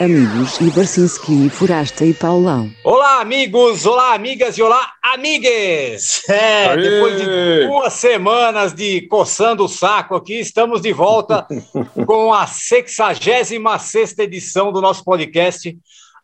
[0.00, 2.70] amigos e Barcinski, Forasta e Paulão.
[2.84, 6.22] Olá, amigos, olá, amigas e olá, amigues!
[6.28, 6.76] É, Aê!
[6.76, 11.44] depois de duas semanas de coçando o saco aqui, estamos de volta
[12.06, 15.76] com a 66 edição do nosso podcast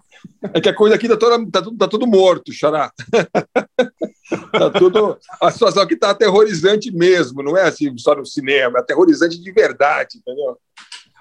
[0.52, 2.92] É que a coisa aqui tá, toda, tá, tudo, tá tudo morto, xará.
[4.52, 5.18] tá tudo.
[5.42, 9.52] A situação aqui tá aterrorizante mesmo, não é assim só no cinema, é aterrorizante de
[9.52, 10.58] verdade, entendeu?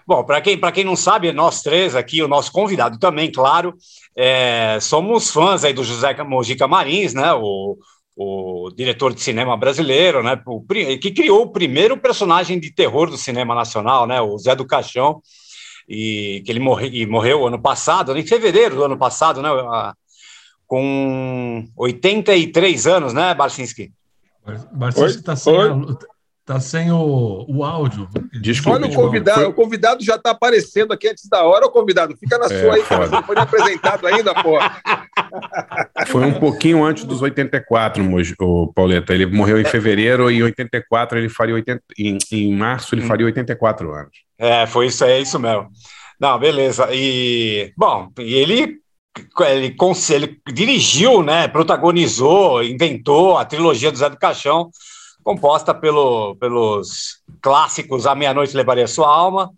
[0.06, 3.74] Bom, para quem, pra quem não sabe, nós três aqui, o nosso convidado também, claro,
[4.16, 7.32] é, somos fãs aí do José Mojica Marins, né?
[7.34, 7.76] O,
[8.16, 10.40] o diretor de cinema brasileiro, né?
[11.00, 14.20] Que criou o primeiro personagem de terror do cinema nacional, né?
[14.22, 15.20] O Zé do Caixão,
[15.86, 19.48] e que ele morre, e morreu ano passado, né, em fevereiro do ano passado, né?
[19.50, 19.94] a-
[20.66, 23.92] com 83 anos, né, Barcinski?
[24.72, 25.74] Barcinski está sem, a-
[26.46, 28.08] tá sem o, o áudio.
[28.40, 31.70] Desculpa, Olha o convidado, Foi- o convidado já está aparecendo aqui antes da hora, o
[31.70, 32.16] convidado.
[32.16, 33.08] Fica na É, sua aí, cara.
[33.08, 34.56] não foi apresentado ainda, pô.
[36.06, 39.12] Foi um pouquinho antes dos 84, Moj- o Pauleta.
[39.12, 43.26] Ele morreu em fevereiro e em 84 ele faria 80, em, em março ele faria
[43.26, 44.12] 84 anos.
[44.38, 45.68] É, foi isso, é isso mesmo.
[46.20, 46.88] Não, beleza.
[46.92, 48.76] E, bom, e ele,
[49.40, 54.70] ele, cons- ele dirigiu, né, protagonizou, inventou a trilogia do Zé do Caixão,
[55.26, 59.50] composta pelo, pelos clássicos A Meia-Noite Levaria Sua Alma,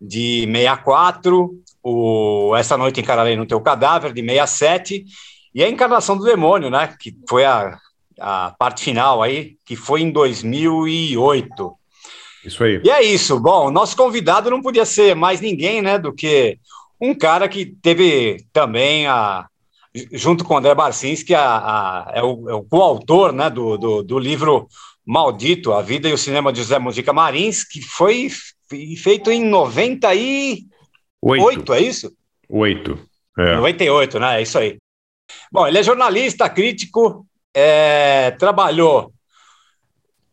[0.00, 1.50] de 64,
[1.82, 5.04] o Essa Noite Encararei no Teu Cadáver, de 67,
[5.54, 7.76] e a Encarnação do Demônio, né, que foi a,
[8.18, 11.74] a parte final aí, que foi em 2008.
[12.46, 12.80] Isso aí.
[12.82, 13.38] E é isso.
[13.38, 16.56] Bom, nosso convidado não podia ser mais ninguém, né, do que
[16.98, 19.46] um cara que teve também a
[20.10, 24.02] junto com o André Barcinski, a, a- é, o, é o coautor né, do, do,
[24.02, 24.66] do livro
[25.04, 28.28] Maldito, A Vida e o Cinema de José Mujica Marins, que foi
[28.68, 30.66] fe- feito em 98,
[31.22, 31.72] Oito.
[31.74, 32.12] é isso?
[32.48, 32.98] Oito.
[33.38, 33.56] É.
[33.56, 34.38] 98, né?
[34.38, 34.78] É isso aí.
[35.50, 39.12] Bom, ele é jornalista, crítico, é, trabalhou.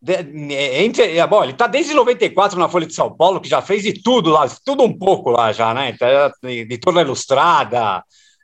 [0.02, 0.14] de-
[0.54, 3.60] é, entre, é, bom, ele está desde 94 na Folha de São Paulo, que já
[3.60, 5.90] fez de tudo lá, tudo um pouco lá já, né?
[5.90, 8.02] Então, é editora ilustrada,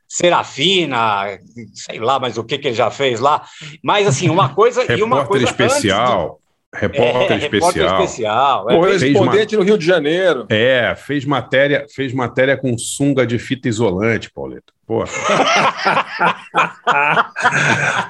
[0.08, 1.38] Serafina,
[1.74, 3.42] sei lá, mas o que, que ele já fez lá.
[3.82, 6.40] Mas assim, uma coisa e uma Repórter coisa especial.
[6.74, 7.42] Repórter antes do- é, repórter
[7.82, 8.02] especial.
[8.04, 8.70] especial.
[8.70, 10.46] é, Correspondente no Rio de Janeiro.
[10.50, 14.72] É, fez matéria, fez matéria com sunga de fita isolante, Pauleta.
[14.86, 15.02] Pô,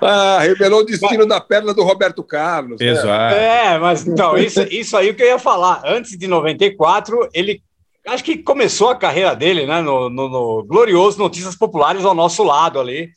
[0.03, 2.81] Ah, revelou o destino da perna do Roberto Carlos.
[2.81, 2.87] né?
[2.89, 3.35] exato.
[3.35, 5.83] É, mas então, isso, isso aí que eu ia falar.
[5.85, 7.63] Antes de 94, ele
[8.07, 9.81] acho que começou a carreira dele, né?
[9.81, 13.11] No, no- no glorioso Notícias Populares ao nosso lado ali.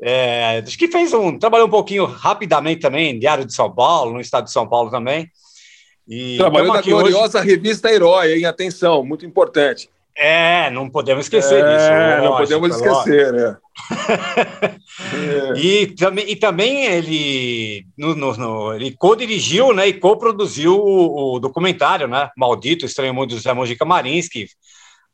[0.00, 1.38] É, acho que fez um.
[1.38, 4.90] Trabalhou um pouquinho rapidamente também em Diário de São Paulo, no estado de São Paulo
[4.90, 5.30] também.
[6.06, 8.44] E Trabalhou na aqui hoje- gloriosa revista Herói, hein?
[8.44, 9.88] Atenção, muito importante.
[10.16, 11.90] É, não podemos esquecer É, disso.
[12.22, 12.98] não lógico, podemos lógico.
[13.10, 13.56] esquecer, né?
[14.70, 14.74] É.
[15.58, 21.40] E também, e também ele, no, no- no- ele co-dirigiu né, e co-produziu o, o
[21.40, 22.30] documentário, né?
[22.36, 24.46] Maldito, Estranho Mundo do José Mojica Marins, que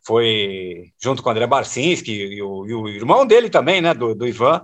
[0.07, 3.95] foi junto com o André Barcinski e o, e o irmão dele também, né?
[3.95, 4.61] Do, do Ivan.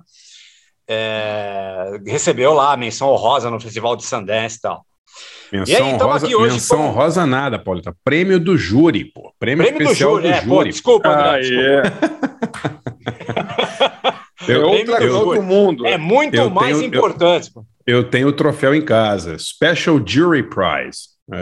[0.89, 4.85] é, recebeu lá a menção honrosa no Festival de Sundance e tal.
[5.53, 7.95] Menção, E aí, aqui hoje menção com- honrosa nada, Pauleta.
[8.05, 9.33] Prêmio do júri, pô.
[9.39, 10.71] Prêmio, Prêmio do especial júri, do é, pô, júri.
[10.71, 11.29] desculpa, André.
[11.29, 12.17] Ah, desculpa.
[14.49, 14.53] é.
[14.53, 15.87] é outra, eu, outro mundo.
[15.87, 17.51] É muito mais tenho, importante.
[17.87, 21.16] Eu, eu tenho o troféu em casa, Special Jury Prize.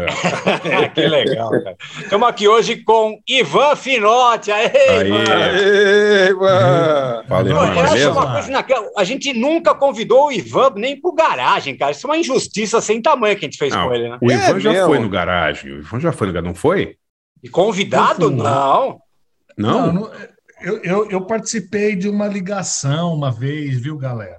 [0.64, 0.88] É.
[0.88, 1.76] que legal, cara.
[2.00, 4.50] Estamos aqui hoje com Ivan Finotti.
[4.50, 5.34] Aê, Aê, Ivan!
[5.34, 7.24] Aê, Ivan!
[7.28, 7.56] Valeu,
[7.94, 11.92] Ivan, coisa naquela, a gente nunca convidou o Ivan nem pro garagem, cara.
[11.92, 14.18] Isso é uma injustiça sem tamanho que a gente fez não, com ele, né?
[14.22, 14.86] O Ivan é já mesmo.
[14.86, 15.72] foi no garagem.
[15.72, 16.96] O Ivan já foi no garagem, não foi?
[17.42, 18.30] E convidado?
[18.30, 19.00] Não.
[19.58, 19.86] Não?
[19.86, 20.10] não, não
[20.62, 24.38] eu, eu, eu participei de uma ligação uma vez, viu, galera?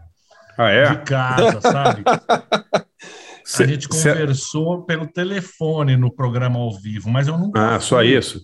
[0.57, 0.89] Ah, é?
[0.89, 2.03] De casa, sabe?
[3.45, 4.85] Cê, a gente conversou cê...
[4.87, 7.75] pelo telefone no programa ao vivo, mas eu nunca.
[7.75, 8.41] Ah, só isso?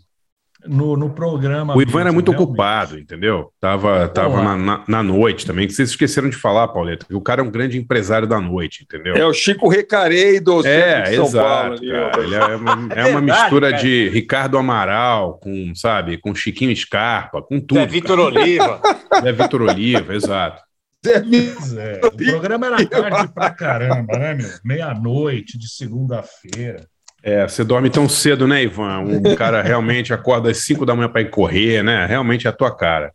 [0.63, 1.75] No, no programa.
[1.75, 2.49] O Ivan era muito realmente.
[2.49, 3.51] ocupado, entendeu?
[3.59, 7.21] Tava, tava na, na, na, noite também, que vocês esqueceram de falar, Pauleta, que o
[7.21, 9.15] cara é um grande empresário da noite, entendeu?
[9.15, 13.05] É o Chico Recarei do É, de São exato, Paulo, ali, Ele é uma, é
[13.07, 13.81] uma mistura cara.
[13.81, 17.79] de Ricardo Amaral com, sabe, com Chiquinho Scarpa, com tudo.
[17.79, 18.79] É Vitor Oliva.
[19.23, 20.63] É Vitor Oliva, exato.
[21.05, 24.49] É, o programa era tarde pra caramba, né, meu?
[24.63, 26.85] Meia-noite de segunda-feira.
[27.23, 28.99] É, você dorme tão cedo, né, Ivan?
[28.99, 32.05] Um cara realmente acorda às 5 da manhã para ir correr, né?
[32.05, 33.13] Realmente é a tua cara.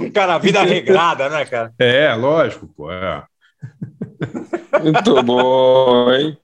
[0.00, 1.72] um cara, vida regrada, né, cara?
[1.78, 2.90] É, lógico, pô.
[2.90, 3.22] É.
[4.82, 6.38] Muito bom, hein?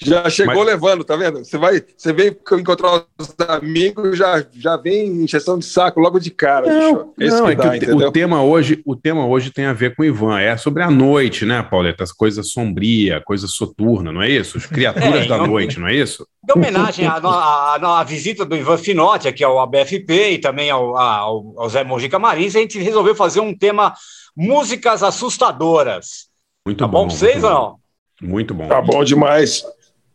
[0.00, 0.66] Já chegou Mas...
[0.66, 1.44] levando, tá vendo?
[1.44, 6.30] Você vai, você vem encontrar os amigos, já, já vem injeção de saco logo de
[6.30, 6.66] cara.
[6.66, 9.96] Não, não é dá, que o, o, tema hoje, o tema hoje tem a ver
[9.96, 12.04] com o Ivan, é sobre a noite, né, Pauleta?
[12.04, 14.56] As coisas sombria, coisa soturna, não é isso?
[14.56, 16.24] As criaturas é, da noite, não é isso?
[16.48, 20.96] Em homenagem à, à, à, visita do Ivan Finotti aqui ao ABFP e também ao,
[20.96, 23.94] ao, ao Zé Mojica Marins, a gente resolveu fazer um tema
[24.36, 26.28] músicas assustadoras.
[26.64, 27.02] Muito tá bom.
[27.02, 27.76] bom vocês ou não?
[28.22, 28.68] Muito bom.
[28.68, 29.64] Tá bom demais.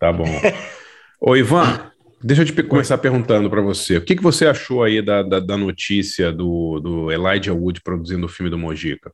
[0.03, 0.25] Tá bom.
[1.17, 1.89] Ô, Ivan,
[2.21, 3.95] deixa eu te começar perguntando para você.
[3.95, 8.25] O que, que você achou aí da, da, da, notícia do, do Elijah Wood produzindo
[8.25, 9.13] o filme do Mojica?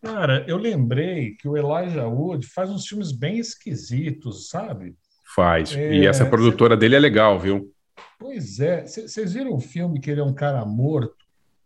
[0.00, 4.94] Cara, eu lembrei que o Elijah Wood faz uns filmes bem esquisitos, sabe?
[5.34, 5.74] Faz.
[5.74, 6.80] É, e essa produtora cê...
[6.82, 7.74] dele é legal, viu?
[8.20, 8.86] Pois é.
[8.86, 11.16] Vocês viram o filme que ele é um cara morto?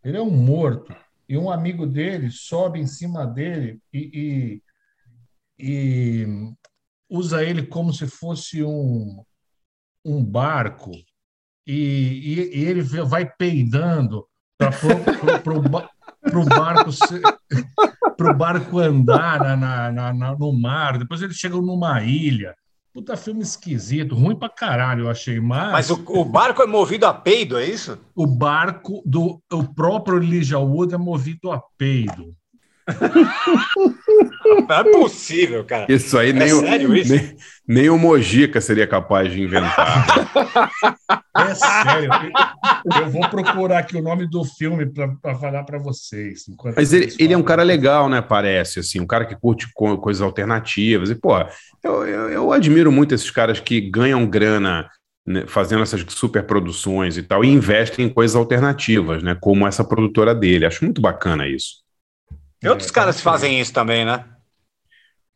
[0.03, 0.91] Ele é um morto.
[1.27, 4.63] E um amigo dele sobe em cima dele e,
[5.59, 5.63] e,
[6.23, 6.55] e
[7.09, 9.23] usa ele como se fosse um,
[10.05, 10.91] um barco
[11.65, 14.25] e, e, e ele vai peidando
[14.57, 14.69] para
[16.37, 16.89] o barco
[18.17, 20.97] para o barco andar na, na, na, no mar.
[20.97, 22.53] Depois eles chegam numa ilha.
[22.93, 25.39] Puta filme esquisito, ruim pra caralho, eu achei.
[25.39, 27.97] Mas, mas o, o, barco é movido a peido, é isso?
[28.15, 32.35] O barco do o próprio Elijah Wood é movido a peido.
[34.45, 35.85] Não é possível, cara.
[35.89, 37.35] Isso aí nem, é o, nem,
[37.67, 40.05] nem, o Mojica seria capaz de inventar.
[41.37, 42.09] É sério.
[42.99, 44.85] Eu vou procurar aqui o nome do filme
[45.21, 46.45] para falar para vocês.
[46.75, 48.21] Mas ele, ele é um cara legal, né?
[48.21, 51.09] Parece, assim, um cara que curte coisas alternativas.
[51.09, 51.39] E, pô,
[51.83, 54.89] eu, eu, eu admiro muito esses caras que ganham grana
[55.29, 59.37] né, fazendo essas superproduções e tal, e investem em coisas alternativas, né?
[59.39, 60.65] Como essa produtora dele.
[60.65, 61.87] Acho muito bacana isso.
[62.61, 64.25] E outros é, caras que fazem isso também, né?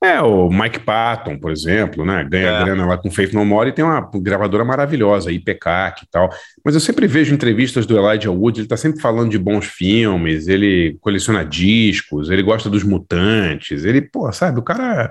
[0.04, 2.28] É, o Mike Patton, por exemplo, né?
[2.30, 2.64] Ganha é.
[2.66, 6.30] grana lá com Faith No More e tem uma gravadora maravilhosa, IPK e tal.
[6.64, 10.50] Mas eu sempre vejo entrevistas do Elijah Wood, ele tá sempre falando de bons filmes,
[10.50, 15.10] ele coleciona discos, ele gosta dos mutantes, ele, pô, sabe, o cara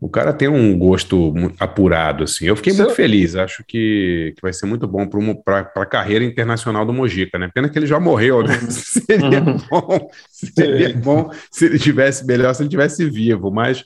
[0.00, 2.46] o cara tem um gosto apurado, assim.
[2.46, 5.06] Eu fiquei muito feliz, acho que, que vai ser muito bom
[5.44, 7.50] para a carreira internacional do Mojica, né?
[7.52, 8.58] Pena que ele já morreu, né?
[8.58, 8.70] Uhum.
[8.70, 9.58] seria uhum.
[9.68, 13.84] bom, seria bom se ele tivesse melhor, se ele tivesse vivo, mas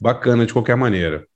[0.00, 1.26] bacana de qualquer maneira.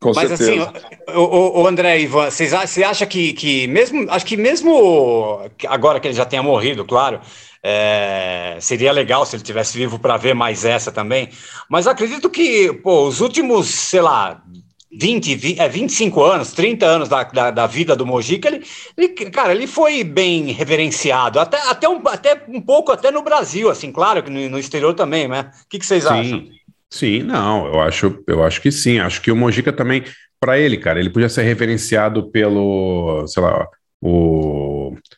[0.00, 0.72] Com Mas assim, certeza.
[1.06, 6.00] assim, o, o, André Ivan, vocês, você acha que, que mesmo, acho que mesmo agora
[6.00, 7.20] que ele já tenha morrido, claro,
[7.62, 11.28] é, seria legal se ele tivesse vivo para ver mais essa também.
[11.68, 14.42] Mas acredito que, pô, os últimos, sei lá,
[14.90, 18.64] 20, 20 é, 25 anos, 30 anos da, da, da vida do Mojica, ele,
[18.96, 23.70] ele, cara, ele foi bem reverenciado, até, até, um, até um pouco até no Brasil,
[23.70, 25.50] assim, claro que no, no exterior também, né?
[25.64, 26.08] O que, que vocês Sim.
[26.08, 26.44] acham?
[26.90, 28.98] Sim, não, eu acho, eu acho que sim.
[28.98, 30.04] Acho que o Mojica também,
[30.38, 33.66] para ele, cara, ele podia ser reverenciado pelo, sei lá,
[33.98, 34.71] o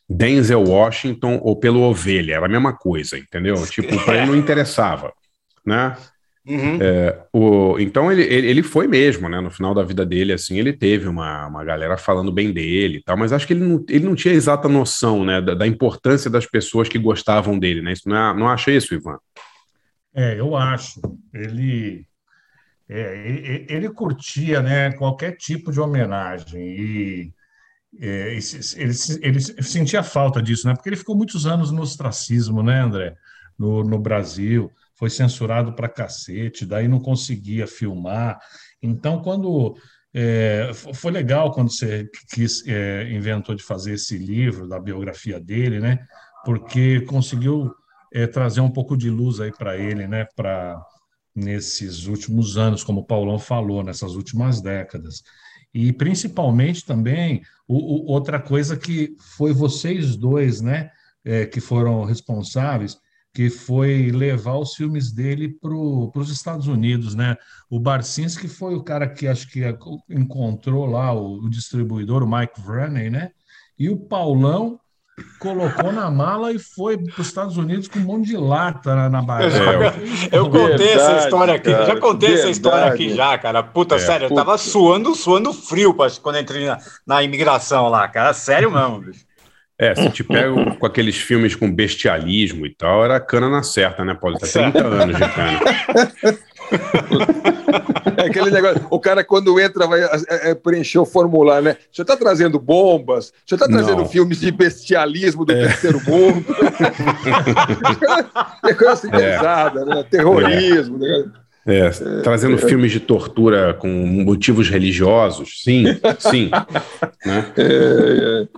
[0.08, 3.54] Denzel Washington ou pelo Ovelha, era a mesma coisa, entendeu?
[3.70, 5.12] Tipo, para ele não interessava,
[5.64, 5.96] né?
[6.46, 6.78] Uhum.
[6.78, 9.40] É, o, então ele, ele, ele, foi mesmo, né?
[9.40, 13.02] No final da vida dele, assim, ele teve uma, uma galera falando bem dele e
[13.02, 16.30] tal, mas acho que ele não, ele não tinha exata noção, né, da, da importância
[16.30, 17.92] das pessoas que gostavam dele, né?
[17.92, 19.18] Isso não, é, não acha isso, Ivan?
[20.14, 21.00] É, eu acho.
[21.32, 22.06] Ele,
[22.90, 27.32] é, ele, ele, curtia né, qualquer tipo de homenagem e
[28.00, 28.36] é,
[28.76, 30.74] ele, ele, sentia falta disso, né?
[30.74, 33.16] Porque ele ficou muitos anos no ostracismo, né, André?
[33.58, 38.38] no, no Brasil, foi censurado para cacete, daí não conseguia filmar.
[38.82, 39.76] Então, quando
[40.12, 45.80] é, foi legal quando você quis, é, inventou de fazer esse livro da biografia dele,
[45.80, 46.06] né?
[46.44, 47.72] Porque conseguiu
[48.12, 50.26] é, trazer um pouco de luz aí para ele, né?
[50.36, 50.80] Para
[51.34, 55.22] nesses últimos anos, como o Paulão falou, nessas últimas décadas.
[55.74, 60.90] E principalmente também o, o, outra coisa que foi vocês dois, né?
[61.24, 62.98] É, que foram responsáveis
[63.34, 67.36] que foi levar os filmes dele para os Estados Unidos, né?
[67.68, 69.60] O Barcinski foi o cara que acho que
[70.08, 73.32] encontrou lá o, o distribuidor, o Mike Vraney, né?
[73.76, 74.78] E o Paulão
[75.38, 79.08] colocou na mala e foi para os Estados Unidos com um monte de lata na,
[79.08, 79.60] na bagagem.
[80.32, 82.40] É, eu contei verdade, essa história aqui, cara, já contei verdade.
[82.40, 83.62] essa história aqui já, cara.
[83.62, 84.40] Puta, é, sério, puta.
[84.40, 88.32] eu tava suando, suando frio pra, quando entrei na, na imigração lá, cara.
[88.32, 89.24] Sério mesmo, bicho.
[89.76, 94.04] É, se te pega com aqueles filmes com bestialismo e tal, era cana na certa,
[94.04, 94.38] né, Paulo?
[94.38, 95.60] Tá 30 anos de cana.
[98.16, 101.76] É aquele negócio, o cara quando entra vai é, é, preencher o formulário, né?
[101.90, 104.08] Você está trazendo bombas, você está trazendo Não.
[104.08, 105.66] filmes de bestialismo do é.
[105.66, 106.44] terceiro mundo.
[108.64, 109.10] é coisa assim é.
[109.10, 110.04] pesada, né?
[110.08, 111.24] Terrorismo, né?
[111.66, 111.88] É,
[112.22, 115.84] trazendo filmes de tortura com motivos religiosos, sim,
[116.18, 116.50] sim.
[117.24, 117.52] né?
[117.56, 118.48] É, é.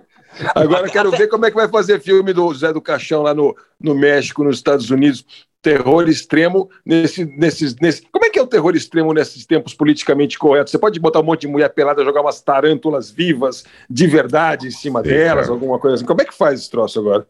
[0.54, 3.56] Agora quero ver como é que vai fazer filme do Zé do Caixão lá no,
[3.80, 5.24] no México, nos Estados Unidos.
[5.62, 8.02] Terror extremo nesse, nesses, nesse.
[8.12, 10.70] Como é que é o terror extremo nesses tempos politicamente corretos?
[10.70, 14.70] Você pode botar um monte de mulher pelada, jogar umas tarântulas vivas de verdade em
[14.70, 16.04] cima delas, alguma coisa assim.
[16.04, 17.26] Como é que faz esse troço agora?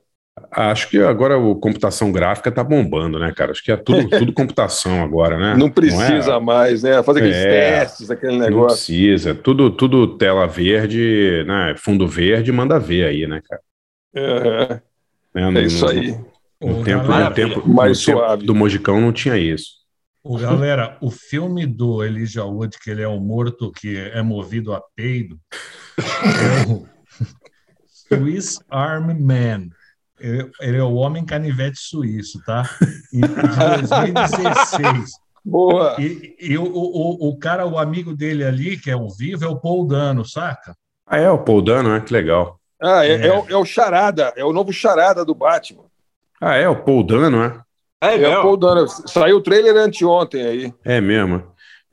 [0.50, 3.52] Acho que agora a computação gráfica tá bombando, né, cara?
[3.52, 5.56] Acho que é tudo, tudo computação agora, né?
[5.56, 6.40] Não precisa não é?
[6.40, 7.02] mais, né?
[7.02, 8.56] Fazer aqueles é, testes, aquele negócio.
[8.56, 9.34] Não precisa.
[9.34, 11.74] Tudo, tudo tela verde, né?
[11.78, 13.62] Fundo verde, manda ver aí, né, cara?
[14.14, 14.80] É,
[15.34, 16.18] é, no, é isso aí.
[16.60, 18.40] No, tempo, no tempo, mais no suave.
[18.40, 19.76] Tempo do Mogicão não tinha isso.
[20.22, 24.74] O galera, o filme do Elijah Wood, que ele é um morto que é movido
[24.74, 25.38] a peido,
[25.96, 26.86] é o
[27.86, 29.68] Swiss Army Man.
[30.18, 32.62] Ele, ele, é o Homem Canivete Suíço, tá?
[33.12, 35.10] de 2016.
[35.44, 35.94] Boa!
[36.00, 39.48] E, e o, o, o, cara, o amigo dele ali, que é o vivo, é
[39.48, 40.74] o Paul Dano, saca?
[41.06, 42.00] Ah, é o Paul Dano, é?
[42.00, 42.58] Que legal.
[42.82, 43.26] Ah, é, é.
[43.28, 45.84] é, o, é o Charada, é o novo Charada do Batman.
[46.40, 47.60] Ah, é o Paul Dano, é?
[48.02, 48.88] É, é o Paul Dano.
[48.88, 50.74] Saiu o trailer anteontem aí.
[50.84, 51.44] É mesmo.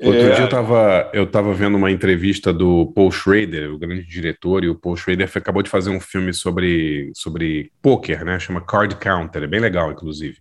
[0.01, 0.31] Outro é...
[0.31, 4.69] dia eu estava eu tava vendo uma entrevista do Paul Schrader, o grande diretor, e
[4.69, 8.39] o Paul Schrader acabou de fazer um filme sobre, sobre poker, né?
[8.39, 10.37] Chama Card Counter, é bem legal, inclusive.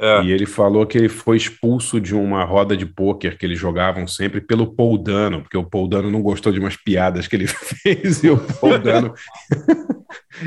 [0.00, 0.22] É.
[0.22, 4.06] E ele falou que ele foi expulso de uma roda de pôquer que eles jogavam
[4.06, 7.46] sempre pelo Paul Dano, porque o Paul Dano não gostou de umas piadas que ele
[7.50, 9.12] fez e o Paul Dano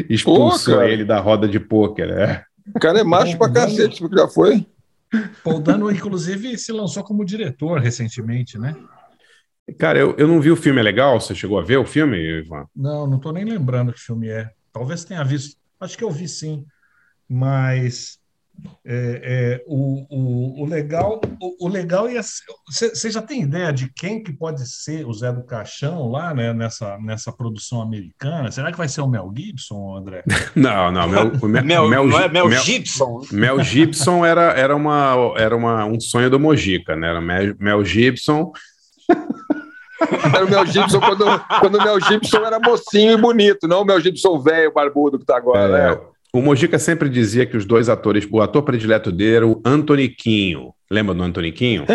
[0.09, 2.09] expulsou Pô, ele da roda de pôquer.
[2.09, 2.43] É.
[2.73, 4.65] O cara é macho pra cacete, porque já foi.
[5.43, 8.75] Paul Dano, inclusive, se lançou como diretor recentemente, né?
[9.77, 11.19] Cara, eu, eu não vi o filme, é legal?
[11.19, 12.65] Você chegou a ver o filme, Ivan?
[12.75, 14.49] Não, não estou nem lembrando que filme é.
[14.71, 15.57] Talvez tenha visto.
[15.79, 16.65] Acho que eu vi sim.
[17.27, 18.19] Mas
[18.85, 22.21] é, é, o, o, o, legal, o, o legal ia
[22.67, 26.53] Você já tem ideia de quem que pode ser o Zé do Caixão lá né,
[26.53, 28.51] nessa, nessa produção americana?
[28.51, 30.23] Será que vai ser o Mel Gibson, André?
[30.55, 31.07] não, não.
[31.07, 33.21] Mel, o Mel, Mel, Mel, não é Mel, Mel Gibson.
[33.31, 37.09] Mel Gibson era, era, uma, era uma, um sonho do Mojica, né?
[37.09, 38.51] Era Mel, Mel Gibson.
[40.33, 41.25] Era o Mel Gibson quando,
[41.59, 45.25] quando o Mel Gibson era mocinho e bonito, não o Mel Gibson velho, barbudo que
[45.25, 46.01] tá agora, é, né?
[46.33, 50.73] O Mojica sempre dizia que os dois atores, o ator predileto dele era o Antoniquinho.
[50.89, 51.85] Lembra do Antoniquinho?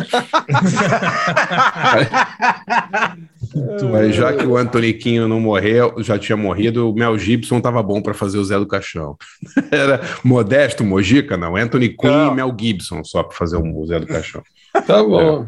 [3.90, 8.02] Mas já que o Antoniquinho não morreu, já tinha morrido, o Mel Gibson estava bom
[8.02, 9.16] para fazer o Zé do Caixão.
[9.72, 11.56] Era modesto Mojica, não.
[11.56, 14.42] Anthony Quinn e Mel Gibson só para fazer o Zé do Caixão.
[14.86, 15.46] Tá bom.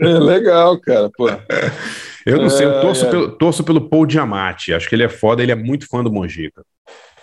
[0.00, 0.10] É.
[0.10, 1.08] é legal, cara.
[1.16, 1.28] Pô.
[2.26, 3.10] Eu não é, sei, eu torço, é.
[3.10, 4.72] pelo, torço pelo Paul Diamatti.
[4.72, 6.64] Acho que ele é foda, ele é muito fã do Mojica.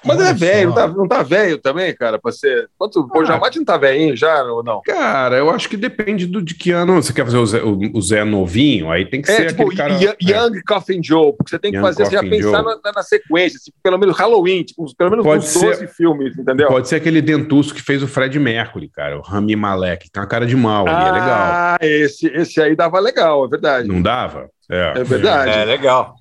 [0.03, 2.69] Mas ele é velho, não tá, tá velho também, cara, pra ser.
[2.77, 4.81] Quanto, ah, o Jamate não tá velhinho já ou não?
[4.81, 7.01] Cara, eu acho que depende do, de que ano.
[7.01, 9.63] Você quer fazer o Zé, o, o Zé novinho, aí tem que é, ser tipo,
[9.63, 9.93] aquele cara.
[10.21, 10.61] Young é.
[10.65, 13.77] Coffin Joe, porque você tem que Young fazer, você já pensar na, na, sequência, tipo,
[13.83, 16.67] pelo menos Halloween, tipo, pelo menos Pode uns 12 ser, filmes, entendeu?
[16.67, 20.21] Pode ser aquele dentuço que fez o Fred Mercury, cara, o Rami Malek, que tem
[20.21, 21.39] uma cara de mal ah, ali, é legal.
[21.39, 23.87] Ah, esse, esse aí dava legal, é verdade.
[23.87, 24.49] Não dava?
[24.69, 25.51] É, é verdade.
[25.51, 26.15] É legal.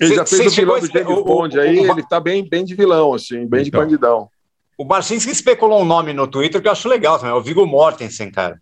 [0.00, 2.64] Ele cê, já fez o vilão do James Bond aí, o, ele tá bem, bem
[2.64, 4.28] de vilão, assim, bem então, de bandidão.
[4.76, 7.66] O Barcinski especulou um nome no Twitter que eu acho legal também, é o Viggo
[7.66, 8.60] Mortensen, cara.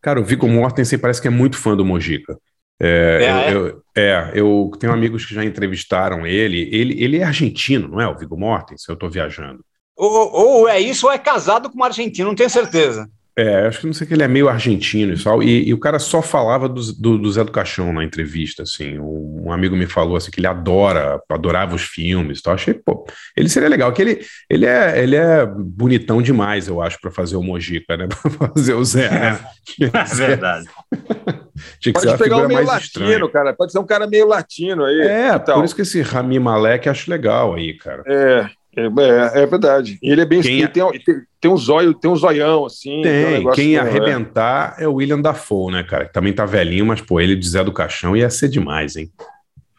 [0.00, 2.38] Cara, o Viggo Mortensen parece que é muito fã do Mojica.
[2.80, 6.68] É, é, eu, eu, é, eu tenho amigos que já entrevistaram ele.
[6.72, 8.06] Ele, ele é argentino, não é?
[8.06, 8.92] O Viggo Mortensen?
[8.92, 9.64] Eu tô viajando.
[9.96, 13.10] Ou, ou é isso ou é casado com um argentino, não tenho certeza.
[13.38, 15.78] É, acho que não sei que ele é meio argentino e tal, e, e o
[15.78, 19.76] cara só falava do, do, do, Zé do Caixão na entrevista, assim, um, um, amigo
[19.76, 23.92] me falou assim que ele adora, adorava os filmes, então achei, pô, ele seria legal,
[23.92, 28.08] que ele, ele, é, ele é bonitão demais, eu acho, para fazer o Mojica, né,
[28.10, 29.40] para fazer o Zé, né?
[29.80, 30.66] É verdade.
[31.80, 33.30] Tinha que Pode ser pegar um meio latino, estranha.
[33.30, 35.00] cara, pode ser um cara meio latino aí.
[35.00, 35.56] É, então.
[35.56, 38.02] por isso que esse Rami Malek acho legal aí, cara.
[38.06, 39.98] É, é, é, é, verdade.
[40.00, 40.68] E ele é bem Quem é...
[40.68, 43.02] tem, tem, tem, um zóio, tem um zoião, assim.
[43.02, 44.84] Tem, tem quem ia arrebentar é.
[44.84, 46.06] é o William Dafoe, né, cara?
[46.06, 49.10] Que também tá velhinho, mas, pô, ele de Zé do Caixão ia ser demais, hein?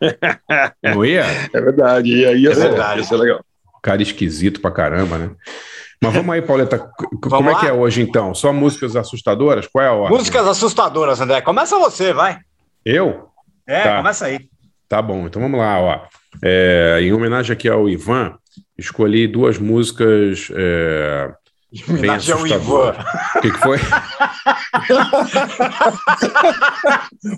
[0.83, 1.23] Não ia?
[1.53, 2.99] É verdade, ia, ia, é ser, verdade.
[2.99, 3.45] ia ser legal.
[3.81, 5.31] Cara esquisito pra caramba, né?
[6.01, 6.77] Mas vamos aí, Pauleta.
[6.77, 7.57] Vamos como lá?
[7.57, 8.33] é que é hoje, então?
[8.33, 9.67] Só músicas assustadoras?
[9.67, 10.17] Qual é a ordem?
[10.17, 11.41] Músicas assustadoras, André.
[11.41, 12.39] Começa você, vai.
[12.85, 13.29] Eu?
[13.67, 13.97] É, tá.
[13.97, 14.49] começa aí.
[14.87, 16.01] Tá bom, então vamos lá, ó.
[16.43, 18.35] É, em homenagem aqui ao Ivan,
[18.77, 21.31] escolhi duas músicas é,
[21.99, 23.05] bem assustadoras.
[23.35, 23.77] O que, que foi?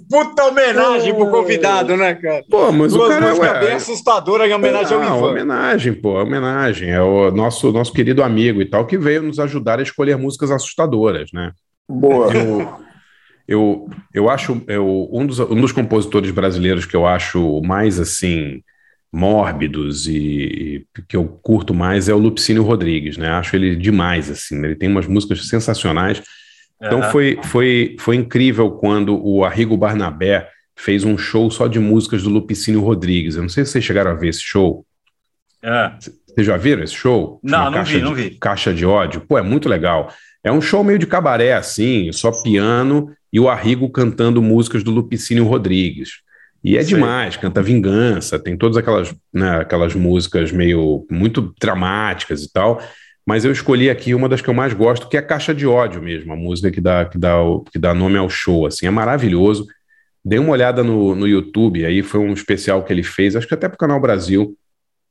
[0.10, 2.44] Puta homenagem pro convidado, né, cara?
[2.50, 5.16] Pô, mas duas o cara é bem assustadora em homenagem ao Ivan.
[5.16, 6.92] Homenagem, pô, homenagem.
[6.92, 10.52] É o nosso, nosso querido amigo e tal que veio nos ajudar a escolher músicas
[10.52, 11.52] assustadoras, né?
[11.90, 12.34] Boa.
[12.34, 12.80] Eu,
[13.48, 18.62] eu, eu acho eu, um, dos, um dos compositores brasileiros que eu acho mais assim
[19.12, 23.30] mórbidos e, e, que eu curto mais é o Lupicínio Rodrigues, né?
[23.30, 24.64] Acho ele demais, assim.
[24.64, 26.22] Ele tem umas músicas sensacionais.
[26.82, 27.12] Então uhum.
[27.12, 32.30] foi, foi, foi incrível quando o Arrigo Barnabé fez um show só de músicas do
[32.30, 33.36] Lupicínio Rodrigues.
[33.36, 34.86] Eu não sei se vocês chegaram a ver esse show.
[35.62, 35.92] É.
[36.26, 37.40] Vocês já viram esse show?
[37.44, 38.32] Não, não vi, não vi.
[38.32, 39.22] Caixa de ódio.
[39.22, 40.12] Pô, é muito legal.
[40.44, 44.90] É um show meio de cabaré, assim, só piano e o Arrigo cantando músicas do
[44.90, 46.22] Lupicínio Rodrigues.
[46.64, 52.52] E é demais, canta Vingança, tem todas aquelas, né, aquelas músicas meio muito dramáticas e
[52.52, 52.82] tal.
[53.26, 56.02] Mas eu escolhi aqui uma das que eu mais gosto, que é Caixa de Ódio
[56.02, 57.38] mesmo, a música que dá, que dá,
[57.72, 58.66] que dá nome ao show.
[58.66, 59.66] Assim, é maravilhoso.
[60.24, 63.54] Dei uma olhada no, no YouTube, aí foi um especial que ele fez, acho que
[63.54, 64.56] até para o Canal Brasil.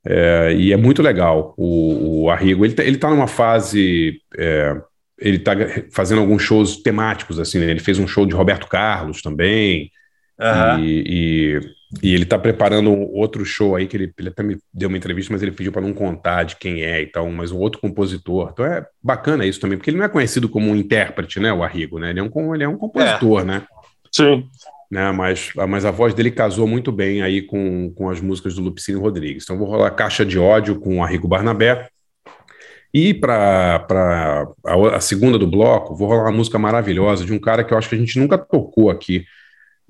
[0.05, 2.65] É, e é muito legal o, o Arrigo.
[2.65, 4.19] Ele, tá, ele tá numa fase.
[4.37, 4.75] É,
[5.19, 5.51] ele está
[5.91, 7.69] fazendo alguns shows temáticos, assim, né?
[7.69, 9.91] Ele fez um show de Roberto Carlos também.
[10.41, 10.83] Uhum.
[10.83, 11.59] E, e,
[12.01, 15.31] e, ele está preparando outro show aí, que ele, ele até me deu uma entrevista,
[15.31, 18.49] mas ele pediu para não contar de quem é e tal, mas um outro compositor.
[18.51, 21.61] Então é bacana isso também, porque ele não é conhecido como um intérprete, né, o
[21.61, 22.09] Arrigo, né?
[22.09, 23.43] Ele é um, ele é um compositor, é.
[23.43, 23.63] né?
[24.11, 24.47] Sim.
[24.89, 28.61] Né, mas, mas a voz dele casou muito bem aí com, com as músicas do
[28.61, 29.43] Lupicínio Rodrigues.
[29.43, 31.87] Então vou rolar Caixa de Ódio com o Arrigo Barnabé.
[32.93, 33.85] E para
[34.65, 37.77] a, a segunda do bloco, vou rolar uma música maravilhosa de um cara que eu
[37.77, 39.23] acho que a gente nunca tocou aqui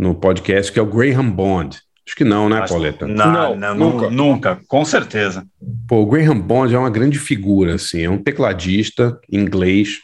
[0.01, 1.77] no podcast, que é o Graham Bond.
[2.07, 3.05] Acho que não, né, Acho Pauleta?
[3.05, 4.09] Não, não, não, nunca.
[4.09, 5.45] nunca, com certeza.
[5.87, 9.99] Pô, o Graham Bond é uma grande figura, assim, é um tecladista inglês,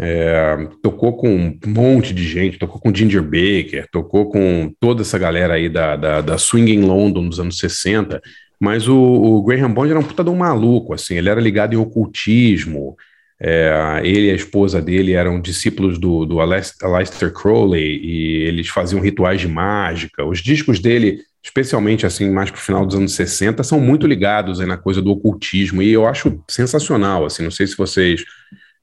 [0.00, 5.18] é, tocou com um monte de gente, tocou com Ginger Baker, tocou com toda essa
[5.18, 8.22] galera aí da, da, da Swing in London dos anos 60,
[8.60, 11.74] mas o, o Graham Bond era um puta de um maluco, assim, ele era ligado
[11.74, 12.96] em ocultismo,
[13.44, 19.00] é, ele e a esposa dele eram discípulos do, do Aleister Crowley e eles faziam
[19.00, 20.24] rituais de mágica.
[20.24, 24.60] Os discos dele, especialmente assim mais para o final dos anos 60, são muito ligados
[24.60, 27.24] aí na coisa do ocultismo e eu acho sensacional.
[27.24, 28.22] Assim, não sei se vocês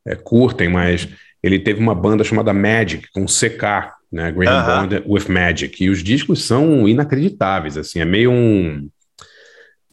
[0.06, 1.08] é, curtem, mas
[1.42, 4.82] ele teve uma banda chamada Magic com CK, né, Graham uh -huh.
[4.82, 7.78] Bond with Magic, e os discos são inacreditáveis.
[7.78, 8.90] Assim, é meio um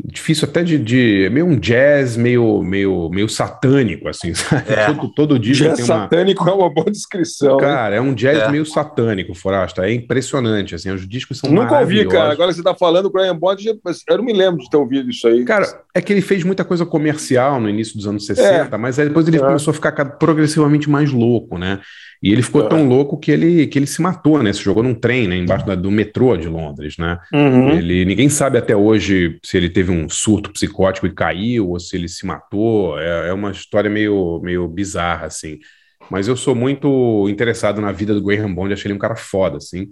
[0.05, 4.65] difícil até de, de é meio um jazz meio meio meio satânico assim sabe?
[4.71, 4.87] É.
[4.87, 7.99] todo, todo dia jazz tem uma satânico é uma boa descrição cara hein?
[7.99, 8.51] é um jazz é.
[8.51, 12.75] meio satânico Forasta é impressionante assim os discos são nunca ouvi cara agora você está
[12.75, 16.13] falando Brian Bond eu não me lembro de ter ouvido isso aí cara é que
[16.13, 18.79] ele fez muita coisa comercial no início dos anos 60 é.
[18.79, 19.41] mas aí depois ele é.
[19.41, 21.81] começou a ficar progressivamente mais louco né
[22.23, 24.53] e ele ficou tão louco que ele, que ele se matou, né?
[24.53, 25.37] Se jogou num trem, né?
[25.37, 27.19] Embaixo da, do metrô de Londres, né?
[27.33, 27.71] Uhum.
[27.71, 31.97] Ele, ninguém sabe até hoje se ele teve um surto psicótico e caiu, ou se
[31.97, 32.99] ele se matou.
[32.99, 35.59] É, é uma história meio, meio bizarra, assim.
[36.11, 39.57] Mas eu sou muito interessado na vida do Graham Bond, achei ele um cara foda,
[39.57, 39.89] assim.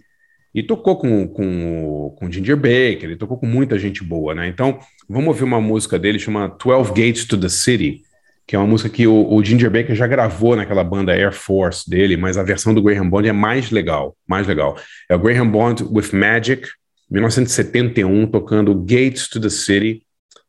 [0.55, 4.47] E tocou com, com, com Ginger Baker, ele tocou com muita gente boa, né?
[4.47, 4.79] Então,
[5.09, 8.03] vamos ouvir uma música dele, chama 12 Gates to the City,
[8.47, 11.89] que é uma música que o, o, Ginger Baker já gravou naquela banda Air Force
[11.89, 14.77] dele, mas a versão do Graham Bond é mais legal, mais legal.
[15.09, 16.69] É o Graham Bond with Magic,
[17.15, 20.05] 1971, tocando Gates to the City.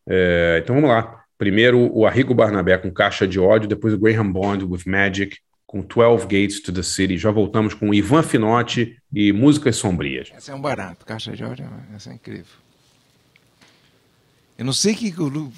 [0.07, 1.23] É, então vamos lá.
[1.37, 5.81] Primeiro o Arrigo Barnabé com Caixa de Ódio, depois o Graham Bond with Magic com
[5.81, 7.17] 12 Gates to the City.
[7.17, 10.31] Já voltamos com Ivan Finotti e Músicas Sombrias.
[10.35, 12.45] Esse é um barato, Caixa de Ódio, essa é incrível.
[14.57, 15.13] Eu não sei que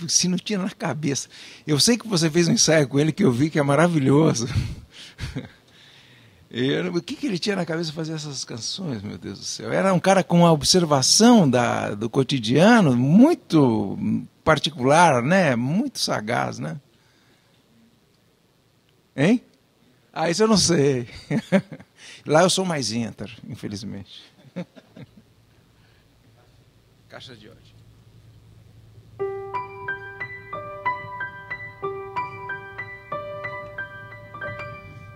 [0.10, 1.30] se não tinha na cabeça.
[1.66, 4.48] Eu sei que você fez um ensaio com ele que eu vi que é maravilhoso.
[6.94, 9.72] O que, que ele tinha na cabeça fazer essas canções, meu Deus do céu?
[9.72, 13.98] Era um cara com uma observação da, do cotidiano muito
[14.46, 15.58] particular, né?
[15.58, 16.80] Muito sagaz, né?
[19.16, 19.44] Hein?
[20.14, 21.10] Ah, isso eu não sei.
[22.26, 24.24] Lá eu sou mais inter, infelizmente.
[27.10, 27.67] Caixa de ódio.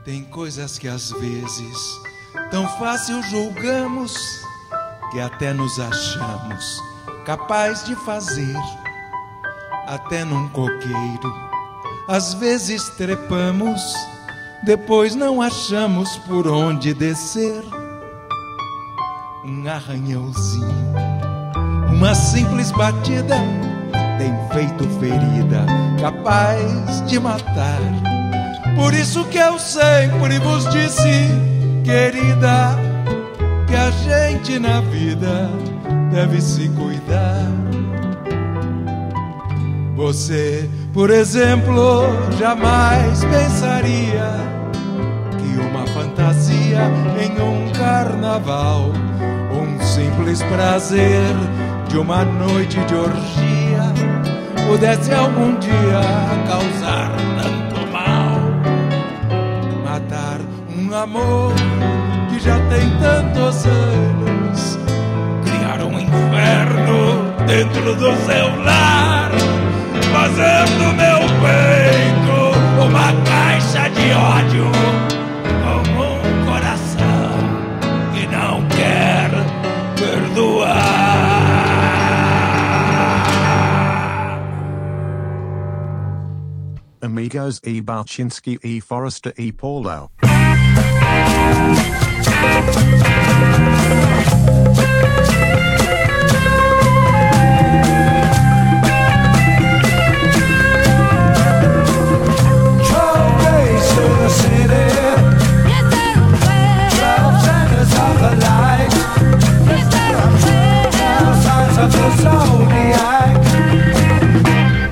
[0.04, 2.02] Tem coisas que às vezes
[2.50, 4.12] tão fácil julgamos
[5.12, 6.82] que até nos achamos
[7.24, 8.58] capaz de fazer,
[9.86, 11.52] até num coqueiro.
[12.08, 13.80] Às vezes trepamos,
[14.64, 17.64] depois não achamos por onde descer.
[19.46, 20.96] Um arranhãozinho,
[21.94, 23.36] uma simples batida
[24.18, 25.64] tem feito ferida
[26.00, 28.11] capaz de matar
[28.76, 31.30] por isso que eu sempre vos disse,
[31.84, 32.78] querida,
[33.68, 35.50] que a gente na vida
[36.12, 37.48] deve se cuidar.
[39.96, 42.08] Você, por exemplo,
[42.40, 44.34] jamais pensaria
[45.38, 46.90] que uma fantasia
[47.22, 48.92] em um carnaval,
[49.52, 51.34] um simples prazer
[51.88, 53.84] de uma noite de orgia,
[54.68, 56.02] pudesse algum dia
[56.48, 57.12] causar
[61.02, 61.54] amor
[62.30, 64.78] que já tem tantos anos.
[65.44, 69.32] Criar um inferno dentro do seu lar,
[70.12, 74.72] fazendo meu peito uma caixa de ódio
[75.64, 77.32] com um coração
[78.14, 79.32] que não quer
[79.98, 81.02] perdoar.
[87.02, 87.82] Amigos E.
[87.82, 88.80] Balchinski E.
[88.80, 89.52] Forrester E.
[89.52, 90.12] Paulo.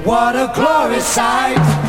[0.09, 1.88] What a glorious sight!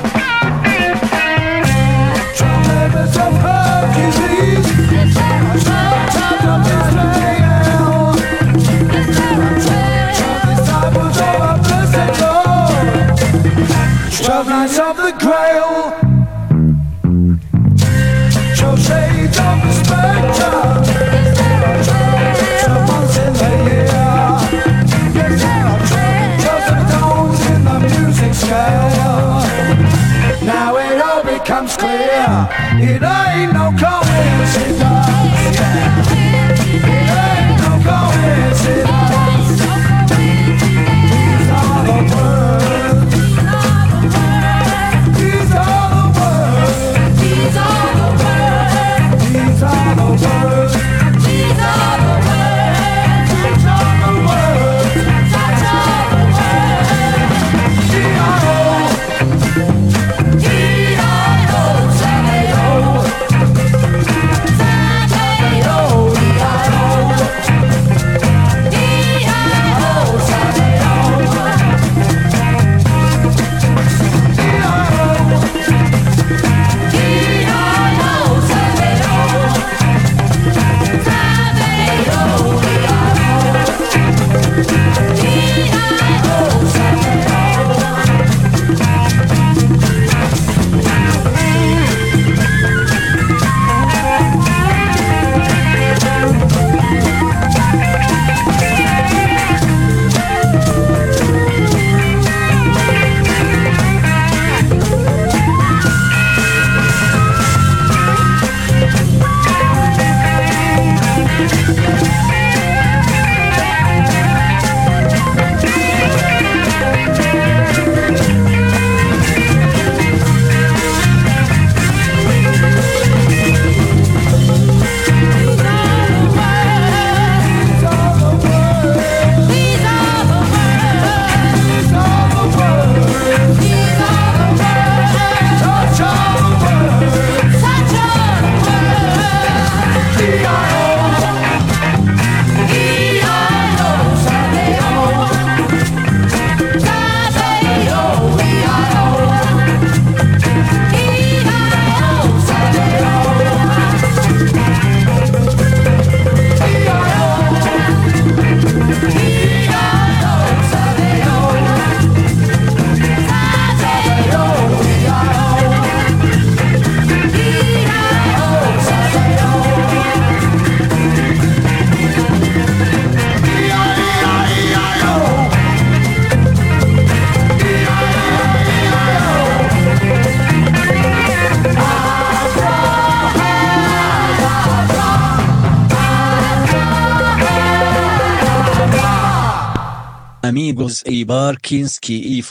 [191.25, 192.43] Barkinski e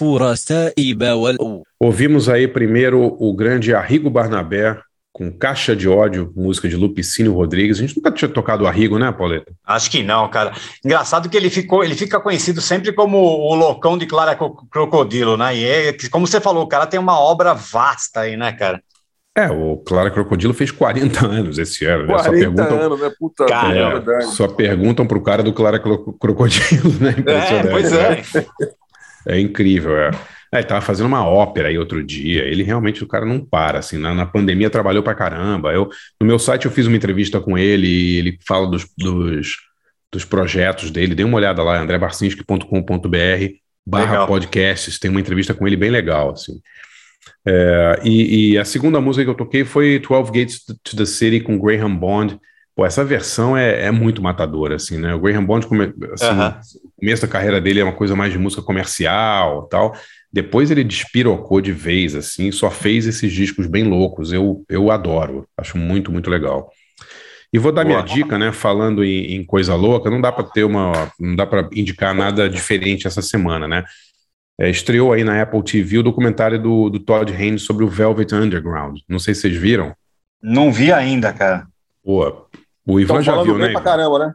[0.77, 1.63] e.
[1.79, 4.77] Ouvimos aí primeiro o grande Arrigo Barnabé
[5.11, 7.77] com Caixa de Ódio, música de Lupicínio Rodrigues.
[7.77, 9.51] A gente nunca tinha tocado o Arrigo, né, Pauleta?
[9.65, 10.53] Acho que não, cara.
[10.85, 15.35] Engraçado que ele ficou, ele fica conhecido sempre como o loucão de Clara Co- Crocodilo,
[15.35, 15.55] né?
[15.57, 18.81] E é, como você falou, o cara tem uma obra vasta aí, né, cara?
[19.39, 22.05] É, o Clara Crocodilo fez 40 anos esse ano.
[22.07, 22.17] Né?
[22.17, 23.11] Só 40 perguntam, anos, né?
[23.17, 27.15] Puta Cara, merda, é, só perguntam pro cara do Clara Cro- Crocodilo, né?
[27.25, 28.21] É, pois né?
[29.25, 29.35] é.
[29.35, 30.11] É incrível, é.
[30.51, 32.43] É, ele tava fazendo uma ópera aí outro dia.
[32.43, 33.97] Ele realmente, o cara não para, assim.
[33.97, 35.71] Na, na pandemia trabalhou pra caramba.
[35.71, 39.57] Eu, no meu site eu fiz uma entrevista com ele e ele fala dos, dos,
[40.11, 41.13] dos projetos dele.
[41.13, 42.67] Dê uma olhada lá, andrebarcinski.com.br
[43.85, 44.97] barra podcasts.
[44.97, 46.59] Tem uma entrevista com ele bem legal, assim.
[47.45, 51.39] É, e, e a segunda música que eu toquei foi 12 Gates to the City
[51.39, 52.39] com Graham Bond.
[52.75, 55.13] Pô, essa versão é, é muito matadora, assim, né?
[55.13, 56.59] O Graham Bond, come, assim, Aham.
[56.83, 59.95] o começo da carreira dele é uma coisa mais de música comercial tal.
[60.31, 64.31] Depois ele despirocou de vez, assim, só fez esses discos bem loucos.
[64.31, 66.71] Eu, eu adoro, acho muito, muito legal.
[67.51, 68.15] E vou dar minha Boa.
[68.15, 68.51] dica, né?
[68.51, 72.47] Falando em, em coisa louca, não dá para ter uma, não dá para indicar nada
[72.47, 73.83] diferente essa semana, né?
[74.59, 78.33] É, estreou aí na Apple TV o documentário do, do Todd Haynes sobre o Velvet
[78.33, 78.99] Underground.
[79.07, 79.95] Não sei se vocês viram.
[80.41, 81.65] Não vi ainda, cara.
[82.03, 82.45] Pô,
[82.85, 83.71] o Ivan já viu, né?
[83.71, 84.33] pra caramba, né?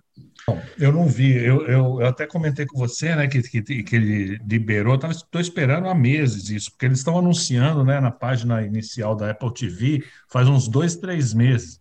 [0.78, 4.38] Eu não vi, eu, eu, eu até comentei com você, né, que, que, que ele
[4.46, 9.30] liberou, estou esperando há meses isso, porque eles estão anunciando, né, na página inicial da
[9.30, 11.80] Apple TV, faz uns dois, três meses,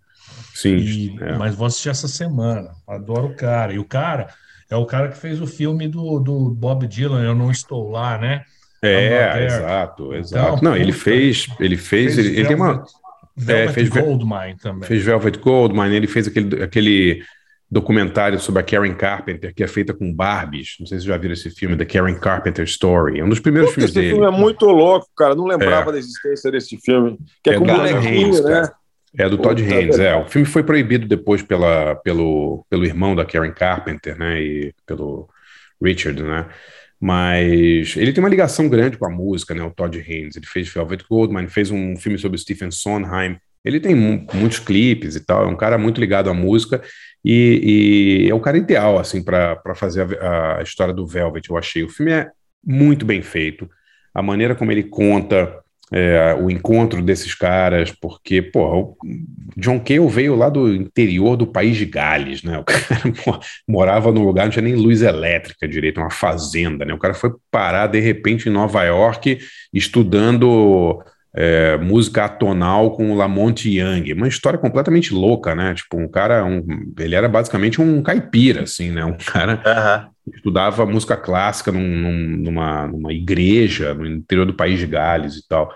[0.56, 0.78] Sim.
[0.78, 1.38] E- é.
[1.38, 4.30] mas vou assistir essa semana, adoro o cara, e o cara
[4.70, 8.18] é o cara que fez o filme do, do Bob Dylan, Eu Não Estou Lá,
[8.18, 8.44] né,
[8.82, 10.56] É, exato, exato.
[10.58, 12.84] Então, não, ele fez, ele fez, ele, ele tem uma,
[13.36, 14.88] Velvet, Velvet fez Goldmine também.
[14.88, 17.24] fez Velvet Goldmine, ele fez aquele, aquele
[17.72, 20.76] documentário sobre a Karen Carpenter, que é feita com Barbies.
[20.80, 23.20] Não sei se vocês já viram esse filme, The Karen Carpenter Story.
[23.20, 24.14] É um dos primeiros Puta, filmes esse dele.
[24.14, 25.34] filme é muito louco, cara.
[25.34, 27.18] Não lembrava da existência desse filme.
[27.44, 28.52] Que é, É com bonequinho, Haynes, né?
[28.52, 28.74] cara.
[29.18, 30.16] É do Todd Puta, Haynes, é.
[30.16, 34.42] O filme foi proibido depois pela, pelo, pelo irmão da Karen Carpenter, né?
[34.42, 35.30] E pelo
[35.82, 36.48] Richard, né?
[37.00, 39.62] Mas ele tem uma ligação grande com a música, né?
[39.64, 40.36] O Todd Haynes.
[40.36, 43.38] Ele fez Velvet Goldmine, fez um filme sobre o Stephen Sondheim.
[43.64, 45.44] Ele tem mu- muitos clipes e tal.
[45.44, 46.82] É um cara muito ligado à música
[47.24, 51.58] e, e é o cara ideal, assim, para fazer a, a história do Velvet, eu
[51.58, 51.84] achei.
[51.84, 52.30] O filme é
[52.66, 53.70] muito bem feito.
[54.14, 58.98] A maneira como ele conta é, o encontro desses caras, porque, porra, o
[59.58, 62.58] John Cale veio lá do interior do país de Gales, né?
[62.58, 66.94] O cara mo- morava num lugar, não tinha nem luz elétrica direito, uma fazenda, né?
[66.94, 69.40] O cara foi parar, de repente, em Nova York,
[69.74, 71.04] estudando
[71.36, 74.14] é, música atonal com o Lamont Young.
[74.14, 75.74] Uma história completamente louca, né?
[75.74, 76.66] Tipo, um cara, um-
[77.00, 79.04] ele era basicamente um caipira, assim, né?
[79.06, 80.10] Um cara.
[80.34, 85.48] Estudava música clássica num- num- numa, numa igreja no interior do país de Gales e
[85.48, 85.70] tal.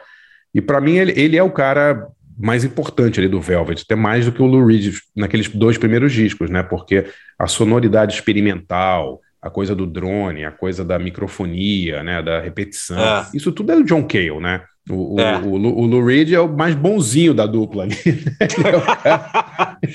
[0.53, 2.07] E para mim ele, ele é o cara
[2.39, 6.13] mais importante ali do Velvet, até mais do que o Lou Reed naqueles dois primeiros
[6.13, 6.61] discos, né?
[6.63, 7.05] Porque
[7.37, 12.21] a sonoridade experimental, a coisa do drone, a coisa da microfonia, né?
[12.21, 13.27] Da repetição, É.
[13.33, 14.61] isso tudo é do John Cale, né?
[14.89, 15.37] O, o, É.
[15.39, 17.95] o, Lou- o Lou Reed é o mais bonzinho da dupla ali.
[18.39, 19.77] É o cara-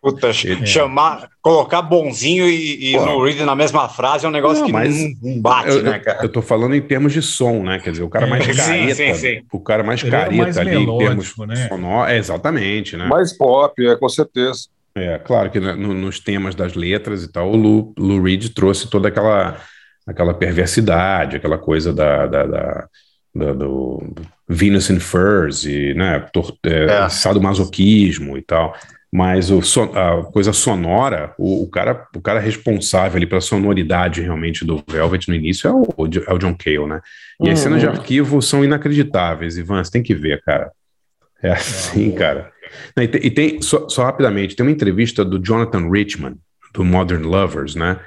[0.00, 2.96] Puta, Ele- chamar, colocar bonzinho e, e.
[2.96, 5.98] Lou Reed na mesma frase é um negócio Não, que mas não, bate, eu, né,
[5.98, 6.20] cara?
[6.22, 7.78] eu tô falando em termos de som, né?
[7.80, 9.42] Quer dizer, o cara mais Sim, careta, sim, sim.
[9.52, 11.68] o cara mais Ele era careta mais ali em termos né?
[11.68, 13.06] sonoros, é, exatamente, né?
[13.06, 14.68] Mais pop, é, com certeza.
[14.94, 18.88] É, claro que no- nos temas das letras e tal, o Lou, Lou Reed trouxe
[18.88, 19.56] toda aquela,
[20.06, 22.86] aquela perversidade, aquela coisa da, da, da-
[23.34, 24.12] da- do
[24.48, 27.08] Venus in Furs e, né, tor- é, É.
[27.08, 28.74] sadomasoquismo e tal.
[29.10, 34.20] Mas o, so- a coisa sonora, o, o cara, o cara responsável ali pela sonoridade
[34.20, 35.86] realmente do Velvet no início é o,
[36.26, 37.00] é o John Cale, né?
[37.40, 40.70] E as cenas de arquivo são inacreditáveis, Ivan, você tem que ver, cara.
[41.42, 42.52] É assim, cara.
[43.00, 46.34] E tem, e tem- só, só rapidamente, tem uma entrevista do Jonathan Richman,
[46.74, 47.98] do Modern Lovers, né?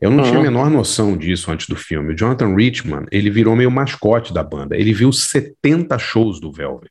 [0.00, 2.14] Eu não tinha a menor noção disso antes do filme.
[2.14, 4.76] O Jonathan Richman, ele virou meio mascote da banda.
[4.76, 6.90] Ele viu 70 shows do Velvet.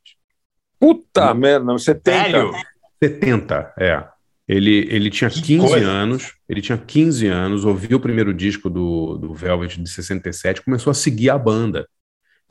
[0.78, 2.16] Puta merda, não, 70.
[2.22, 2.52] Sério?
[3.02, 4.04] 70, é.
[4.48, 5.86] Ele, ele tinha 15 coisa.
[5.86, 10.90] anos, ele tinha 15 anos, ouviu o primeiro disco do, do Velvet de 67, começou
[10.90, 11.86] a seguir a banda.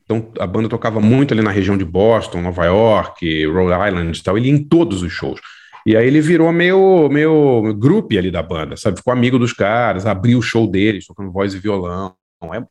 [0.03, 4.23] Então a banda tocava muito ali na região de Boston, Nova York, Rhode Island e
[4.23, 5.41] tal, ele ia em todos os shows.
[5.87, 8.97] E aí ele virou meio, meio grupo ali da banda, sabe?
[8.97, 12.13] Ficou amigo dos caras, abriu o show deles, tocando voz e violão.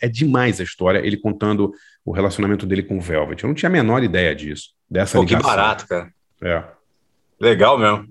[0.00, 1.72] É, é demais a história, ele contando
[2.04, 3.42] o relacionamento dele com o Velvet.
[3.42, 5.56] Eu não tinha a menor ideia disso, dessa Pô, que ligação.
[5.56, 6.10] barato, cara.
[6.40, 6.75] É.
[7.40, 8.06] Legal mesmo.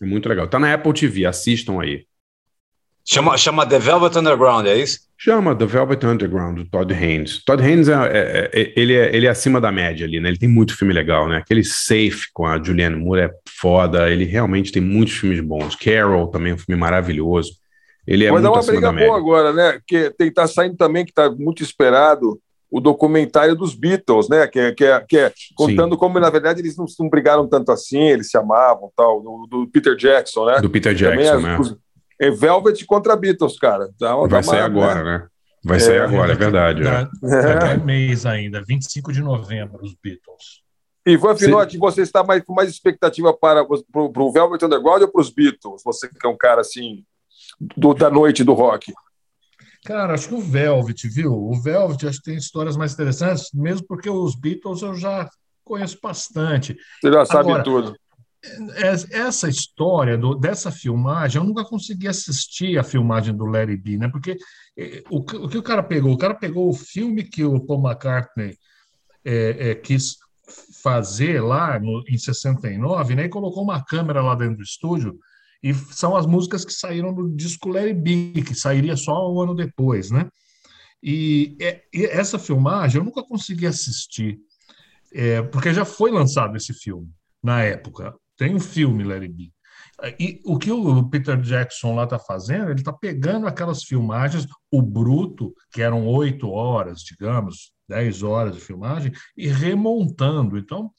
[0.00, 0.46] É muito legal.
[0.48, 2.04] Tá na Apple TV, assistam aí.
[3.08, 4.98] Chama, chama The Velvet Underground, é isso?
[5.16, 7.42] Chama The Velvet Underground, do Todd Haynes.
[7.44, 10.28] Todd Haynes é, é- é- ele, é, ele é acima da média ali, né?
[10.28, 11.36] Ele tem muito filme legal, né?
[11.36, 14.10] Aquele Safe com a Julianne Moore é foda.
[14.10, 15.76] Ele realmente tem muitos filmes bons.
[15.76, 17.52] Carol também é um filme maravilhoso.
[18.06, 19.08] Ele é dar muito uma acima briga da média.
[19.08, 19.80] boa agora, né?
[19.86, 24.46] Que tem, tá saindo também, que está muito esperado, o documentário dos Beatles, né?
[24.46, 27.70] Que é, que é, que é contando como, na verdade, eles não, não brigaram tanto
[27.72, 30.60] assim, eles se amavam tal, do, do Peter Jackson, né?
[30.60, 31.58] Do Peter Jackson, é, né?
[32.20, 33.88] é Velvet contra Beatles, cara.
[34.00, 35.26] Dá uma- Vai dá sair uma- agora, né?
[35.64, 36.80] Vai sair agora, é verdade.
[36.80, 36.84] é.
[36.84, 40.62] Dá- Daqui a mês ainda, 25 de novembro, os Beatles.
[41.06, 45.30] Ivan Finotti, você está mais, com mais expectativa para o Velvet Underground ou para os
[45.30, 45.82] Beatles?
[45.84, 47.04] Você que é um cara assim
[47.60, 48.92] do- da noite do rock.
[49.86, 51.32] Cara, acho que o Velvet, viu?
[51.32, 55.28] O Velvet acho que tem histórias mais interessantes, mesmo porque os Beatles eu já
[55.64, 56.76] conheço bastante.
[57.00, 57.96] Você já sabe Agora, tudo.
[58.76, 63.96] Es- Essa história do- dessa filmagem, eu nunca consegui assistir a filmagem do Larry B,
[63.96, 64.08] né?
[64.08, 64.36] Porque
[64.76, 66.12] eh, o, que o que o cara pegou?
[66.12, 68.56] O cara pegou o filme que o Paul McCartney
[69.24, 70.16] eh, eh, quis
[70.82, 73.24] fazer lá no- em 69, né?
[73.24, 75.18] E colocou uma câmera lá dentro do estúdio,
[75.66, 79.52] e são as músicas que saíram do disco Larry B, que sairia só um ano
[79.52, 80.28] depois, né?
[81.02, 84.38] E, eh, e essa filmagem eu nunca consegui assistir,
[85.12, 87.10] eh, porque já foi lançado esse filme
[87.42, 88.14] na época.
[88.36, 89.52] Tem um filme, Larry B.
[90.20, 94.80] E o que o Peter Jackson lá está fazendo, ele está pegando aquelas filmagens, o
[94.80, 100.58] bruto, que eram oito horas, digamos, dez horas de filmagem, e remontando.
[100.58, 100.92] Então,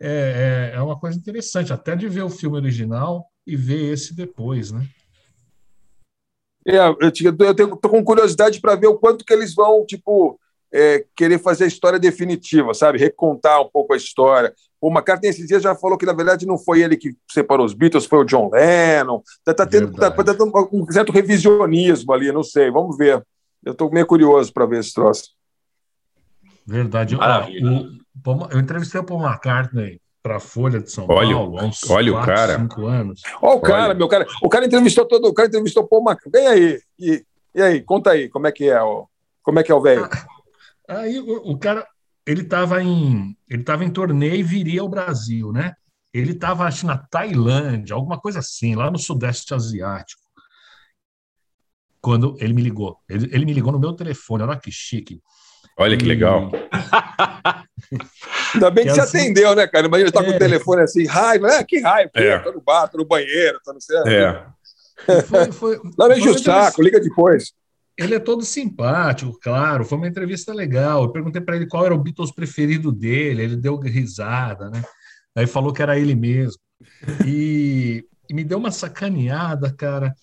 [0.00, 4.14] é, é, é uma coisa interessante, até de ver o filme original e ver esse
[4.14, 4.86] depois, né?
[6.66, 9.84] É, eu, tinha- eu tenho, tô com curiosidade para ver o quanto que eles vão,
[9.86, 10.38] tipo,
[10.72, 12.98] é, querer fazer a história definitiva, sabe?
[12.98, 14.54] Recontar um pouco a história.
[14.80, 17.74] O McCartney esses dias já falou que, na verdade, não foi ele que separou os
[17.74, 19.22] Beatles, foi o John Lennon.
[19.44, 23.24] Tá, tá tendo, tá, tá tendo um certo revisionismo ali, não sei, vamos ver.
[23.64, 25.30] Eu estou meio curioso para ver esse troço.
[26.66, 27.16] Verdade.
[27.16, 27.88] Maravilha.
[28.22, 31.88] Paul- eu entrevistei o Paul McCartney para a Folha de São Olha, Paulo há uns
[31.88, 32.58] olha o quatro, cara.
[32.58, 33.22] cinco anos.
[33.40, 34.26] Olha o cara, meu cara.
[34.42, 36.32] O cara entrevistou todo, o cara entrevistou Paul McCartney.
[36.32, 36.80] Vem aí.
[36.98, 39.06] E, e aí, conta aí, como é que é, ó,
[39.42, 40.08] como é que é o velho?
[40.88, 41.86] Aí o, o cara,
[42.26, 45.74] ele estava em, ele tava em torneio e viria ao Brasil, né?
[46.12, 50.22] Ele estava, acho, na Tailândia, alguma coisa assim, lá no Sudeste Asiático.
[52.00, 52.98] Quando ele me ligou.
[53.08, 55.20] Ele, ele me ligou no meu telefone, olha que chique.
[55.80, 56.52] Olha que legal.
[58.54, 59.86] Ainda bem que, Que você assim- atendeu, né, cara?
[59.86, 60.36] Imagina ele tá com É.
[60.36, 61.64] o telefone assim, raiva, né?
[61.64, 62.38] Que raiva, É.
[62.38, 64.06] tô no bar, tô no banheiro, tô no céu.
[64.06, 64.44] É.
[65.52, 65.76] Foi,
[66.12, 67.52] enche foi o saco, liga depois.
[67.98, 69.84] Ele é todo simpático, claro.
[69.84, 71.02] Foi uma entrevista legal.
[71.04, 73.42] Eu perguntei para ele qual era o Beatles preferido dele.
[73.42, 74.82] Ele deu risada, né?
[75.36, 76.58] Aí falou que era ele mesmo.
[77.26, 80.14] E, e me deu uma sacaneada, cara.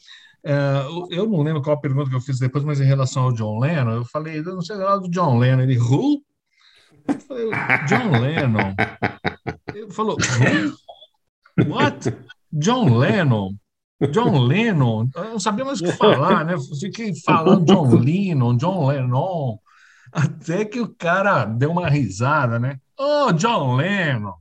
[0.49, 3.33] Eu- eu não lembro qual a pergunta que eu fiz depois, mas em relação ao
[3.33, 5.61] John Lennon, eu falei, eu não sei lá do John Lennon.
[5.63, 6.21] Ele, who?
[7.07, 7.49] Eu falei,
[7.87, 8.75] John Lennon.
[9.73, 11.69] Ele falou, who?
[11.73, 12.13] What?
[12.51, 13.55] John Lennon?
[14.11, 16.53] John Lennon, eu não sabia mais o que falar, né?
[16.79, 19.57] Fiquei falando John Lennon, John Lennon,
[20.11, 22.79] até que o cara deu uma risada, né?
[22.97, 24.35] Oh, John Lennon!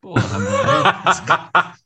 [0.00, 1.80] Porra, mano.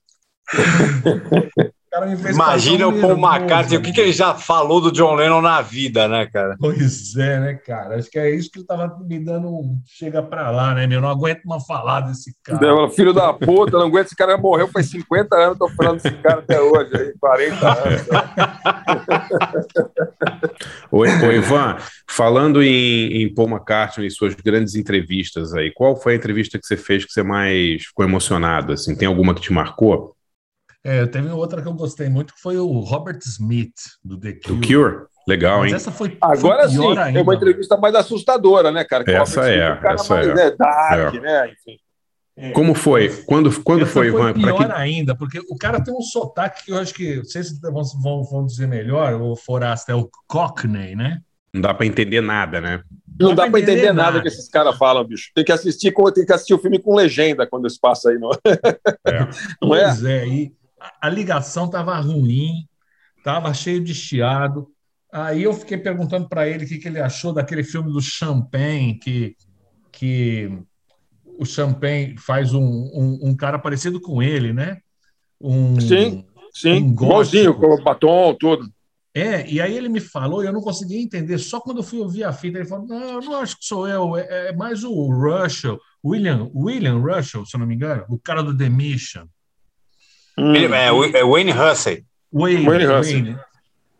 [1.94, 4.90] O cara me fez Imagina o Paul McCartney, o que, que ele já falou do
[4.90, 6.56] John Lennon na vida, né, cara?
[6.58, 7.96] Pois é, né, cara?
[7.96, 11.00] Acho que é isso que ele tava me dando um chega pra lá, né, meu?
[11.00, 12.90] Não aguento mais falar desse cara.
[12.90, 16.40] Filho da puta, não aguento, esse cara morreu faz 50 anos, tô falando desse cara
[16.40, 18.08] até hoje, aí, 40 anos.
[20.90, 21.76] Oi, oi, Ivan,
[22.08, 26.66] falando em, em Paul McCartney e suas grandes entrevistas aí, qual foi a entrevista que
[26.66, 28.72] você fez que você mais ficou emocionado?
[28.72, 30.14] Assim, tem alguma que te marcou?
[30.84, 33.72] É, teve outra que eu gostei muito, que foi o Robert Smith,
[34.04, 34.60] do The Cure.
[34.60, 35.06] Do Cure?
[35.26, 35.76] Legal, Mas hein?
[35.76, 37.22] essa foi, Agora foi sim, pior é ainda.
[37.22, 39.02] uma entrevista mais assustadora, né, cara?
[39.04, 40.34] Que o Essa é, Smith cara essa mais, é.
[40.34, 41.20] né, dark, É.
[41.20, 41.50] né?
[41.52, 42.52] Enfim.
[42.52, 43.08] Como foi?
[43.24, 44.32] Quando, quando Essa foi, Ivan?
[44.34, 47.82] Pior que- ainda, porque o cara tem um sotaque que eu acho que, vocês vão,
[48.02, 51.20] vão, vão dizer melhor, o Forasta é o Cockney, né?
[51.54, 52.82] Não dá pra entender nada, né?
[53.18, 54.20] Não dá pra entender nada nada.
[54.22, 55.30] que esses caras falam, bicho.
[55.34, 58.30] Tem que assistir, tem que assistir o filme com legenda quando isso passa aí, não,
[59.06, 59.20] É.
[59.62, 59.84] não é?
[59.84, 60.52] Pois é, e
[61.00, 62.66] a, ligação estava ruim,
[63.18, 64.68] estava cheio de chiado.
[65.12, 68.98] Aí eu fiquei perguntando para ele o que, que ele achou daquele filme do Champagne,
[68.98, 69.36] que,
[69.92, 70.58] que
[71.38, 74.78] o Champagne faz um, um, um cara parecido com ele, né?
[75.40, 78.68] Um, Sim, sim, um igualzinho, com o batom, tudo.
[79.16, 82.00] É, e aí ele me falou, e eu não conseguia entender, só quando eu fui
[82.00, 84.82] ouvir a fita, ele falou, não, eu não acho que sou eu, é, é mais
[84.82, 89.26] o Russell, William, William Russell, se eu não me engano, o cara do The Mission.
[90.36, 90.86] Ele- é,
[91.20, 92.04] é Wayne Hussey.
[92.32, 93.22] Wayne, Wayne Russell.
[93.22, 93.38] Wayne.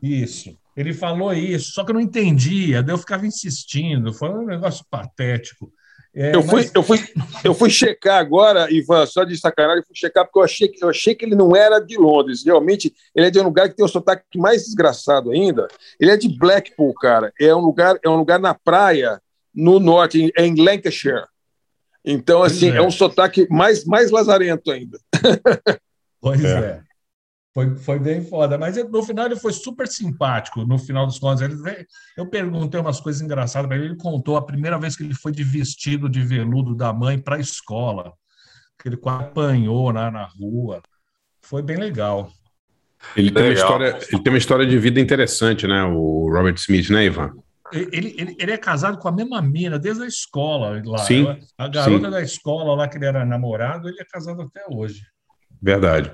[0.03, 0.57] Isso.
[0.77, 4.85] Ele falou isso, só que eu não entendia, daí eu ficava insistindo, foi um negócio
[4.91, 5.71] patético.
[6.17, 6.99] É, Eu fui, mas- eu, fui,
[7.45, 10.85] eu fui checar agora, Ivan, só de sacanagem, eu fui checar porque eu achei, que-
[10.85, 12.45] eu achei que ele não era de Londres.
[12.45, 15.67] Realmente, ele é de um lugar que tem o sotaque mais desgraçado ainda.
[15.99, 17.33] Ele é de Blackpool, cara.
[17.41, 19.21] É um lugar, é um lugar na praia,
[19.55, 21.25] no norte, em, é em Lancashire.
[22.05, 22.77] Então, assim, é.
[22.77, 22.83] é.
[22.83, 24.99] um sotaque mais, mais lazarento ainda.
[26.25, 26.59] Pois É.
[26.59, 26.81] é.
[27.53, 28.59] Foi, foi bem foda.
[28.59, 30.65] Mas no final ele foi super simpático.
[30.67, 33.87] No final dos contos, ele veio- eu perguntei umas coisas engraçadas para ele.
[33.87, 37.37] Ele contou a primeira vez que ele foi de vestido de veludo da mãe para
[37.37, 38.13] a escola.
[38.77, 40.83] Que ele apanhou lá na rua.
[41.43, 42.29] Foi bem legal.
[43.15, 45.85] Ele tem, uma história, ele tem uma história de vida interessante, né?
[45.85, 47.35] O Robert Smith, né, Ivan?
[47.73, 50.99] Ele, ele, ele é casado com a mesma mina desde a escola lá.
[50.99, 52.11] Sim, A garota sim.
[52.11, 55.03] da escola lá que ele era namorado, ele é casado até hoje.
[55.63, 56.13] Verdade.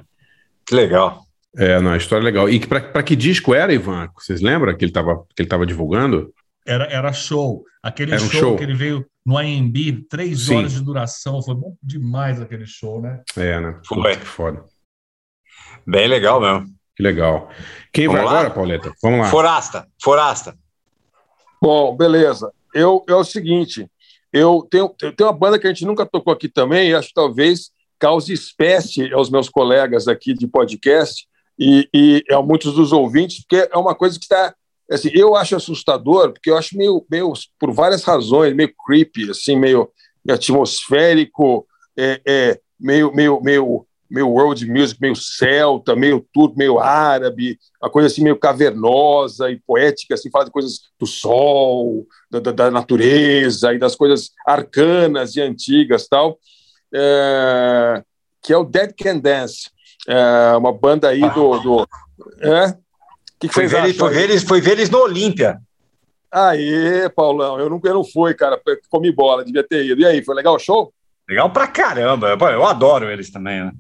[0.67, 1.25] Que legal.
[1.57, 2.49] É, não, a história é legal.
[2.49, 4.09] E para que disco era, Ivan?
[4.17, 6.33] Vocês lembram que ele estava que ele tava divulgando?
[6.67, 7.65] Era, era show.
[7.83, 8.57] Aquele Era um show, show.
[8.57, 10.59] que ele veio no AMB, três Sim.
[10.59, 11.43] horas de duração.
[11.43, 13.23] Foi bom demais aquele show, né?
[13.37, 13.81] É, né?
[13.87, 14.17] Foi.
[14.17, 14.65] Que foda.
[15.87, 16.67] Bem legal mesmo.
[16.95, 17.51] Que legal.
[17.93, 18.41] Quem Vamos vai lá?
[18.41, 18.93] agora, Pauleta?
[19.03, 19.27] Vamos lá.
[19.27, 20.55] Forasta, Forasta.
[21.61, 22.53] Bom, beleza.
[22.75, 23.91] Eu, é o seguinte,
[24.33, 27.09] eu tenho, eu tenho uma banda que a gente nunca tocou aqui também, e acho
[27.09, 27.71] que talvez
[28.01, 31.27] cause espécie aos meus colegas aqui de podcast
[31.59, 34.55] e, e a muitos dos ouvintes, porque é uma coisa que está.
[34.91, 39.55] Assim, eu acho assustador, porque eu acho meio, meio, por várias razões, meio creepy, assim,
[39.55, 39.89] meio
[40.29, 47.57] atmosférico, é, é, meio, meio, meio, meio world music, meio celta, meio tudo, meio árabe,
[47.81, 52.53] uma coisa assim meio cavernosa e poética, assim, fala de coisas do sol, da, da-
[52.53, 56.39] da natureza e das coisas arcanas e antigas tal,
[56.95, 58.03] é,
[58.43, 59.71] que é o Dead Can Dance,
[60.09, 61.59] é, uma banda aí do...
[61.59, 61.89] do
[62.41, 62.75] é?
[63.39, 63.95] Que, que Foi ver, acham?
[63.95, 65.59] foi, ver eles, foi ver eles no Olímpia.
[66.31, 70.01] Aê, Paulão, eu não, eu não fui, cara, comi bola, devia ter ido.
[70.01, 70.93] E aí, foi legal o show?
[71.29, 72.29] Legal pra caramba.
[72.29, 73.73] Eu adoro eles também, né?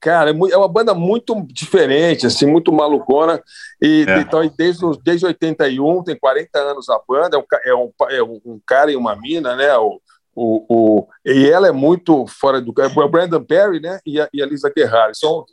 [0.00, 3.42] Cara, é é uma banda muito diferente, assim, muito malucona.
[3.80, 4.18] E É.
[4.18, 8.60] então, desde, desde 81, tem 40 anos a banda, é um, é um, é um
[8.66, 9.76] cara e uma mina, né?
[9.78, 10.00] O,
[10.36, 12.72] o, o- e ela é muito fora do.
[12.80, 13.98] É o Brandon Perry, né?
[14.06, 15.18] E a, e a Lisa Gerrard.
[15.18, 15.44] São,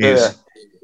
[0.00, 0.14] é,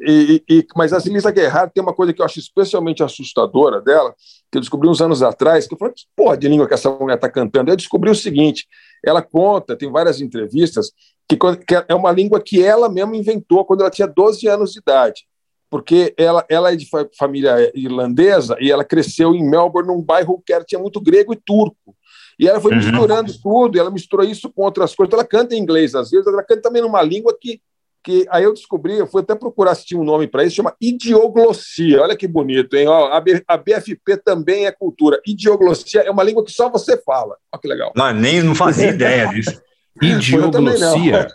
[0.01, 4.14] e, e- mas a Lisa Gerrard tem uma coisa que eu acho especialmente assustadora dela,
[4.51, 6.90] que eu descobri uns anos atrás, que eu falei, que porra de língua que essa
[6.90, 7.70] mulher está cantando?
[7.70, 8.66] Eu descobri o seguinte:
[9.05, 10.90] ela conta, tem várias entrevistas,
[11.28, 14.80] que, que é uma língua que ela mesma inventou quando ela tinha 12 anos de
[14.80, 15.22] idade.
[15.68, 20.40] Porque ela, ela é de fa- família irlandesa e ela cresceu em Melbourne, num bairro
[20.47, 21.97] que era, tinha muito grego e turco.
[22.39, 22.78] E ela foi Uhum.
[22.78, 25.09] misturando tudo, e ela misturou isso com outras coisas.
[25.09, 27.61] Então, ela canta em inglês às vezes, ela canta também numa língua que,
[28.05, 30.74] que aí eu descobri, eu fui até procurar se tinha um nome para isso, chama
[30.80, 32.03] idioglossia.
[32.03, 32.87] Olha que bonito, hein?
[32.89, 35.20] Ó, a, B- a BFP também é cultura.
[35.26, 37.37] Idioglossia é uma língua que só você fala.
[37.53, 37.93] Olha que legal.
[37.97, 39.61] Não, nem não fazia ideia disso.
[40.01, 41.28] Idioglossia.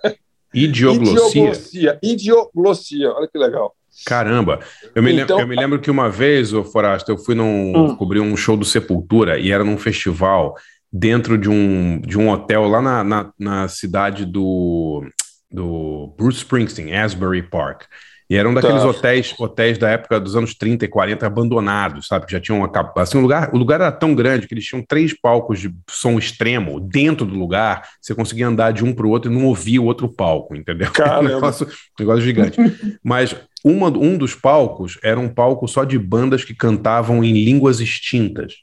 [0.54, 1.34] Idioglossia.
[1.34, 2.00] Idioglossia.
[2.02, 3.12] Idioglossia.
[3.12, 3.74] Olha que legal.
[4.06, 4.60] Caramba.
[4.96, 7.96] Eu me, Então- eu me lembro que uma vez, ô Forasta, eu fui num, Hum.
[7.96, 10.56] cobrir um show do Sepultura e era num festival
[10.92, 15.04] dentro de um, de um hotel lá na, na, na cidade do,
[15.50, 17.84] do Bruce Springsteen, Asbury Park.
[18.30, 18.88] E era um daqueles Tá.
[18.88, 22.26] hotéis, hotéis da época dos anos 30 e 40 abandonados, sabe?
[22.26, 22.98] Que já tinham acabado.
[23.00, 26.18] Assim, o, lugar, o lugar era tão grande que eles tinham três palcos de som
[26.18, 27.86] extremo dentro do lugar.
[28.02, 30.90] Você conseguia andar de um para o outro e não ouvia o outro palco, entendeu?
[30.96, 31.30] Caramba.
[31.30, 31.70] Um negócio, um
[32.00, 32.58] negócio gigante.
[33.04, 33.36] Mas
[33.66, 38.54] uma, um dos palcos era um palco só de bandas que cantavam em línguas extintas.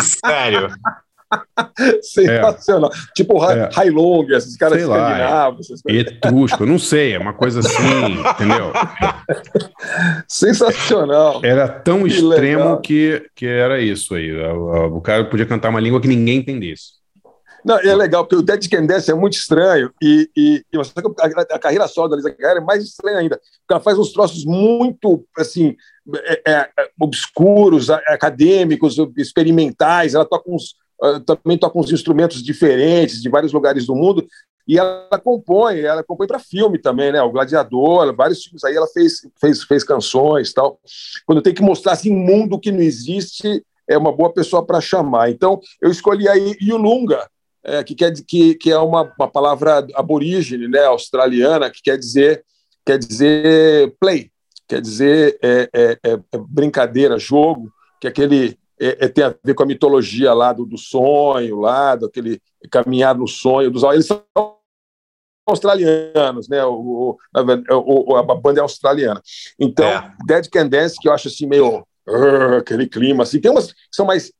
[0.00, 0.68] Sério.
[2.02, 2.90] Sensacional.
[3.14, 3.70] Tipo Hai- É.
[3.74, 5.66] Hailong, esses caras Sei lá, escandinavos.
[5.66, 6.06] essas coisas.
[6.12, 8.72] Etrusco, não sei, é uma coisa assim, entendeu?
[10.28, 11.40] Sensacional.
[11.44, 12.80] Era tão Que extremo legal.
[12.80, 14.32] que, que era isso aí.
[14.32, 16.96] O, o cara podia cantar uma língua que ninguém entendesse.
[17.66, 21.58] Não, é legal, porque o Dead Can é muito estranho e, e, e a, a
[21.58, 25.26] carreira solo da Lisa Guerra é mais estranha ainda, porque ela faz uns troços muito,
[25.36, 25.74] assim,
[26.14, 33.20] é, é, é, obscuros, acadêmicos, experimentais, ela toca uns, ah, também toca uns instrumentos diferentes
[33.20, 34.24] de vários lugares do mundo,
[34.68, 37.20] e ela compõe, ela compõe para filme também, né?
[37.20, 40.80] O Gladiador, vários filmes aí ela fez, fez, fez canções tal.
[41.24, 45.30] Quando tem que mostrar assim, mundo que não existe, é uma boa pessoa para chamar.
[45.30, 47.28] Então, eu escolhi aí Yulunga,
[47.66, 52.44] é, que, quer, que, que é uma, uma palavra aborígene, né, australiana, que quer dizer,
[52.84, 54.30] quer dizer play,
[54.68, 59.54] quer dizer é, é, é, é brincadeira, jogo, que aquele é, é, tem a ver
[59.54, 62.40] com a mitologia lá do, do sonho, lá, daquele
[62.70, 64.22] caminhar no sonho dos eles são
[65.48, 66.64] australianos, né?
[66.64, 69.22] O, o- verdade, o- a banda é australiana.
[69.58, 69.86] Então.
[70.26, 73.40] Dead Can Dance, que eu acho assim meio "Arr", aquele clima assim.
[73.40, 74.32] Tem umas que são mais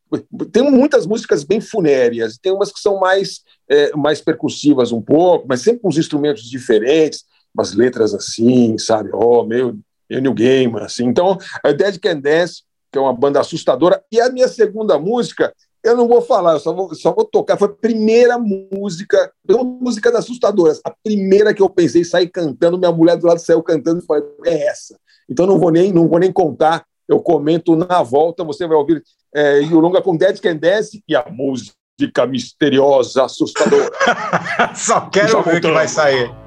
[0.52, 5.46] tem muitas músicas bem funéreas, tem umas que são mais é, mais percussivas um pouco,
[5.48, 9.10] mas sempre com os instrumentos diferentes, umas letras assim, sabe?
[9.12, 11.06] Oh, meio, meio New Game, assim.
[11.06, 12.62] Então, a Dead Can Dance,
[12.92, 15.52] que é uma banda assustadora, e a minha segunda música
[15.86, 17.56] eu não vou falar, eu só vou, só vou tocar.
[17.56, 20.80] Foi a primeira música, uma música das assustadoras.
[20.84, 24.02] A primeira que eu pensei sair cantando, minha mulher do lado saiu cantando
[24.44, 24.98] e é essa.
[25.28, 29.02] Então não vou nem, não vou nem contar, eu comento na volta, você vai ouvir
[29.34, 33.90] é, Yulunga com Dead Can Dance e a música misteriosa, assustadora.
[34.74, 36.45] Só quero Já ver o que vai sair.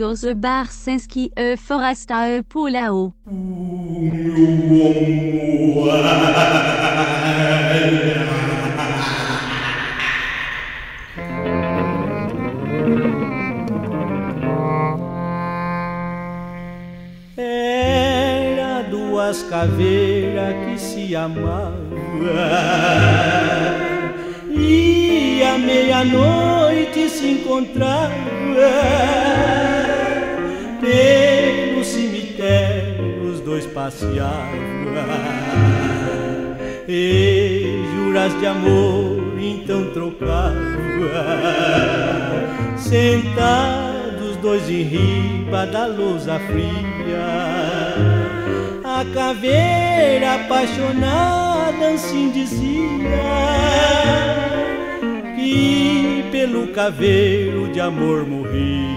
[0.00, 3.12] Amigos e Barsinski e Foresta e Poulao.
[17.36, 21.14] Era duas caveiras que se
[36.88, 40.80] E juras de amor então trocavam
[42.76, 47.26] Sentados dois em riba da lousa fria.
[48.84, 52.80] A caveira apaixonada assim dizia
[55.36, 58.90] Que pelo caveiro de amor morria.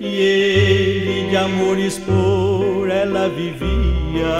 [0.00, 2.31] E ele de amores por
[3.12, 4.34] ela vivia.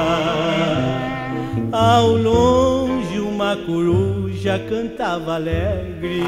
[1.71, 6.25] Ao longe uma coruja cantava alegre.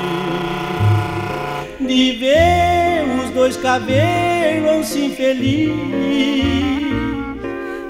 [1.81, 5.75] De ver os dois caveiros se felizes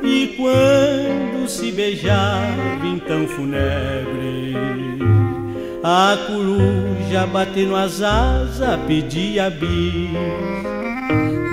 [0.02, 4.54] e quando se beijava então funebre.
[5.82, 10.53] A coruja batendo as asas pedia bis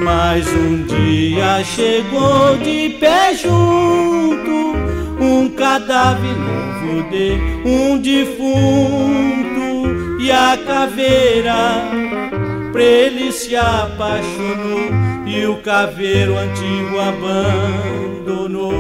[0.02, 4.76] mas um dia chegou de pé junto
[5.20, 9.62] um cadáver novo de um defunto
[10.20, 11.84] e a caveira
[12.72, 14.90] pra ele se apaixonou
[15.28, 18.74] e o caveiro antigo abandonou.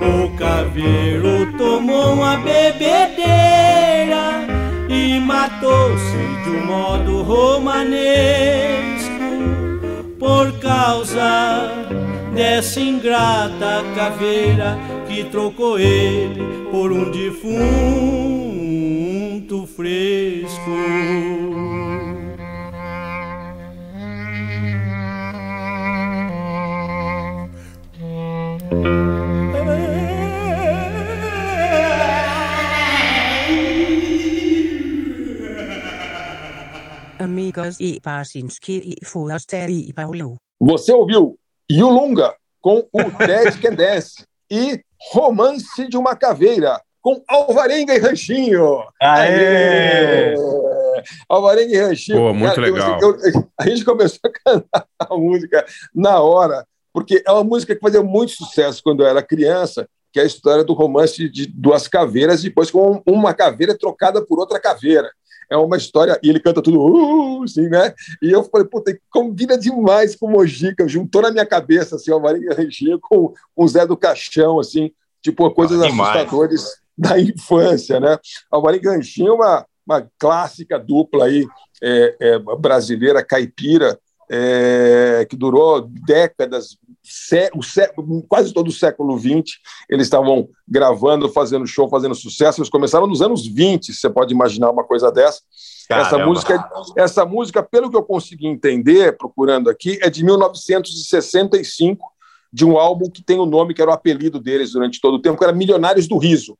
[0.00, 2.86] O caveiro tomou uma bebedeira
[4.88, 8.55] e matou-se de um modo romanesco por
[10.86, 11.82] causa
[12.32, 14.78] dessa ingrata caveira
[15.08, 17.56] que trocou ele por um defunto
[19.66, 20.76] fresco.
[37.18, 40.45] Amigos e Barsinski e Forasta e Paulo.
[40.60, 41.38] Você ouviu
[41.70, 44.80] Yulunga com o Ted Can Dance e
[45.12, 48.82] Romance de uma Caveira com Alvarenga e Ranchinho.
[49.00, 50.34] Aê!
[51.28, 52.18] Alvarenga e Ranchinho.
[52.18, 52.98] Pô, muito legal.
[53.00, 57.74] eu- eu- a gente começou a cantar a música na hora, porque é uma música
[57.74, 59.86] que fazia muito sucesso quando eu era criança,
[60.16, 64.38] que é a história do romance de duas caveiras, depois com uma caveira trocada por
[64.38, 65.10] outra caveira.
[65.50, 67.92] É uma história, e ele canta tudo, uh, assim, né?
[68.22, 72.18] E eu falei, puta, combina demais com o Mojica, juntou na minha cabeça, assim, o
[72.18, 74.90] Marinha Regia com o Zé do Caixão, assim,
[75.20, 76.64] tipo, coisas Ah, assustadoras
[76.96, 78.18] da infância, né?
[78.50, 81.46] A Marinha Ranchinho é uma, uma clássica dupla aí,
[81.82, 83.98] é, é, brasileira, caipira,
[84.30, 87.92] é, que durou décadas, sé- sé-
[88.28, 89.58] quase todo o século XX,
[89.88, 92.60] eles estavam gravando, fazendo show, fazendo sucesso.
[92.60, 95.40] Eles começaram nos anos 20, você pode imaginar uma coisa dessa.
[95.88, 102.04] Essa música, essa música, pelo que eu consegui entender, procurando aqui, é de 1965,
[102.52, 105.22] de um álbum que tem o nome que era o apelido deles durante todo o
[105.22, 106.56] tempo, que era Milionários do Riso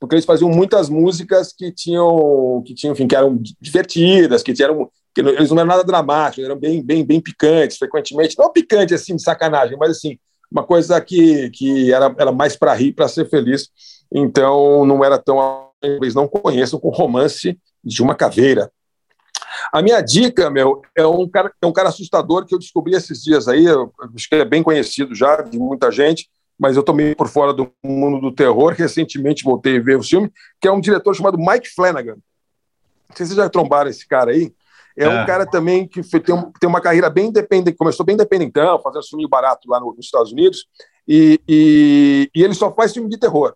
[0.00, 4.88] porque eles faziam muitas músicas que tinham, que tinham, enfim, que eram divertidas, que eram,
[5.14, 9.16] que eles não eram nada dramáticos, eram bem, bem, bem picantes, frequentemente, não picante assim
[9.16, 10.18] de sacanagem, mas assim
[10.50, 13.68] uma coisa que, que era, era mais para rir, para ser feliz.
[14.12, 18.70] Então não era tão, eles não conheçam com romance de uma caveira.
[19.72, 23.22] A minha dica, meu, é um cara, é um cara assustador que eu descobri esses
[23.22, 23.66] dias aí,
[24.14, 26.28] acho que é bem conhecido já de muita gente,
[26.58, 28.72] mas eu tomei por fora do mundo do terror.
[28.72, 32.16] Recentemente voltei a ver o filme, que é um diretor chamado Mike Flanagan.
[33.08, 34.52] Não sei se vocês já trombaram esse cara aí.
[34.98, 35.22] É É.
[35.22, 36.20] um cara também que tem,
[36.60, 40.32] tem uma carreira bem independente, começou bem independentão, fazendo filme barato lá no- nos Estados
[40.32, 40.66] Unidos,
[41.06, 43.54] e, e, e ele só faz filme de terror.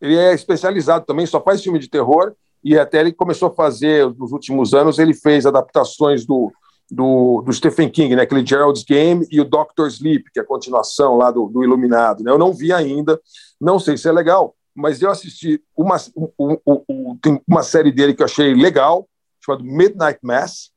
[0.00, 2.32] Ele é especializado também, só faz filme de terror,
[2.64, 6.50] e até ele começou a fazer, nos últimos anos, ele fez adaptações do,
[6.90, 10.46] do, do Stephen King, né, aquele Gerald's Game e o Doctor Sleep, que é a
[10.46, 12.24] continuação lá do, do Iluminado.
[12.24, 12.30] Né?
[12.30, 13.20] Eu não vi ainda,
[13.60, 18.14] não sei se é legal, mas eu assisti uma, um- um- um- uma série dele
[18.14, 19.06] que eu achei legal,
[19.44, 20.70] chamada Midnight Mass,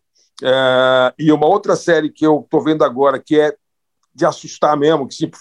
[0.44, 3.56] é, e uma outra série que eu estou vendo agora, que é
[4.14, 5.38] de assustar mesmo, que tipo,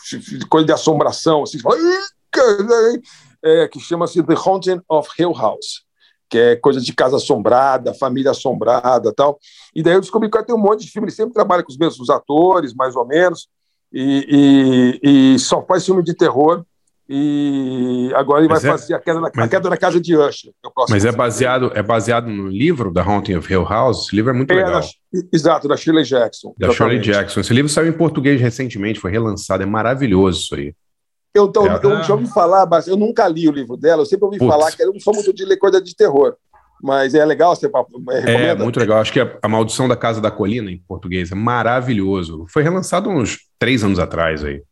[0.49, 3.03] coisa de assombração, assim, você fala, "Ih, cara",
[3.43, 5.85] é, que chama-se The Haunting of Hill House,
[6.31, 9.39] que é coisa de casa assombrada, família assombrada tal.
[9.75, 11.77] E daí eu descobri que tem um monte de filme, ele sempre trabalha com os
[11.77, 13.49] mesmos atores, mais ou menos,
[13.93, 16.64] e, e, e só faz filme de terror.
[17.09, 20.00] E agora ele Mas vai é- fazer a queda, na, mas- a queda na casa
[20.00, 20.50] de Usher.
[20.64, 24.07] é Mas é baseado, é baseado no livro da Haunting of Hill House?
[24.07, 24.80] Esse livro é muito É, legal.
[24.80, 24.86] da-
[25.32, 26.55] exato, da Shirley Jackson.
[26.59, 27.05] Da Shirley exatamente.
[27.20, 27.40] Jackson.
[27.40, 29.62] Esse livro saiu em português recentemente, foi relançado.
[29.62, 30.74] É maravilhoso isso aí.
[31.34, 31.80] Eu, então, É.
[31.82, 34.50] eu já ouvi falar, mas eu nunca li o livro dela, eu sempre ouvi Putz.
[34.50, 36.34] falar que eu não sou muito de ler coisa de terror.
[36.82, 38.64] Mas é legal, você é, É recomenda?
[38.64, 38.98] muito legal.
[38.98, 42.44] Acho que a, a Maldição da Casa da Colina, em português, é maravilhoso.
[42.48, 44.62] Foi relançado uns três anos atrás aí.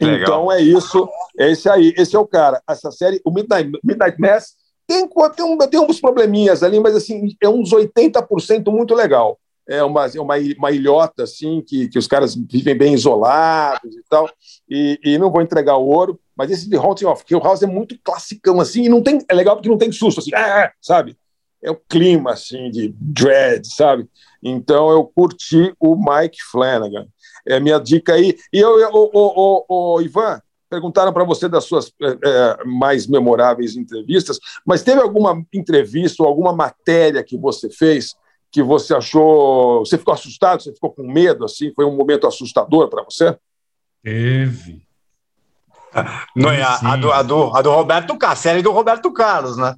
[0.00, 2.62] Então é isso, é esse aí, esse é o cara.
[2.68, 4.54] Essa série, o Midnight, Midnight Mass,
[4.86, 9.38] tem, tem, um, tem uns probleminhas ali, mas assim, é uns 80% muito legal.
[9.68, 14.02] É uma, é uma, uma ilhota, assim, que, que os caras vivem bem isolados e
[14.08, 14.30] tal,
[14.66, 17.66] e, e não vou entregar o ouro, mas esse de Haunting of Hill House é
[17.66, 21.18] muito classicão, assim, e não tem, é legal porque não tem susto, assim, ah, sabe?
[21.62, 24.08] É o clima, assim, de dread, sabe?
[24.42, 27.06] Então eu curti o Mike Flanagan.
[27.48, 28.36] É a minha dica aí.
[28.52, 32.64] E eu, eu- o, o, o, o Ivan, perguntaram para você das suas eh, eh,
[32.64, 38.14] mais memoráveis entrevistas, mas teve alguma entrevista ou alguma matéria que você fez
[38.50, 39.80] que você achou.
[39.80, 40.62] Você ficou assustado?
[40.62, 41.44] Você ficou com medo?
[41.44, 41.72] assim?
[41.74, 43.36] Foi um momento assustador para você?
[44.02, 44.86] Teve.
[46.36, 49.56] Não é a, a do, a, do, a do Roberto Carlos, série do Roberto Carlos,
[49.56, 49.74] né?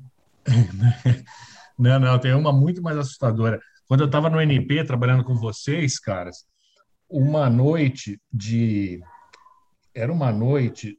[1.79, 3.59] Não, não, tem uma muito mais assustadora.
[3.89, 6.45] Quando eu estava no NP trabalhando com vocês, caras,
[7.11, 9.00] uma noite de.
[9.94, 10.96] Era uma noite.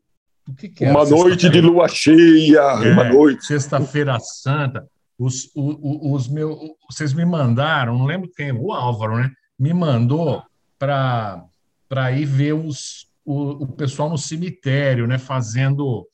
[0.47, 0.93] O que, que era?
[0.97, 3.45] Uma noite de lua cheia, É, uma noite.
[3.45, 4.87] Sexta-feira Santa.
[5.17, 6.57] Os, o- o- os meus,
[6.89, 9.29] vocês me mandaram, não lembro quem, o Álvaro, né?
[9.57, 10.43] Me mandou
[10.79, 11.43] para
[11.87, 15.17] para ir ver os, o, o pessoal no cemitério, né?
[15.17, 16.07] Fazendo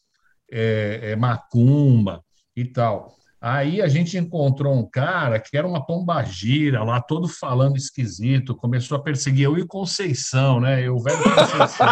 [0.51, 2.21] é, é, macumba
[2.55, 3.15] e tal.
[3.39, 8.97] Aí a gente encontrou um cara que era uma pombagira lá, todo falando esquisito, começou
[8.97, 10.81] a perseguir eu e Conceição, né?
[10.81, 11.87] Eu, velho Conceição.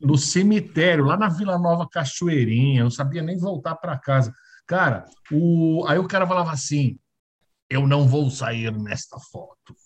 [0.00, 4.34] no cemitério, lá na Vila Nova Cachoeirinha, não sabia nem voltar para casa.
[4.66, 5.84] Cara, o...
[5.86, 6.98] aí o cara falava assim:
[7.70, 9.76] eu não vou sair nesta foto,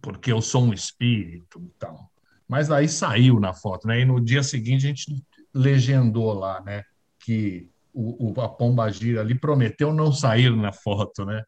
[0.00, 2.10] porque eu sou um espírito e tal.
[2.48, 4.00] Mas aí saiu na foto, né?
[4.00, 5.24] E no dia seguinte a gente
[5.54, 6.82] legendou lá, né?
[7.18, 11.42] Que o, o, a Pomba Gira ali prometeu não sair na foto, né?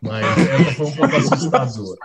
[0.00, 1.98] Mas essa foi um pouco assustadora.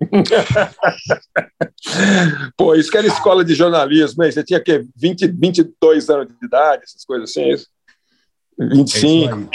[2.56, 4.32] Pô, isso que era escola de jornalismo, hein?
[4.32, 7.66] Você tinha que 20, 22 anos de idade, essas coisas assim, é isso?
[8.58, 9.50] 25.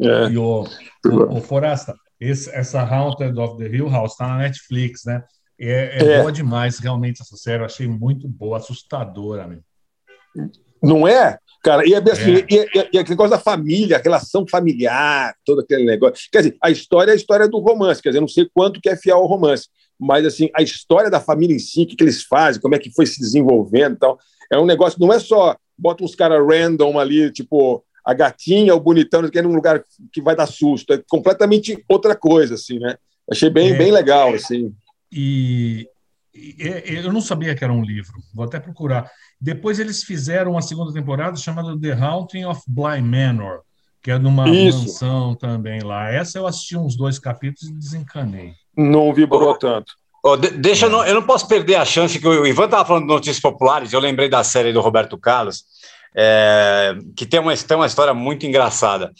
[0.00, 0.64] É E o,
[1.06, 5.22] o, o Forasta, esse, essa Haunted of the Hill House está na Netflix, né?
[5.58, 6.18] É, é, É.
[6.20, 7.62] boa demais, realmente, essa série.
[7.62, 9.58] Eu achei muito boa, assustadora, né?
[10.82, 11.38] Não é?
[11.62, 12.46] Cara, e, é bem assim, É.
[12.50, 16.28] e, e- e aquele negócio da família, a relação familiar, todo aquele negócio.
[16.32, 18.80] Quer dizer, a história é a história do romance, quer dizer, eu não sei quanto
[18.80, 21.96] que é fiel ao romance, mas assim, a história da família em si, o que,
[21.96, 24.18] que eles fazem, como é que foi se desenvolvendo e tal,
[24.50, 28.80] é um negócio, não é só bota uns caras random ali, tipo a gatinha, o
[28.80, 29.82] bonitão, que é num lugar
[30.12, 32.96] que vai dar susto, é completamente outra coisa, assim, né?
[33.30, 33.76] Achei bem, É.
[33.76, 34.74] bem legal, assim.
[35.12, 35.86] E-
[36.34, 39.10] eu não sabia que era um livro, vou até procurar.
[39.40, 43.60] Depois eles fizeram uma segunda temporada chamada The Haunting of Bly Manor,
[44.02, 44.78] que é numa Isso.
[44.78, 46.10] mansão também lá.
[46.10, 48.52] Essa eu assisti uns dois capítulos e desencanei.
[48.76, 49.92] Não vibrou tanto.
[50.22, 52.84] Ô, de- deixa, eu não, eu não posso perder a chance que o Ivan estava
[52.84, 53.92] falando de notícias populares.
[53.92, 55.64] Eu lembrei da série do Roberto Carlos,
[56.14, 59.12] é, que tem uma, tem uma história muito engraçada.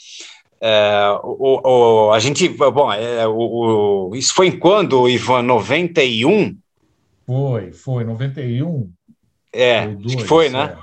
[0.60, 5.42] É, o, o- a gente, bom, é, o, o- isso foi em quando, Ivan?
[5.42, 6.54] 91?
[7.30, 8.90] Foi, foi, 91.
[9.52, 10.50] É, acho que dois, foi, é.
[10.50, 10.78] né?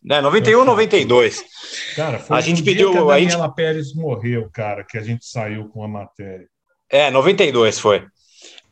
[0.00, 0.20] né?
[0.20, 1.44] 91, 92.
[1.96, 5.02] Cara, foi A gente pediu- que a a gente- Daniela Pérez morreu, cara, que a
[5.02, 6.46] gente saiu com a matéria.
[6.88, 8.06] É, 92 foi.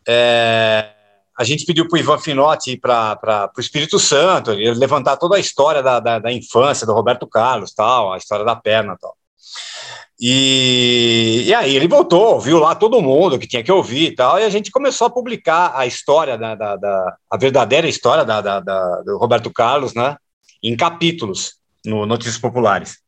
[0.07, 0.89] É,
[1.37, 5.35] a gente pediu para o Ivan Finotti ir para o Espírito Santo, ele levantar toda
[5.35, 9.17] a história da, da, da infância do Roberto Carlos, tal, a história da perna tal.
[10.19, 14.39] E, e aí ele voltou, ouviu lá todo mundo que tinha que ouvir e tal,
[14.39, 18.41] e a gente começou a publicar a história, da, da, da- a verdadeira história da,
[18.41, 20.17] da- da- do Roberto Carlos, né,
[20.63, 22.99] em capítulos no Notícias Populares.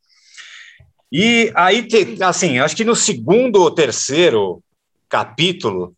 [1.11, 1.89] E aí,
[2.21, 4.63] assim, acho que no segundo ou terceiro
[5.09, 5.95] capítulo.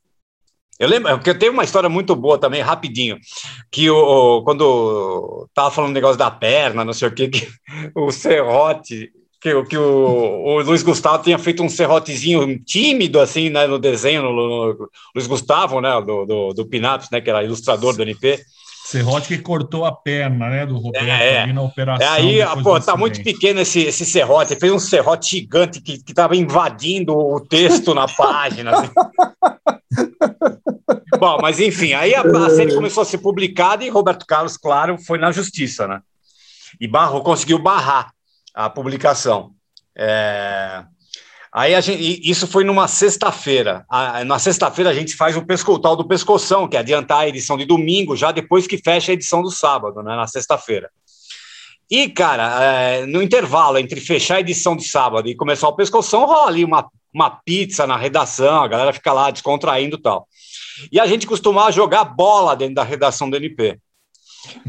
[0.78, 3.18] Eu lembro, porque tem uma história muito boa também, rapidinho,
[3.70, 7.48] que o, quando tava falando o negócio da perna, não sei o que, que
[7.94, 13.48] o serrote, que, o- que o, o Luiz Gustavo tinha feito um serrotezinho tímido, assim,
[13.50, 17.42] né, no desenho, no, no- Luiz Gustavo, né, do, do, do Pinaps, né, que era
[17.42, 18.38] ilustrador do NP,
[18.82, 21.42] Serrote que cortou a perna, né, do Roberto É, é.
[21.42, 22.04] ali na operação.
[22.04, 24.52] É aí, pô, tá muito pequeno esse, esse serrote.
[24.52, 28.72] Ele fez um serrote gigante que, que tava invadindo o texto na página.
[28.72, 28.90] assim.
[31.20, 34.98] Bom, mas enfim, aí a, a série começou a ser publicada e Roberto Carlos, claro,
[34.98, 36.00] foi na justiça, né?
[36.80, 38.10] E barrou, conseguiu barrar
[38.54, 39.52] a publicação.
[39.96, 40.84] É,
[41.52, 43.84] Aí gente, isso foi numa sexta-feira.
[44.24, 47.64] Na sexta-feira a gente faz o pescotal do pescoção, que é adiantar a edição de
[47.64, 50.14] domingo, já depois que fecha a edição do sábado, né?
[50.14, 50.88] Na sexta-feira.
[51.90, 56.24] E, cara, é, no intervalo entre fechar a edição de sábado e começar o pescoção,
[56.24, 60.28] rola ali uma, uma pizza na redação, a galera fica lá descontraindo e tal.
[60.92, 63.76] E a gente costumava jogar bola dentro da redação do NP.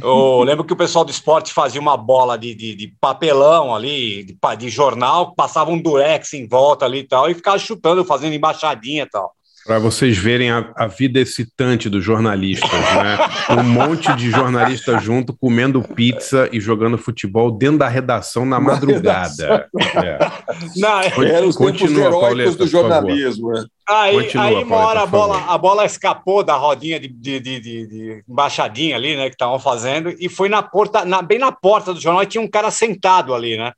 [0.01, 4.23] Eu lembro que o pessoal do esporte fazia uma bola de, de, de papelão ali,
[4.23, 8.33] de, de jornal, passava um durex em volta ali e tal, e ficava chutando, fazendo
[8.33, 9.33] embaixadinha e tal.
[9.65, 13.17] Para vocês verem a, a vida excitante dos jornalistas, né?
[13.51, 19.69] Um monte de jornalistas junto, comendo pizza e jogando futebol dentro da redação na madrugada.
[19.95, 20.17] É.
[20.77, 23.65] Não, Eram os tempos Continua, heróicos Pauleta, do jornalismo, né?
[23.87, 27.59] Aí, Continua, aí uma hora a bola, a bola escapou da rodinha de, de, de,
[27.59, 31.51] de- de embaixadinha ali, né, que estavam fazendo, e foi na porta, na- bem na
[31.51, 33.73] porta do jornal, e tinha um cara sentado ali, né?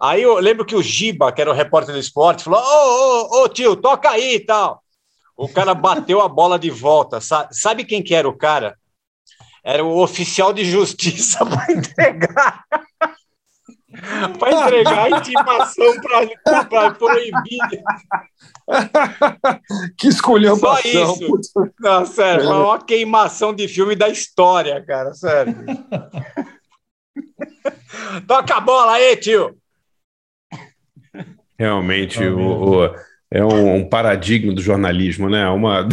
[0.00, 3.44] Aí eu lembro que o Giba, que era o repórter do esporte, falou: Ô, ô,
[3.44, 4.82] ô, tio, toca aí e tal.
[5.36, 7.20] O cara bateu a bola de volta.
[7.20, 8.76] Sa- Sabe quem que era o cara?
[9.64, 12.64] Era o oficial de justiça para entregar.
[14.38, 15.86] para entregar a intimação
[16.68, 17.58] para proibir.
[19.96, 21.06] Que esculhambação.
[21.06, 21.72] Só isso.
[21.80, 25.54] Não, sério, foi uma queimação de filme da história, cara, sério.
[28.26, 29.56] Toca a bola aí, tio.
[31.58, 35.48] Realmente, o, o- é um, um paradigma do jornalismo, né?
[35.48, 35.88] Uma...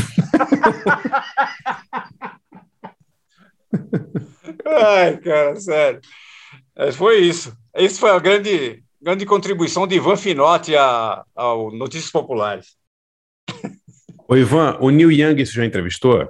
[4.65, 6.01] Ai, cara, sério.
[6.75, 7.55] Mas foi isso.
[7.75, 12.75] Isso foi a grande, grande contribuição de Ivan Finotti a- ao Notícias Populares.
[14.27, 16.29] Ô, Ivan, o Neil Young você já entrevistou?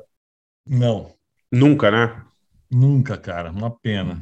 [0.68, 1.14] Não,
[1.52, 2.24] Nunca, né?
[2.72, 3.52] nunca, cara.
[3.52, 4.22] Uma pena.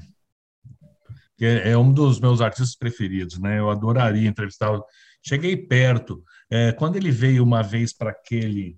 [1.40, 3.60] É, é um dos meus artistas preferidos, né?
[3.60, 4.84] Eu adoraria entrevistá-lo.
[5.26, 6.24] Cheguei perto.
[6.51, 8.78] É, quando ele veio uma vez para aquele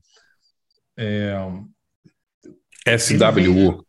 [0.98, 1.36] é,
[2.98, 3.86] SWU.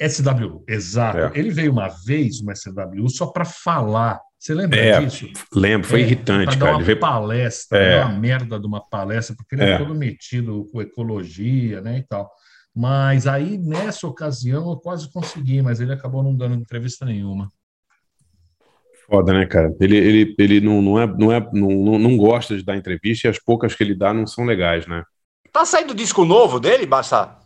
[0.00, 1.18] SW, exato.
[1.18, 1.32] É.
[1.34, 4.20] Ele veio uma vez no SW só para falar.
[4.38, 5.26] Você lembra É, disso?
[5.54, 6.72] lembro, foi É, irritante, cara.
[6.72, 7.98] uma Ele veio- palestra, É.
[8.00, 9.70] né, uma merda de uma palestra, porque ele é.
[9.72, 9.78] É.
[9.78, 12.30] todo metido com ecologia, né, e tal.
[12.76, 17.48] Mas aí, nessa ocasião, eu quase consegui, mas ele acabou não dando entrevista nenhuma.
[19.06, 19.74] Foda, né, cara?
[19.80, 23.30] Ele, ele, ele não, não, é, não, é, não, não- gosta de dar entrevista e
[23.30, 25.02] as poucas que ele dá não são legais, né?
[25.52, 27.36] Tá saindo disco novo dele, Bassa?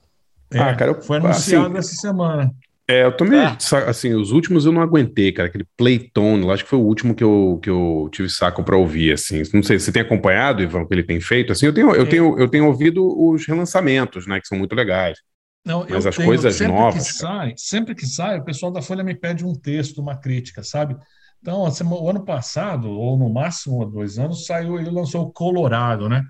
[0.53, 2.51] É, Ah, cara, eu- foi anunciado assim, essa semana.
[2.91, 3.57] É, eu também, É.
[3.59, 6.83] sa- assim, os últimos eu não aguentei, cara, aquele Playtone, eu acho que foi o
[6.83, 10.63] último que eu, que eu tive saco pra ouvir, assim, não sei, você tem acompanhado,
[10.63, 12.07] Ivan, o que ele tem feito, assim, eu tenho, eu É.
[12.07, 15.19] tenho, eu tenho ouvido os relançamentos, né, que são muito legais,
[15.67, 18.81] Não, Mas eu as coisas sempre novas, Que sai, sempre que sai, o pessoal da
[18.81, 20.97] Folha me pede um texto, uma crítica, sabe?
[21.41, 25.23] Então, a sema- o ano passado, ou no máximo há dois anos, saiu, ele lançou
[25.27, 26.23] o Colorado, né?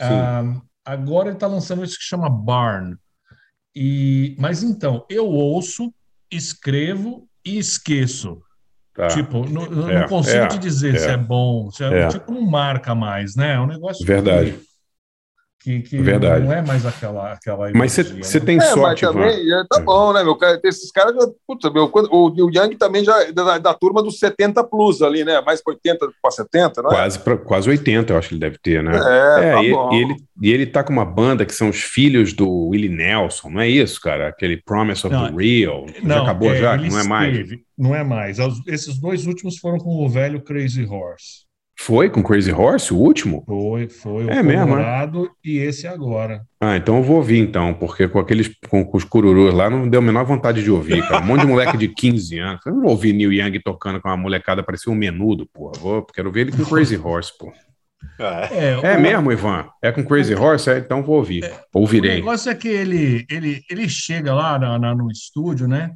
[0.00, 0.42] Ah,
[0.84, 2.96] agora ele está lançando isso que chama Barn.
[3.74, 5.92] E, mas então, eu ouço,
[6.30, 8.42] escrevo e esqueço.
[8.94, 9.06] tá?
[9.08, 10.98] Tipo, não, É, não consigo é, te dizer é.
[10.98, 12.08] se é bom, se é, É.
[12.08, 13.54] tipo, não marca mais, né?
[13.54, 14.52] É um negócio Verdade.
[14.52, 14.64] que,
[15.62, 16.44] que, que Verdade.
[16.44, 17.32] não é mais aquela.
[17.32, 18.02] aquela Mas você
[18.40, 18.44] né?
[18.46, 19.12] tem É, mas sorte, Ivan.
[19.14, 20.60] também já tá bom, né, meu cara?
[20.64, 24.02] Esses caras, já- puta, meu, quando- o Neil Young também já é da, da turma
[24.02, 25.40] dos 70 plus ali, né?
[25.40, 26.94] Mais para 80 para 70, não é?
[26.94, 28.92] Quase, pra, quase 80, eu acho que ele deve ter, né?
[28.96, 29.92] É, tá e, bom.
[29.92, 33.50] e ele, e ele tá com uma banda que são os filhos do Willie Nelson,
[33.50, 34.28] não é isso, cara?
[34.28, 35.86] Aquele Promise of Não, the Real.
[36.04, 36.76] já acabou é, já?
[36.76, 37.48] Não é mais?
[37.78, 38.38] Não é mais.
[38.66, 41.50] Esses dois últimos foram com o velho Crazy Horse.
[41.78, 43.42] Foi com Crazy Horse, o último?
[43.46, 44.76] Foi, foi o É mesmo, é?
[44.76, 46.42] Colorado e esse agora.
[46.60, 49.88] Ah, então eu vou ouvir então, porque com aqueles com, com os cururus lá não
[49.88, 51.22] deu a menor vontade de ouvir, cara.
[51.22, 52.60] Um monte de moleque de 15 anos.
[52.66, 55.72] Eu não vou ouvir Neil Young tocando com uma molecada, parecia um menudo, porra.
[55.80, 57.52] Vou, quero ver ele com Crazy Horse, pô.
[58.18, 59.66] É, É o- mesmo, Ivan?
[59.80, 60.70] É com Crazy Horse?
[60.70, 61.44] É, então vou ouvir.
[61.74, 62.16] O Ouvirei.
[62.16, 65.92] negócio é que ele, ele, ele chega lá na- na- no estúdio, né?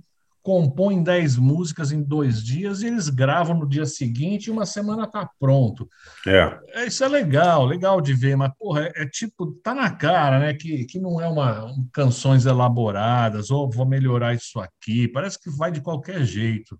[0.47, 5.05] Compõe 10 músicas em dois dias e eles gravam no dia seguinte e uma semana
[5.05, 5.89] tá pronto.
[6.25, 6.57] É.
[6.69, 10.39] É, Isso é legal, legal de ver, mas, porra, é, é tipo, tá na cara,
[10.39, 10.55] né?
[10.55, 15.09] Que, que não é uma um- canções elaboradas, ou vou melhorar isso aqui.
[15.09, 16.79] Parece que vai de qualquer jeito.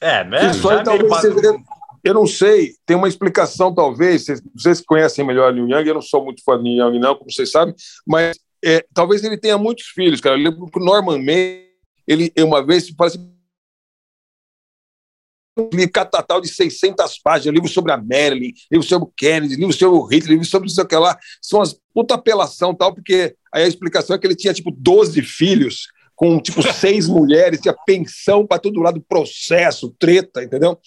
[0.00, 0.52] É, né?
[0.52, 1.58] Isso aí talvez meio seja-.
[2.04, 4.26] Eu não sei, tem uma explicação, talvez.
[4.54, 7.28] Vocês, conhecem melhor Neil Young, eu não sou muito fã de Neil Young, não, como
[7.28, 7.74] vocês sabem,
[8.06, 10.36] mas é, talvez ele tenha muitos filhos, cara.
[10.36, 11.71] Eu lembro que o Norman May
[12.06, 12.88] ele uma vez
[15.58, 19.72] um livro catatal de 600 páginas, livro sobre a Marilyn, livro sobre o Kennedy, livro
[19.72, 22.94] sobre o Hitler, livro sobre não sei o que lá, são as puta apelação tal,
[22.94, 27.60] porque aí a explicação é que ele tinha tipo 12 filhos, com tipo seis mulheres,
[27.60, 30.78] tinha pensão para todo lado, processo, treta, entendeu?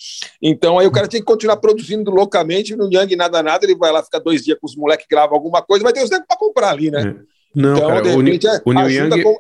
[0.41, 3.91] Então aí o cara tinha que continuar produzindo loucamente, no Yang nada nada, ele vai
[3.91, 6.37] lá ficar dois dias com os moleques, grava alguma coisa, vai ter os negros para
[6.37, 7.23] comprar ali, né?
[7.53, 9.23] Não, Então, cara, de o, repente, é- o ajuda Young.
[9.23, 9.37] com-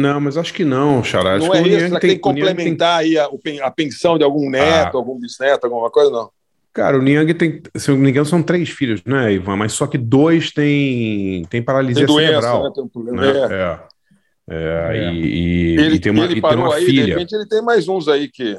[0.00, 1.36] Não, mas acho que não, Xará.
[1.36, 3.28] Acho Não que é o Neil isso, será que tem que complementar aí a,
[3.62, 4.98] a pensão de algum neto, Ah.
[4.98, 6.30] algum bisneto, alguma coisa, não?
[6.72, 9.56] Cara, o Niang tem, se eu não me engano, são três filhos, né, Ivan?
[9.56, 12.62] Mas só que dois têm tem paralisia Tem doença, cerebral.
[12.64, 12.70] né?
[12.74, 13.20] Tem um problema.
[13.20, 13.28] né?
[13.28, 13.54] É.
[13.54, 13.80] É.
[14.52, 15.12] É, É.
[15.12, 17.06] E, e- Ele, e tem uma, ele e tem parou uma aí, de filha.
[17.14, 18.56] repente ele tem mais uns aí que.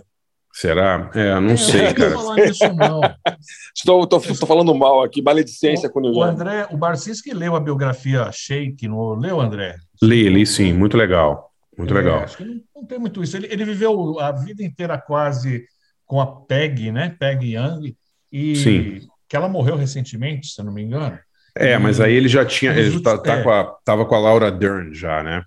[0.53, 1.09] Será?
[1.15, 2.09] É, não Eu sei, não cara.
[2.11, 3.01] vou falar nisso, não.
[3.75, 6.23] Estou, tô, tô falando mal aqui, maledicência com o O.
[6.23, 9.75] André, o Barcinski leu a biografia Shake, não leu, André?
[10.01, 11.51] Li, li sim, muito legal.
[11.77, 12.19] Muito É, legal.
[12.19, 13.37] acho que não, não tem muito isso.
[13.37, 15.65] Ele, ele viveu a vida inteira quase
[16.05, 17.15] com a Peg, né?
[17.17, 17.95] Peg Young,
[18.31, 18.99] e Sim.
[19.29, 21.17] que ela morreu recentemente, se eu não me engano.
[21.55, 22.71] É, mas aí ele já tinha.
[22.73, 23.43] Ele tá, tá é.
[23.43, 25.43] com a, tava com a Laura Dern já, né?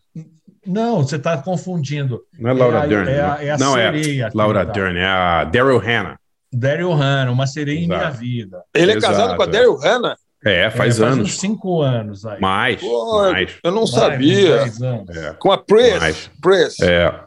[0.67, 2.23] Não, você está confundindo.
[2.39, 3.11] Não é Laura a- Dern.
[3.11, 3.47] É a, né?
[3.47, 4.27] é a não, sereia.
[4.27, 4.73] é Laura tá.
[4.73, 6.19] Dern, é a Daryl Hannah.
[6.53, 8.19] Daryl Hannah, uma sereia em minha Exato.
[8.19, 8.63] vida.
[8.75, 9.49] Ele é Exato, casado com a é.
[9.49, 10.17] Daryl Hannah?
[10.47, 11.39] É, faz É, uns anos.
[11.41, 12.41] cinco anos aí.
[12.41, 13.51] Mais, Pô, mais.
[13.65, 14.63] eu não Mais, sabia.
[14.65, 14.81] uns.
[15.17, 15.99] É, Com a Pris.
[15.99, 16.31] mais.
[16.41, 16.81] Pris.
[16.81, 17.21] É.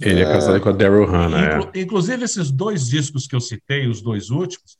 [0.00, 0.32] Ele é, É.
[0.32, 1.40] casado com a Daryl Hannah.
[1.40, 1.56] é.
[1.58, 4.76] Inclu- Inclusive, esses dois discos que eu citei, os dois últimos,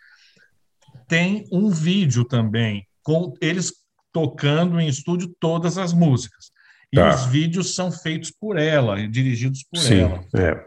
[1.06, 3.72] tem um vídeo também, com eles
[4.12, 6.50] tocando em estúdio todas as músicas.
[6.92, 7.14] E Tá.
[7.14, 10.20] os vídeos são feitos por ela, e dirigidos por Sim, ela.
[10.34, 10.64] é.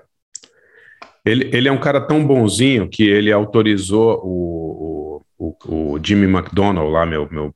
[1.24, 6.26] Ele, ele é um cara tão bonzinho que ele autorizou o, o, o, o Jimmy
[6.26, 7.54] McDonald, lá, meu, meu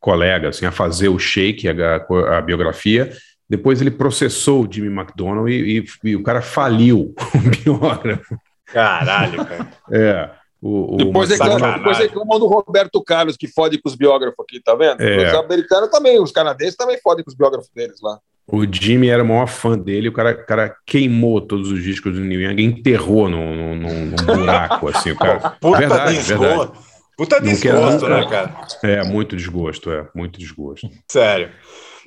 [0.00, 2.06] colega, assim, a fazer o shake, a,
[2.38, 3.12] a biografia.
[3.48, 8.36] Depois ele processou o Jimmy McDonald e, e- e o cara faliu o biógrafo.
[8.66, 9.68] Caralho, cara.
[9.92, 10.30] É.
[10.60, 14.60] O, o Depois, reclamam, depois reclamam do Roberto Carlos, que fode com os biógrafos aqui,
[14.60, 15.00] tá vendo?
[15.00, 15.28] É.
[15.28, 18.18] Os americanos também, os canadenses também fodem com os biógrafos deles lá.
[18.48, 22.14] O Jimmy era o maior fã dele, o cara, o cara queimou todos os discos
[22.14, 25.50] do Neil Young, enterrou num, num, num- buraco, assim, o cara.
[25.60, 26.42] Puta verdade, desgosto.
[26.46, 26.78] verdade.
[27.16, 28.54] Puta desgosto, né, cara?
[28.84, 30.88] É, muito desgosto, é, muito desgosto.
[31.10, 31.50] Sério.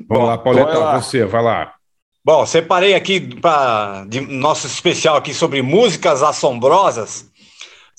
[0.08, 1.02] Vamos lá, Pauleta, vai lá.
[1.02, 1.74] você, vai lá.
[2.24, 7.29] Bom, separei aqui para nosso especial aqui sobre músicas assombrosas.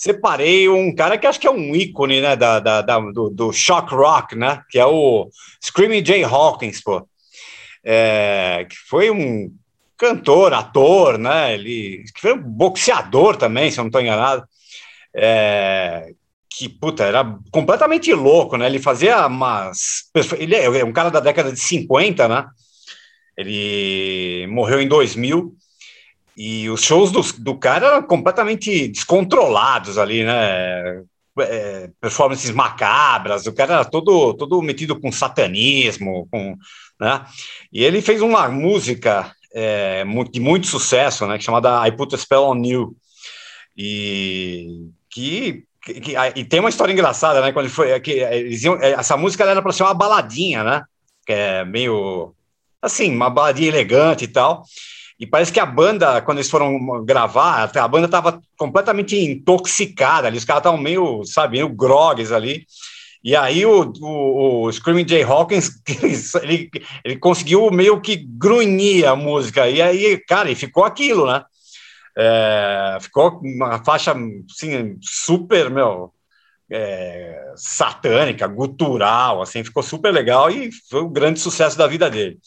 [0.00, 3.52] Separei um cara que acho que é um ícone, né, da, da- da- do, do
[3.52, 5.28] shock rock, né, que é o
[5.62, 7.06] Screaming Jay Hawkins, pô.
[7.84, 9.52] É, que foi um
[9.98, 14.42] cantor, ator, né, ele que foi um boxeador também, se eu não estou enganado.
[15.14, 16.12] É,
[16.48, 17.22] que, puta, era
[17.52, 20.04] completamente louco, né, ele fazia umas...
[20.38, 22.46] Ele é um cara da década de 50, né,
[23.36, 25.54] ele morreu em 2000
[26.36, 31.02] e os shows do, do cara eram completamente descontrolados ali, né?
[31.38, 36.56] É, performances macabras, o cara era todo, todo metido com satanismo, com,
[37.00, 37.24] né?
[37.72, 41.38] E ele fez uma música é, de muito sucesso, né?
[41.40, 42.96] Chamada I Put a Spell on You.
[43.76, 47.52] E que, que- e tem uma história engraçada, né?
[47.52, 50.62] Quando ele foi, é que eles iam- é, essa música era para ser uma baladinha,
[50.62, 50.82] né?
[51.26, 52.34] Que é meio
[52.82, 54.64] assim, uma baladinha elegante e tal.
[55.20, 60.38] E parece que a banda, quando eles foram gravar, a banda estava completamente intoxicada ali,
[60.38, 62.64] os caras estavam meio, sabe, meio grogues ali.
[63.22, 65.72] E aí o, o, o Screaming Jay Hawkins,
[66.42, 66.70] ele,
[67.04, 69.68] ele conseguiu meio que grunhir a música.
[69.68, 71.44] E aí, cara, e ficou aquilo, né?
[72.16, 76.14] É, ficou uma faixa, assim, super, meu,
[76.72, 82.38] é, satânica, gutural, assim, ficou super legal e foi um grande sucesso da vida dele.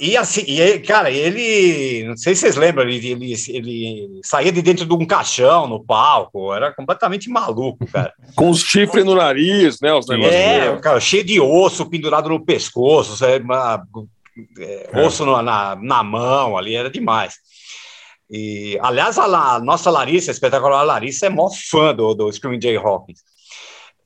[0.00, 4.62] E assim, e cara, ele, não sei se vocês lembram, ele, ele, ele saía de
[4.62, 8.12] dentro de um caixão no palco, era completamente maluco, cara.
[8.34, 9.92] Com os chifres no nariz, né?
[9.92, 10.34] Os negócios.
[10.34, 13.82] É, cara, cheio de osso pendurado no pescoço, sabe, uma-
[14.58, 17.34] é, osso na, na, na mão ali, era demais.
[18.30, 22.32] E, aliás, a, La- a nossa Larissa, a espetacular Larissa, é mó fã do, do
[22.32, 23.20] Screaming Jay Hawkins.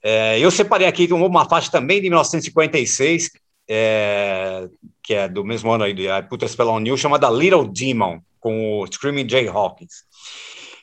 [0.03, 3.31] É, eu separei aqui uma faixa também de 1956,
[3.69, 4.69] é,
[5.03, 7.67] que é do mesmo ano aí, de I Put a Spell on You, chamada Little
[7.67, 10.05] Demon, com o Screaming Jay Hawkins.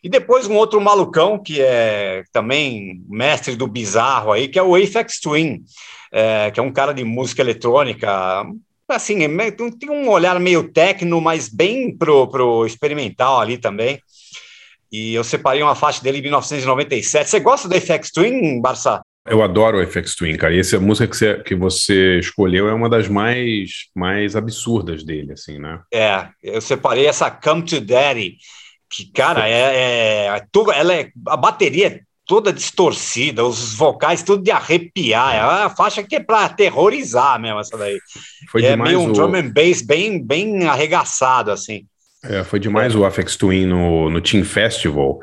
[0.04, 4.76] E depois um outro malucão, que é também mestre do bizarro aí, que é o
[4.76, 5.64] Aphex Twin,
[6.12, 8.46] é, que é um cara de música eletrônica,
[8.88, 14.00] assim, é tem um olhar meio técnico, mas bem pro, pro experimental ali também.
[14.94, 17.28] E eu separei uma faixa dele em 1997.
[17.30, 19.02] Você gosta do Aphex Twin, Barça?
[19.28, 20.54] Eu adoro o FX Twin, cara.
[20.54, 25.32] E essa música que você, que você escolheu é uma das mais, mais absurdas dele,
[25.32, 25.80] assim, né?
[25.94, 28.36] É, eu separei essa Come to Daddy,
[28.90, 34.44] que, cara, é, é, tudo- ela é, a bateria é toda distorcida, os vocais tudo
[34.44, 37.98] de arrepiar, é uma faixa que é pra aterrorizar mesmo essa daí.
[38.52, 41.86] Foi E é demais meio um o- drum and bass bem, bem arregaçado, assim.
[42.24, 45.20] É, foi demais o Afex Twin no, no Team Festival.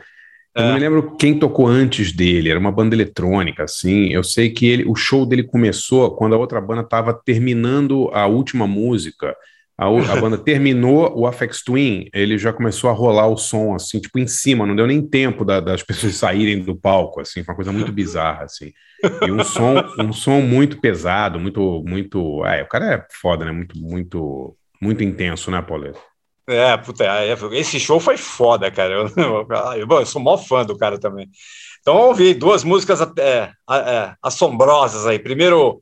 [0.55, 0.67] Eu É.
[0.67, 4.09] não me lembro quem tocou antes dele, era uma banda eletrônica, assim.
[4.13, 8.27] Eu sei que ele, o show dele começou quando a outra banda estava terminando a
[8.27, 9.35] última música.
[9.79, 13.99] A, a banda terminou o Afex Twin, ele já começou a rolar o som, assim,
[13.99, 17.53] tipo, em cima, não deu nem tempo da- das pessoas saírem do palco, assim, foi
[17.53, 18.73] uma coisa muito bizarra, assim.
[19.27, 22.45] E um som, um som muito pesado, muito, muito.
[22.45, 23.53] É, o cara é foda, né?
[23.53, 25.95] Muito, muito, muito intenso, né, Paulo?
[26.51, 28.95] É, puta, é, esse show foi foda, cara.
[28.95, 29.47] Eu,
[29.77, 31.29] eu, bom, eu sou mó fã do cara também.
[31.81, 35.19] Então, vamos ouvir duas músicas é, é, assombrosas aí.
[35.19, 35.81] Primeiro,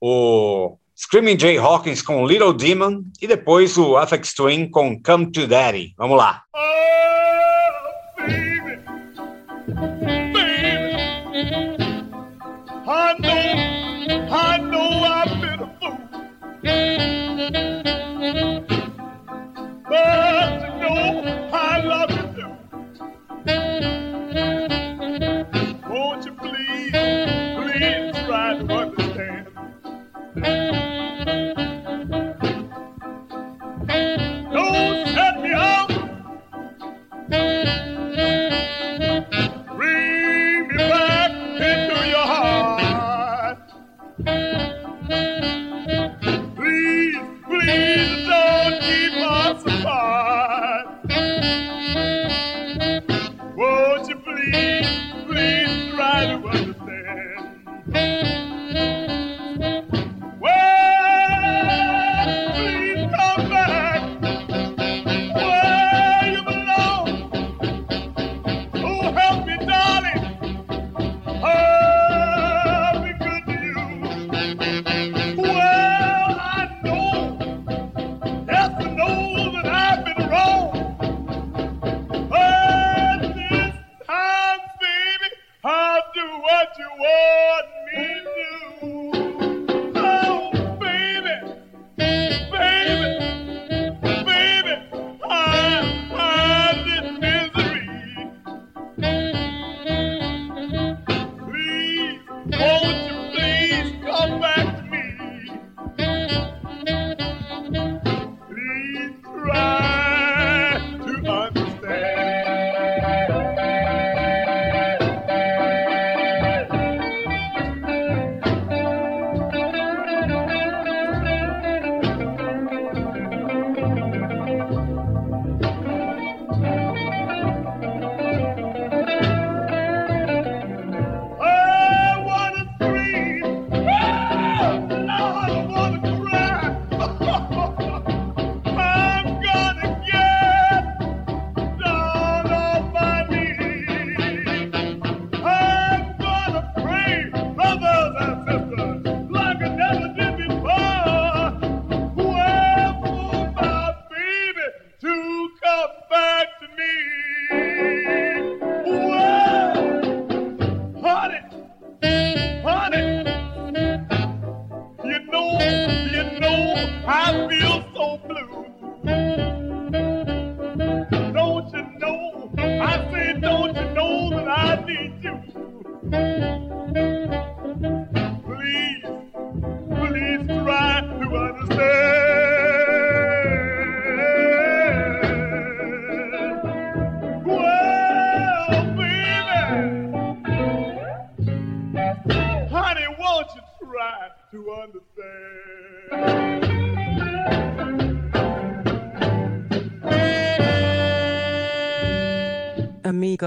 [0.00, 5.46] o Screaming Jay Hawkins com Little Demon e depois o Afex Twin com Come to
[5.46, 5.94] Daddy.
[5.96, 6.42] Vamos lá.
[12.90, 15.98] I know, I know I've been a fool.
[19.88, 22.48] But you know I love you.
[25.88, 29.48] Won't you please, please try to understand?
[34.52, 34.97] Don't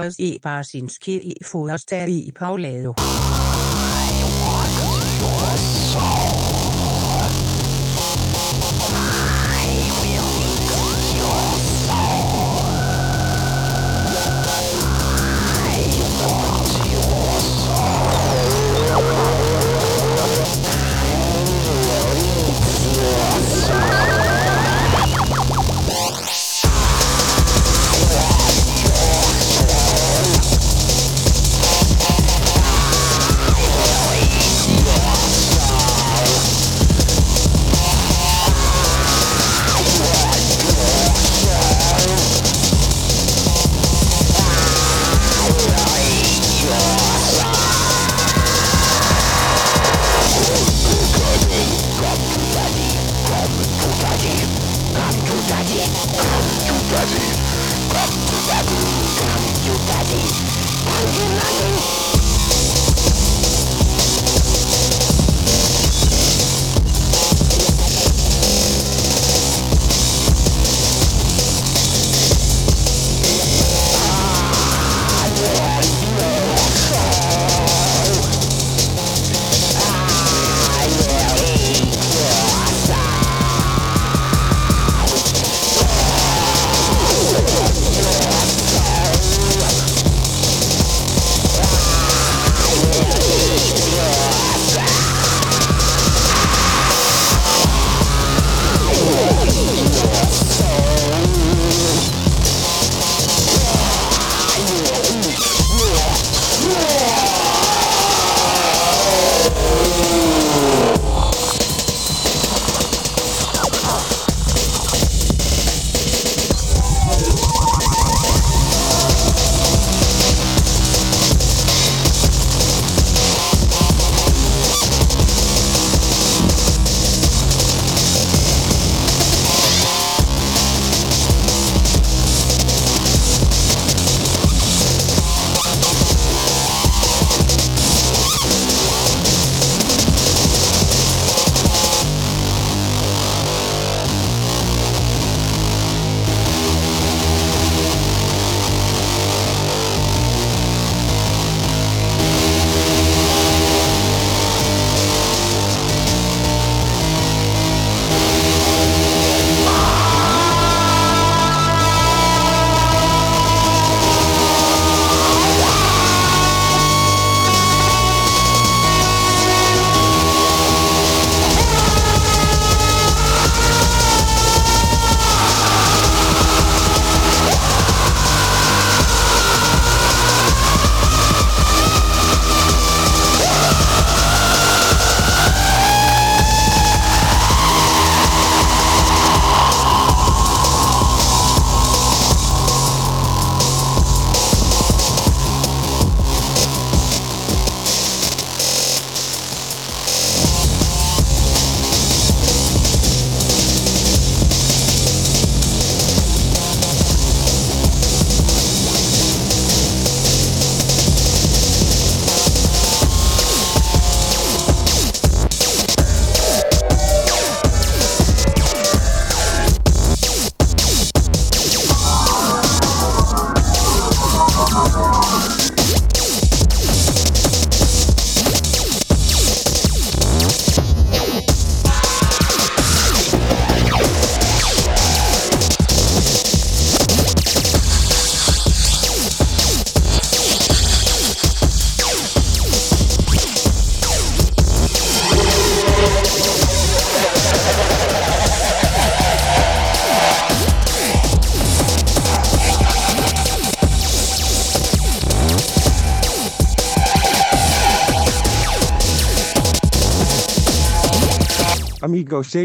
[0.02, 2.94] Amigos i Barsinski i Forster i Paulado.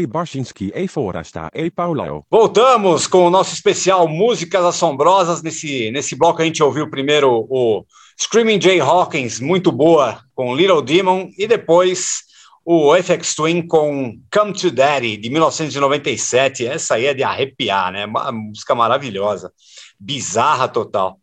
[0.06, 2.24] Barsinski e Forasta e Paulão.
[2.30, 5.42] Voltamos com o nosso especial Músicas Assombrosas.
[5.42, 7.84] Nesse, nesse bloco a gente ouviu primeiro o
[8.20, 12.22] Screaming Jay Hawkins, muito boa, com Little Demon, e depois
[12.64, 16.66] o FX Twin com Come to Daddy, de 1997.
[16.66, 18.04] Essa aí é de arrepiar, né?
[18.04, 19.52] Uma música maravilhosa,
[19.98, 21.18] bizarra total.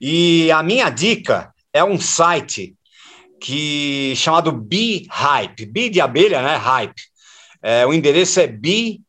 [0.00, 2.74] E a minha dica é um site
[3.40, 6.56] que chamado Bee Hype, Bee de abelha, né?
[6.56, 7.00] Hype.
[7.62, 9.02] É, o endereço é bhy.pe.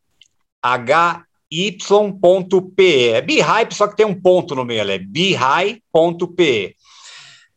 [3.10, 6.76] É Beehype, só que tem um ponto no meio, é beehy.pe.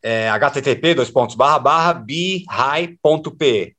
[0.03, 3.77] É, http, dois pontos, barra, barra, beehy.pe.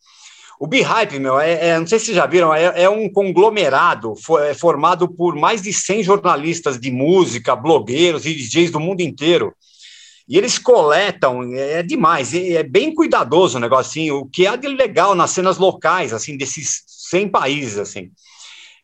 [0.62, 4.16] O Beehype, meu, é, é, não sei se vocês já viram, é, é um conglomerado
[4.16, 9.02] for, é formado por mais de 100 jornalistas de música, blogueiros e DJs do mundo
[9.02, 9.56] inteiro.
[10.30, 14.68] E eles coletam, é demais, é, é bem cuidadoso o assim, o que há de
[14.68, 18.10] legal nas cenas locais, assim, desses 100 países, assim.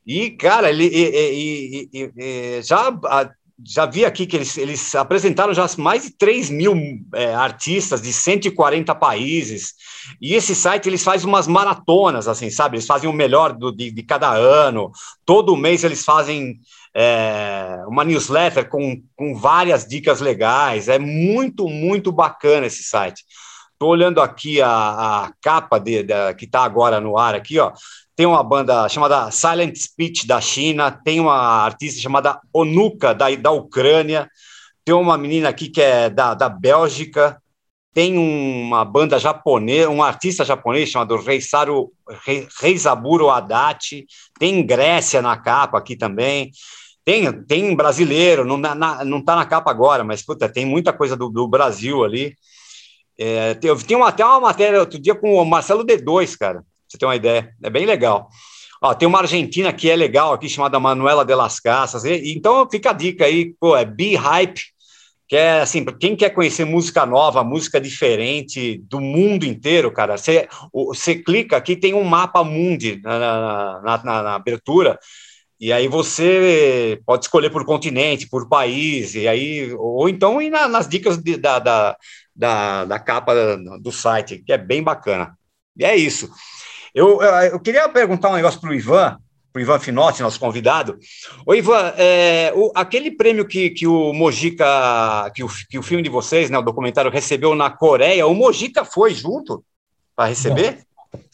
[0.06, 2.92] E, cara, ele, e, e, e, já,
[3.66, 6.76] já vi aqui que eles, eles apresentaram já mais de 3 mil
[7.14, 9.74] é, artistas de 140 países,
[10.22, 12.78] e esse site eles fazem umas maratonas, assim, sabe?
[12.78, 14.92] Eles fazem o melhor do, de, de cada ano,
[15.26, 16.60] todo mês eles fazem
[16.96, 23.24] é, uma newsletter com, com várias dicas legais, é muito, muito bacana esse site.
[23.80, 24.70] Tô olhando aqui a,
[25.26, 27.72] a capa de, da- que está agora no ar aqui, ó.
[28.18, 33.52] Tem uma banda chamada Silent Speech da China, tem uma artista chamada Onuka da, da
[33.52, 34.28] Ucrânia,
[34.84, 37.40] tem uma menina aqui que é da, da Bélgica,
[37.94, 41.92] tem uma banda japonesa, um artista japonês chamado Reisaru,
[42.26, 44.06] Rei- Reisaburo Haddad,
[44.40, 46.50] tem Grécia na capa aqui também,
[47.06, 51.16] tem, tem brasileiro, não, na, não tá na capa agora, mas puta, tem muita coisa
[51.16, 52.36] do, do Brasil ali.
[53.18, 57.06] É, tem, tenho até uma matéria outro dia com o Marcelo D2, cara, você ter
[57.06, 58.30] uma ideia, é bem legal.
[58.82, 62.68] Ó, tem uma argentina que é legal aqui, chamada Manuela de las Casas, e, então
[62.70, 64.62] fica a dica aí, pô, é Be Hype,
[65.28, 70.18] que é assim, para quem quer conhecer música nova, música diferente do mundo inteiro, cara,
[70.18, 74.98] você, você clica aqui, tem um mapa mundi na, na- na- na- na abertura,
[75.60, 80.68] e aí você pode escolher por continente, por país, e aí, ou então ir na-
[80.68, 81.98] nas dicas de- da, da,
[82.36, 83.34] da, da capa
[83.82, 85.36] do site, que é bem bacana.
[85.76, 86.30] E é isso.
[86.98, 89.18] Eu, eu, queria perguntar um negócio para o Ivan,
[89.54, 90.98] para o Ivan Finotti, nosso convidado.
[91.46, 94.66] Ô, Ivan, é, o- aquele prêmio que, que o Mojica,
[95.36, 98.84] que o, que o filme de vocês, né, o documentário, recebeu na Coreia, o Mojica
[98.84, 99.64] foi junto
[100.16, 100.84] para receber?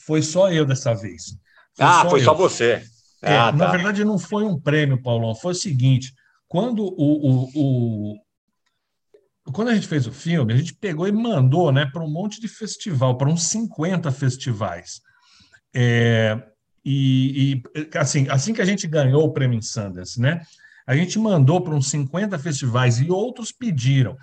[0.06, 1.38] Foi só eu dessa vez.
[1.80, 2.26] ah, foi eu.
[2.26, 2.84] só você.
[3.22, 3.72] É, ah, Na tá.
[3.72, 5.34] verdade, não foi um prêmio, Paulão.
[5.34, 6.14] Foi o seguinte:
[6.45, 11.72] quando o, o, o- quando a gente fez o filme, a gente pegou e mandou
[11.72, 14.99] né, para um monte de festival, para uns 50 festivais.
[15.75, 16.41] É,
[16.85, 20.41] e, e, assim, assim que a gente ganhou o prêmio em Sundance, né,
[20.85, 24.17] a gente mandou para uns 50 festivais e outros pediram.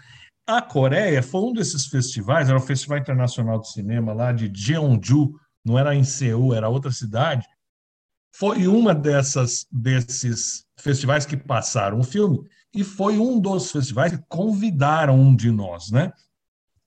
[0.47, 5.35] A Coreia foi um desses festivais, era o Festival Internacional de Cinema lá de Jeonju,
[5.64, 7.47] não era em Seul, era outra cidade
[8.32, 12.40] foi uma dessas desses festivais que passaram o filme
[12.74, 16.12] e foi um dos festivais que convidaram um de nós, né?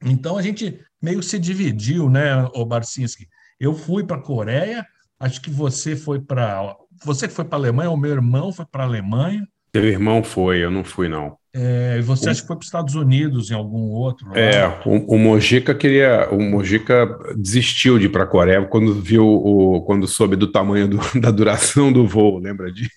[0.02, 3.28] Então a gente meio se dividiu, né, o Barcinski?
[3.60, 4.86] Eu fui para a Coreia,
[5.20, 8.66] acho que você foi para você que foi para a Alemanha, o meu irmão foi
[8.66, 11.36] para a Alemanha, Teu irmão foi, eu não fui, não.
[11.56, 14.28] É, e você acha que foi para os Estados Unidos em algum outro?
[14.30, 14.38] lá?
[14.40, 16.28] É, o, o Mojica queria.
[16.32, 17.08] O Mojica
[17.38, 19.82] desistiu de ir para a Coreia quando viu o.
[19.84, 22.90] quando soube do tamanho do- da duração do voo, lembra disso?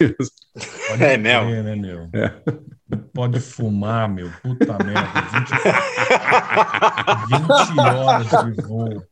[0.89, 1.51] Pode É crer, mesmo.
[1.63, 2.09] né, meu?
[2.15, 2.33] É.
[3.13, 4.31] Pode fumar, meu.
[4.43, 5.03] Puta merda.
[7.29, 9.03] 20, 20 horas de voo.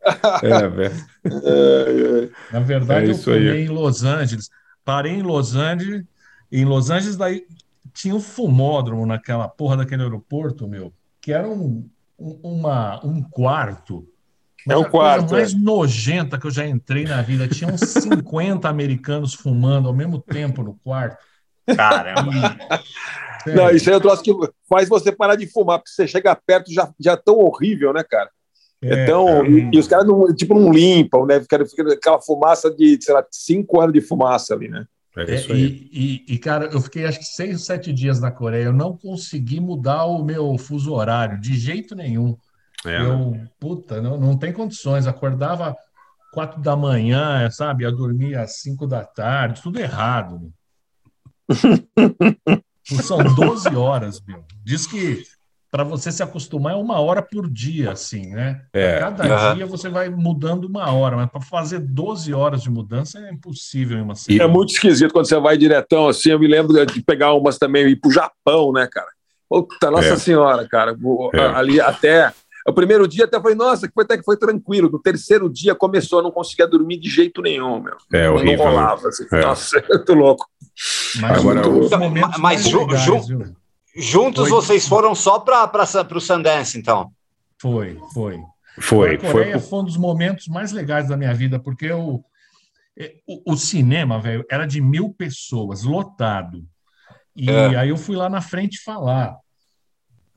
[0.42, 0.94] É, velho.
[2.52, 4.48] Na verdade, É eu fumei em Los Angeles.
[4.84, 6.04] Parei em Los Angeles.
[6.52, 7.42] Em Los Angeles, daí
[7.94, 11.88] tinha um fumódromo naquela porra daquele aeroporto, meu, que era um,
[12.18, 14.06] um, uma, um quarto.
[14.66, 15.56] Mas É um a coisa quarto, mais é.
[15.56, 17.46] nojenta que eu já entrei na vida.
[17.46, 21.24] Tinha uns 50 americanos fumando ao mesmo tempo no quarto.
[21.76, 22.32] Caramba.
[23.46, 24.32] Não, isso aí é um troço que
[24.68, 28.02] faz você parar de fumar, porque você chega perto já, já é tão horrível, né,
[28.02, 28.30] cara?
[28.82, 31.36] É, É, tão, e, e os caras não, tipo, não limpam, né?
[31.36, 34.86] Aquela fumaça de, sei lá, cinco anos de fumaça ali, né?
[35.16, 35.88] É É, isso aí.
[35.92, 38.64] e, e- e, cara, eu fiquei acho que seis ou sete dias na Coreia.
[38.64, 42.36] Eu não consegui mudar o meu fuso horário de jeito nenhum.
[42.84, 43.06] É, né?
[43.08, 45.06] Eu, puta, não, não tem condições.
[45.06, 45.74] Acordava
[46.32, 47.84] quatro da manhã, sabe?
[47.84, 50.52] Ia dormir às cinco da tarde, tudo errado.
[53.02, 54.44] São 12 horas, meu.
[54.62, 55.22] Diz que
[55.74, 58.60] para você se acostumar é uma hora por dia, assim, né?
[58.72, 59.00] É.
[59.00, 59.54] Cada Aham.
[59.56, 63.98] dia você vai mudando uma hora, mas para fazer 12 horas de mudança é impossível
[63.98, 66.30] em uma É muito esquisito quando você vai diretão assim.
[66.30, 69.08] Eu me lembro de pegar umas também e ir pro Japão, né, cara?
[69.50, 70.16] Puta, nossa É.
[70.16, 70.96] senhora, cara.
[71.32, 71.40] É.
[71.56, 72.32] Ali até.
[72.68, 74.88] O primeiro dia até foi, nossa, que foi, até que foi tranquilo.
[74.88, 77.96] No terceiro dia começou, eu não conseguia dormir de jeito nenhum, meu.
[78.12, 78.64] É não horrível.
[78.64, 79.08] rolava.
[79.08, 79.26] assim.
[79.32, 79.40] É.
[79.40, 80.46] Nossa, eu tô louco.
[81.20, 83.56] Mas Agora, um dos o- momentos mas ju- ju- viu?
[83.96, 84.50] Juntos Foi.
[84.50, 85.70] vocês foram só para
[86.16, 87.12] o Sundance, então.
[87.60, 88.40] Foi, foi.
[88.80, 89.30] Foi, a foi.
[89.30, 92.24] Coreia foi, um dos momentos mais legais da minha vida, porque eu,
[92.98, 96.66] eh, o, o cinema, velho, era de mil pessoas, lotado.
[97.36, 97.76] E É.
[97.76, 99.36] aí eu fui lá na frente falar.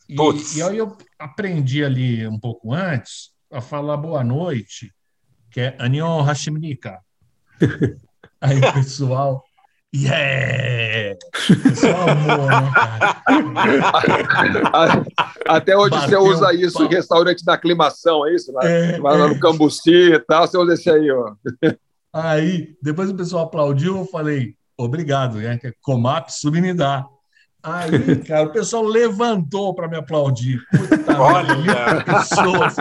[0.07, 0.55] E, Putz.
[0.55, 4.93] e aí eu aprendi ali um pouco antes a falar boa noite,
[5.51, 6.99] que é Anyon Hashimnika.
[8.39, 9.43] Aí o pessoal.
[9.99, 11.17] Yeah!
[12.11, 12.71] Amou, né,
[13.81, 15.05] cara?
[15.47, 18.51] Até hoje você Bateu usa o isso em restaurante na aclimação, é isso?
[18.51, 19.29] Lá, É, vai lá é.
[19.29, 21.33] no Cambuci e tal, você usa esse aí, ó.
[22.13, 25.57] Aí, depois o pessoal aplaudiu, eu falei, obrigado, né?
[25.57, 27.05] que é Comap Subnidá.
[27.69, 30.61] Aí, cara, o pessoal levantou para me aplaudir.
[30.71, 31.55] Puta Olha.
[31.55, 32.75] mil pessoas.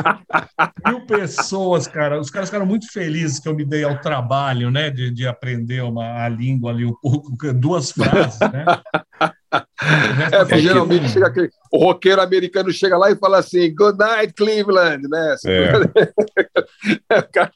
[0.87, 2.21] Mil pessoas, cara.
[2.21, 4.89] Os caras ficaram muito felizes que eu me dei ao trabalho, né?
[4.91, 8.65] De, de aprender uma, a língua ali um pouco, duas frases, né?
[10.33, 14.35] É, porque geralmente chega aquele, o roqueiro americano chega lá e fala assim, good night,
[14.35, 15.37] Cleveland, né?
[15.47, 15.73] É.
[17.19, 17.53] o cara-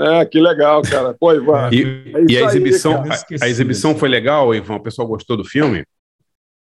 [0.00, 1.14] Ah, que legal, cara.
[1.14, 1.70] Pô, Ivan.
[1.72, 1.82] E,
[2.14, 3.14] é e a aí, exibição, cara.
[3.14, 4.76] a, a exibição foi legal, Ivan?
[4.76, 5.84] O pessoal gostou do filme?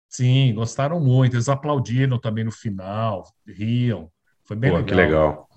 [0.09, 1.35] Sim, gostaram muito.
[1.35, 4.09] Eles aplaudiram também no final, riam.
[4.45, 4.87] Foi bem Pô, legal.
[4.87, 5.47] que legal.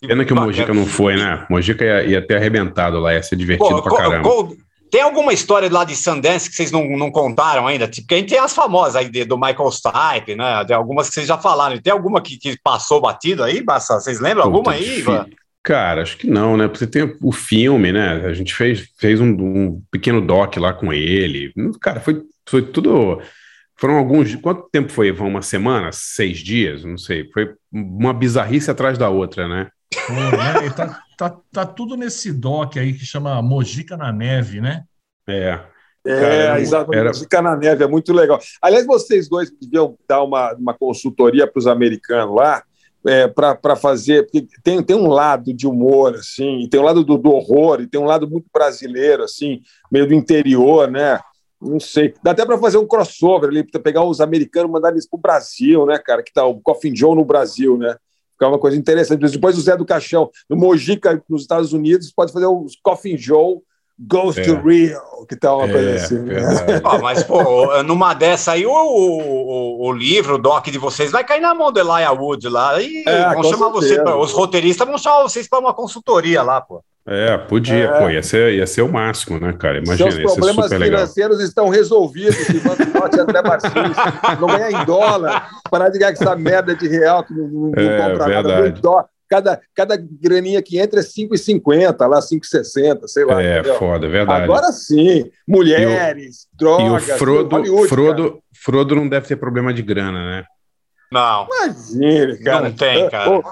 [0.00, 1.46] Pena que o Mojica não foi, né?
[1.48, 4.28] O Mojica ia, ia ter arrebentado lá, ia ser divertido Pô, pra caramba.
[4.28, 4.56] co-
[4.90, 7.86] tem alguma história lá de Sundance que vocês não, não contaram ainda?
[7.86, 10.64] Tipo, Porque a gente tem as famosas aí de- do Michael Stipe, né?
[10.64, 11.78] Tem algumas que vocês já falaram.
[11.80, 14.00] Tem alguma que, que passou batido aí, Bassa?
[14.00, 15.26] Vocês lembram alguma Puta, aí, difí- Ivan?
[15.62, 16.66] Cara, acho que não, né?
[16.66, 18.24] Porque tem o filme, né?
[18.26, 21.52] A gente fez, fez um, um pequeno doc lá com ele.
[21.80, 23.20] Cara, foi, foi tudo.
[23.80, 24.34] Foram alguns.
[24.36, 25.24] Quanto tempo foi, Ivan?
[25.26, 25.90] Uma semana?
[25.90, 26.84] Seis dias?
[26.84, 27.30] Não sei.
[27.32, 29.68] Foi uma bizarrice atrás da outra, né?
[30.06, 30.66] Pô, né?
[30.66, 34.84] E tá, tá, tá tudo nesse doc aí que chama Mojica na Neve, né?
[35.26, 35.58] É.
[36.06, 36.98] É, exatamente.
[37.00, 38.38] era- Ficar na neve é muito legal.
[38.62, 42.62] Aliás, vocês dois deviam dar uma, uma consultoria para os americanos lá,
[43.06, 44.22] é, para fazer.
[44.24, 47.86] Porque tem, tem um lado de humor, assim, tem um lado do, do horror, e
[47.86, 49.60] tem um lado muito brasileiro, assim,
[49.92, 51.20] meio do interior, né?
[51.60, 52.14] Não sei.
[52.22, 55.18] Dá até para fazer um crossover ali, para pegar os americanos e mandar eles para
[55.18, 56.22] o Brasil, né, cara?
[56.22, 57.96] Que tá o Coffin Joe no Brasil, né?
[58.32, 59.20] Ficar uma coisa interessante.
[59.20, 63.58] Depois o Zé do Caixão, no Mojica, nos Estados Unidos, pode fazer os Coffin Joe
[64.02, 64.42] Goes É.
[64.44, 66.18] to Rio, que tal uma coisa É, assim.
[66.20, 66.32] né?
[66.34, 66.80] verdade.
[66.82, 71.22] Ó, mas, pô, numa dessa aí, o, o, o livro, o doc de vocês vai
[71.22, 74.04] cair na mão do Elijah Wood lá e É, vão chamar você, certeza.
[74.04, 76.82] pra- os roteiristas vão chamar vocês para uma consultoria lá, pô.
[77.12, 77.98] É, podia, É.
[77.98, 79.78] pô, ia ser, ia ser o máximo, né, cara?
[79.78, 80.98] Imagina, Seus ia ser problemas super legal.
[81.00, 83.96] financeiros estão resolvidos, Ivan Pinotti e André Martins.
[84.40, 87.70] Não ganhar em dólar, parar de ganhar com essa merda de real que não, não,
[87.72, 88.80] não É, compra verdade.
[88.82, 89.08] nada.
[89.28, 93.40] Cada, cada graninha que entra é 5,50, lá 5,60, sei lá.
[93.42, 93.76] É, entendeu?
[93.78, 94.42] foda, verdade.
[94.44, 99.82] Agora sim, mulheres, E drogas, o Frodo, Hollywood, Frodo, Frodo não deve ter problema de
[99.82, 100.44] grana, né?
[101.12, 101.46] Não.
[101.64, 102.60] Imagine, cara.
[102.68, 103.30] Não tem, cara.
[103.30, 103.42] O,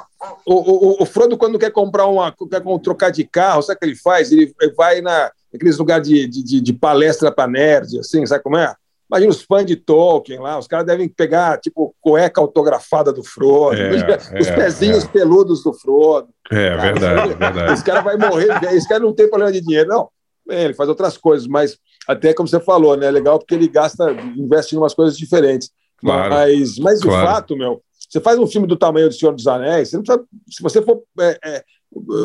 [0.47, 2.33] o, o, o Frodo, quando quer comprar uma.
[2.33, 4.33] quer trocar de carro, sabe o que ele faz?
[4.33, 8.57] Ele vai na, naqueles lugares de, de, de- de palestra para nerd, assim, sabe como
[8.57, 8.75] é?
[9.11, 13.77] Imagina os fãs de Tolkien lá, os caras devem pegar, tipo, cueca autografada do Frodo,
[13.81, 15.09] É, os é, pezinhos é.
[15.09, 16.29] peludos do Frodo.
[16.51, 17.73] É, Cara, verdade, esse- verdade.
[17.73, 20.09] Esse cara vai morrer, esse cara não tem problema de dinheiro, não.
[20.51, 23.07] É, Ele faz outras coisas, mas até como você falou, né?
[23.07, 25.71] É legal porque ele gasta, investe em umas coisas diferentes.
[25.99, 27.27] Claro, Mas, mas de claro.
[27.27, 30.25] fato, meu, você faz um filme do tamanho do Senhor dos Anéis, você não precisa,
[30.49, 31.65] se você for, é, é,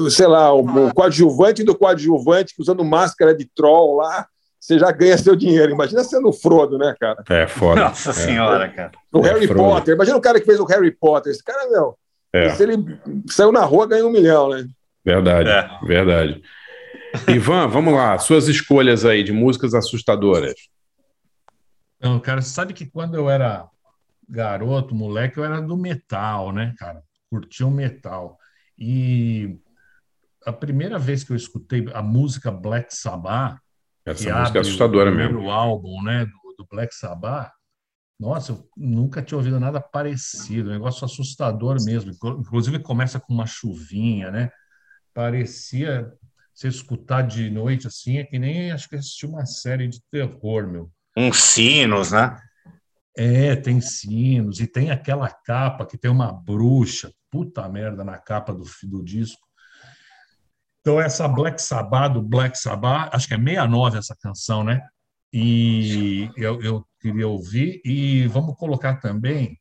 [0.10, 4.26] sei lá, o, o coadjuvante do coadjuvante, usando máscara de troll lá,
[4.60, 5.74] você já ganha seu dinheiro.
[5.74, 7.22] Imagina sendo o Frodo, né, cara?
[7.30, 7.82] É foda.
[7.82, 8.14] Nossa é.
[8.14, 8.92] senhora, cara.
[9.12, 9.62] O É, Harry Frodo.
[9.62, 9.96] Potter.
[9.96, 11.32] Imagina o cara que fez o Harry Potter.
[11.34, 11.98] Esse cara, meu,
[12.32, 12.78] É, se ele
[13.30, 14.66] saiu na rua, ganhou um milhão, né?
[15.06, 15.70] verdade, É.
[15.86, 16.42] verdade.
[17.28, 20.54] Ivan, vamos lá, suas escolhas aí de músicas assustadoras.
[22.02, 23.66] Não, cara, você sabe que quando eu era
[24.34, 27.02] garoto, moleque, eu era do metal, né, cara?
[27.30, 28.38] Curtia o metal.
[28.78, 29.58] E
[30.46, 33.60] a primeira vez que eu escutei a música Black Sabbath,
[34.06, 35.52] Essa que música é abre assustadora o mesmo.
[35.52, 37.52] álbum, né, do, do Black Sabbath,
[38.20, 42.12] nossa, eu nunca tinha ouvido nada parecido, um negócio assustador mesmo.
[42.12, 44.50] Inclu- Inclusive começa com uma chuvinha, né?
[45.14, 46.12] Parecia
[46.54, 50.68] você escutar de noite assim, é que nem acho que assistir uma série de terror,
[50.68, 50.92] meu.
[51.18, 52.36] Uns sinos, né?
[53.16, 58.54] É, tem sinos e tem aquela capa que tem uma bruxa, puta merda, na capa
[58.54, 59.42] do, do disco.
[60.82, 64.82] Então, essa Black Sabbath, do Black Sabbath, acho que é 69 essa canção, né?
[65.32, 67.82] E eu, eu queria ouvir.
[67.86, 69.58] E vamos colocar também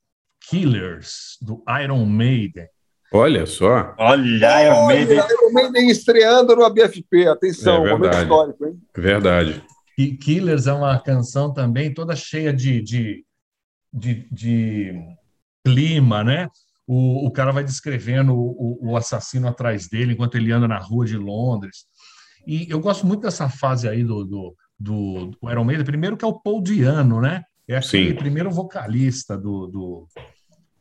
[0.49, 2.67] Killers, do Iron Maiden.
[3.13, 5.21] Olha só, Olha, Iron Maiden.
[5.21, 7.29] Olha, Iron Maiden estreando no ABFP.
[7.29, 8.23] Atenção, É momento verdade.
[8.25, 8.83] histórico, hein?
[8.97, 9.65] verdade.
[9.99, 13.25] E Killers é uma canção também toda cheia de, de,
[13.93, 14.95] de, de
[15.65, 16.49] clima, né?
[16.87, 21.07] O, o cara vai descrevendo o, o assassino atrás dele enquanto ele anda na rua
[21.07, 21.85] de Londres.
[22.47, 25.85] E eu gosto muito dessa fase aí do, do, do, do Iron Maiden.
[25.85, 27.43] Primeiro que é o Paul Diano, né?
[27.69, 28.17] É aquele Sim.
[28.17, 30.09] primeiro vocalista do, do,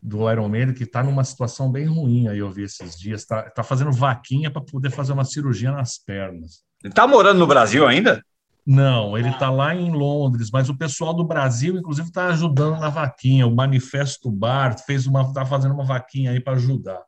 [0.01, 3.21] do Iron Maiden que está numa situação bem ruim aí, eu vi esses dias.
[3.21, 6.63] Está tá fazendo vaquinha para poder fazer uma cirurgia nas pernas.
[6.83, 8.23] Ele tá morando no Brasil ainda?
[8.65, 12.89] Não, ele está lá em Londres, mas o pessoal do Brasil, inclusive, está ajudando na
[12.89, 13.47] vaquinha.
[13.47, 17.01] O Manifesto Bar fez uma, está fazendo uma vaquinha aí para ajudar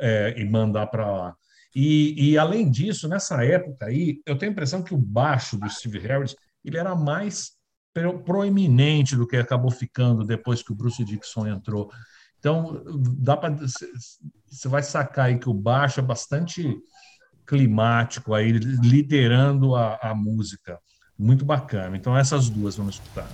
[0.00, 1.36] é, e mandar para lá.
[1.74, 5.68] E, e, além disso, nessa época aí, eu tenho a impressão que o baixo do
[5.70, 6.34] Steve Harris
[6.64, 7.52] ele era mais
[7.92, 11.90] pro- proeminente do que acabou ficando depois que o Bruce Dixon entrou.
[12.38, 12.82] Então,
[13.18, 16.76] dá para você vai sacar aí que o baixo é bastante
[17.50, 20.78] climático aí, liderando a, a música.
[21.18, 21.96] Muito bacana.
[21.96, 23.28] Então, essas duas vamos escutar.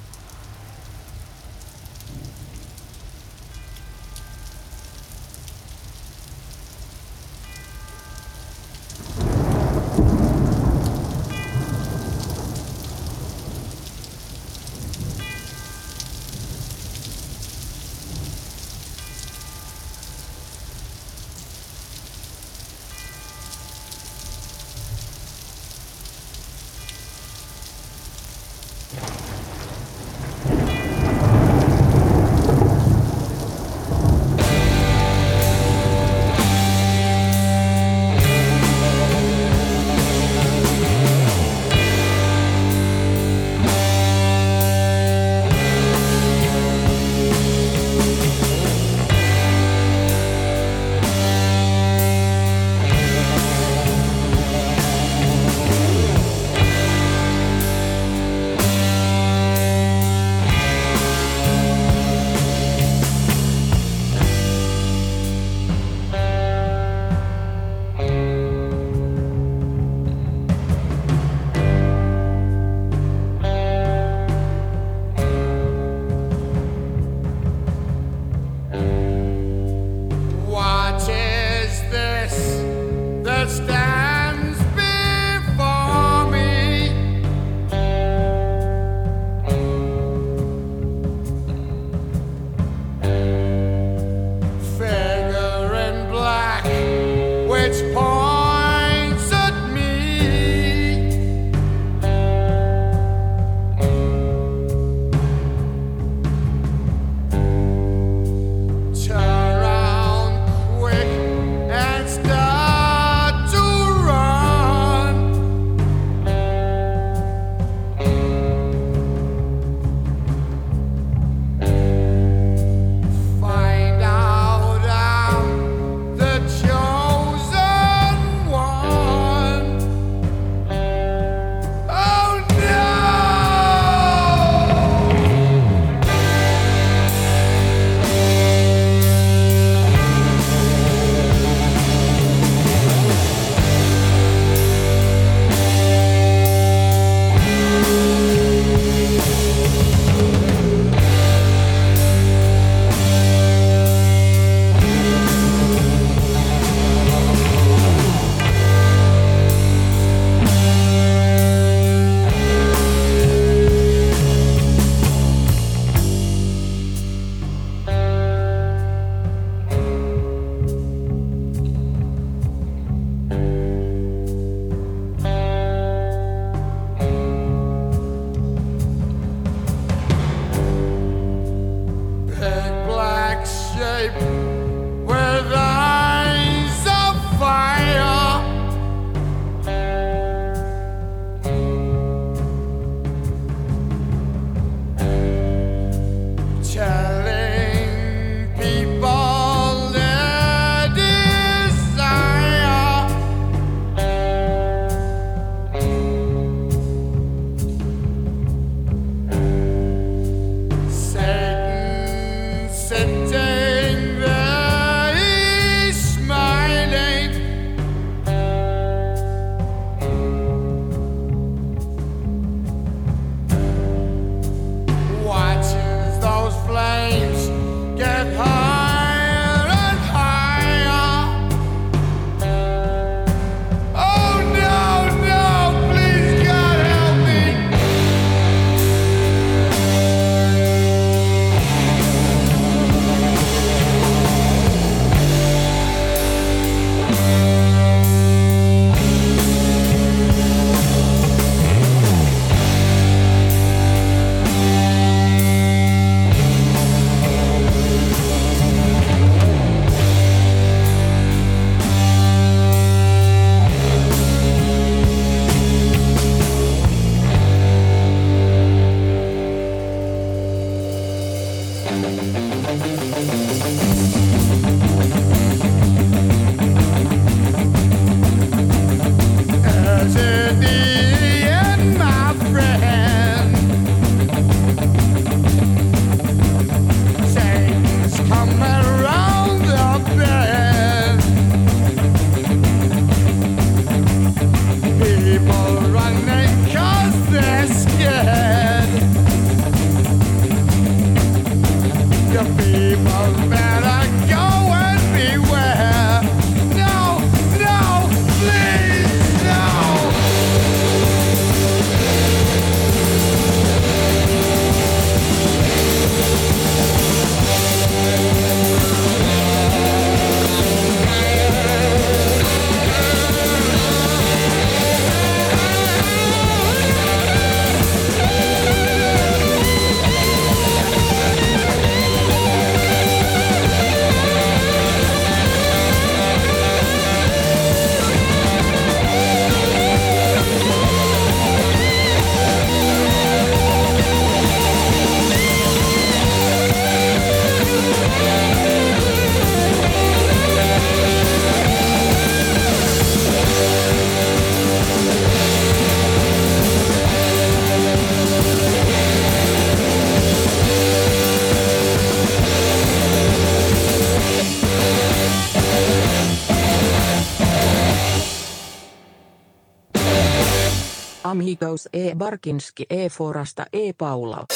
[372.26, 374.46] Barkinski e Forasta e Paula.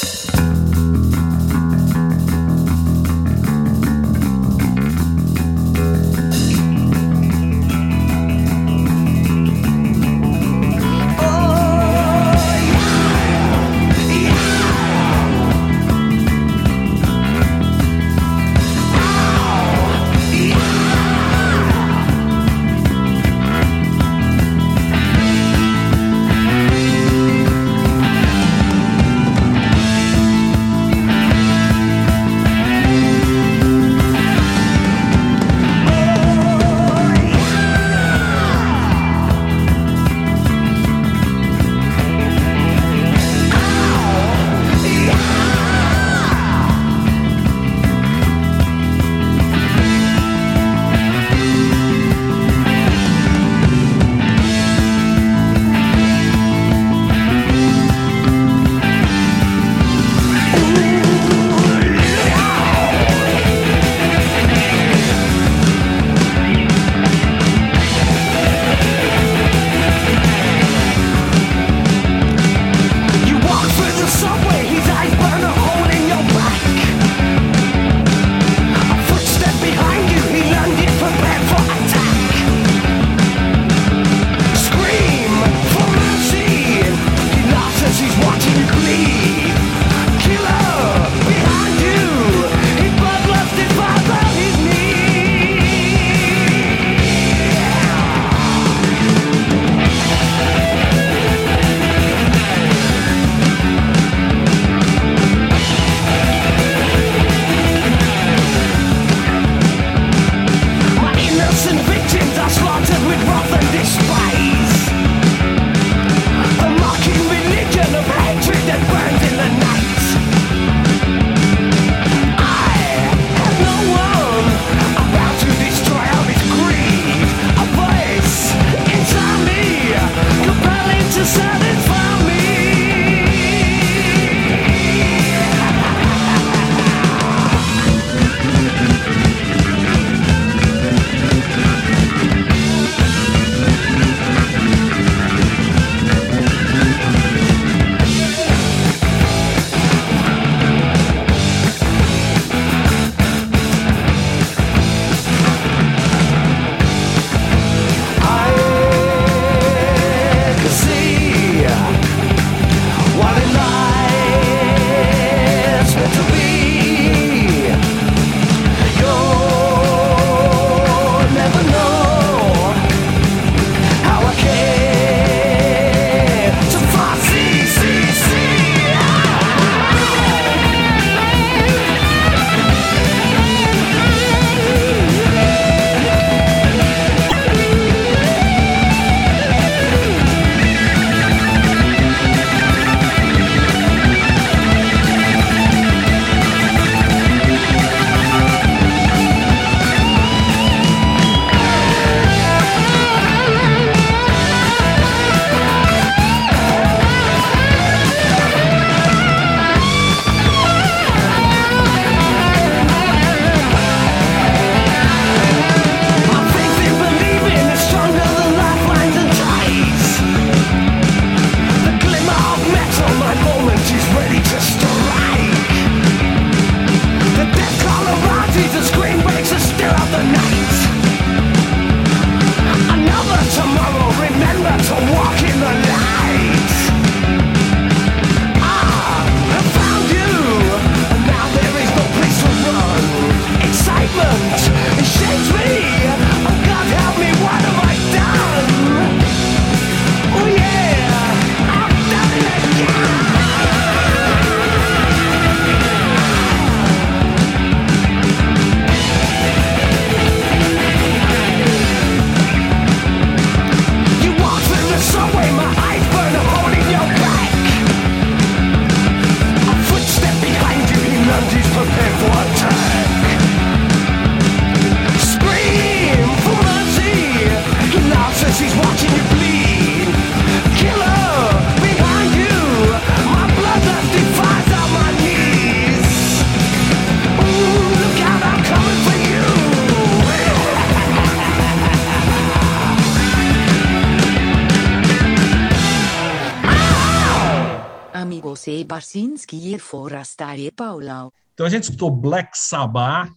[300.71, 301.31] Paulau.
[301.53, 303.31] Então a gente escutou Black Sabbath,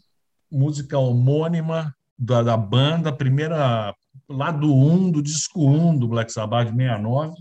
[0.50, 3.94] música homônima da, da banda, primeira
[4.28, 7.34] lá do 1, do disco 1 do Black Sabbath de 69.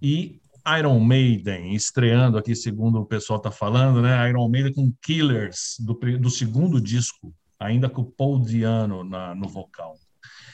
[0.00, 0.40] E
[0.78, 4.28] Iron Maiden, estreando aqui, segundo o pessoal está falando, né?
[4.28, 9.48] Iron Maiden com Killers, do, do segundo disco, ainda com o Paul Diano na, no
[9.48, 9.94] vocal.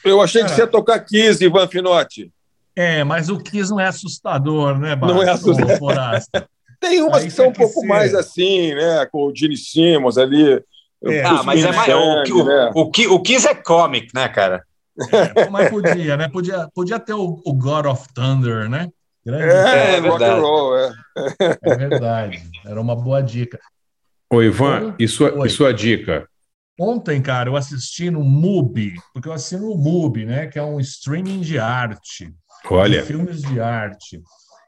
[0.03, 2.31] Eu achei que Cara, você ia tocar 15, Ivan Finotti.
[2.75, 5.13] É, mas o Kiss não é assustador, né, Bart?
[5.13, 5.79] Não é assustador.
[6.89, 7.87] Tem umas Aí que são um pouco ser.
[7.87, 9.05] mais assim, né?
[9.11, 10.61] Com o Gene Simmons ali.
[11.05, 11.23] É.
[11.23, 11.93] Ah, mas é mais.
[12.29, 12.71] O, o, né?
[12.75, 14.63] o, Ki- o Kiss é comic, né, cara?
[15.11, 16.29] É, mas podia, né?
[16.29, 18.89] Podia, podia ter o, o God of Thunder, né?
[19.25, 20.41] Grande É, É rock and verdade.
[20.41, 20.93] roll, é.
[21.63, 22.43] É verdade.
[22.65, 23.59] Era uma boa dica.
[24.29, 25.47] Ô, Ivan, e sua, Oi.
[25.47, 26.27] e sua dica?
[26.79, 30.47] Ontem, cara, eu assisti no MUBI, porque eu assino o MUBI, né?
[30.47, 32.33] Que é um streaming de arte,
[32.69, 34.21] Olha, de filmes de arte.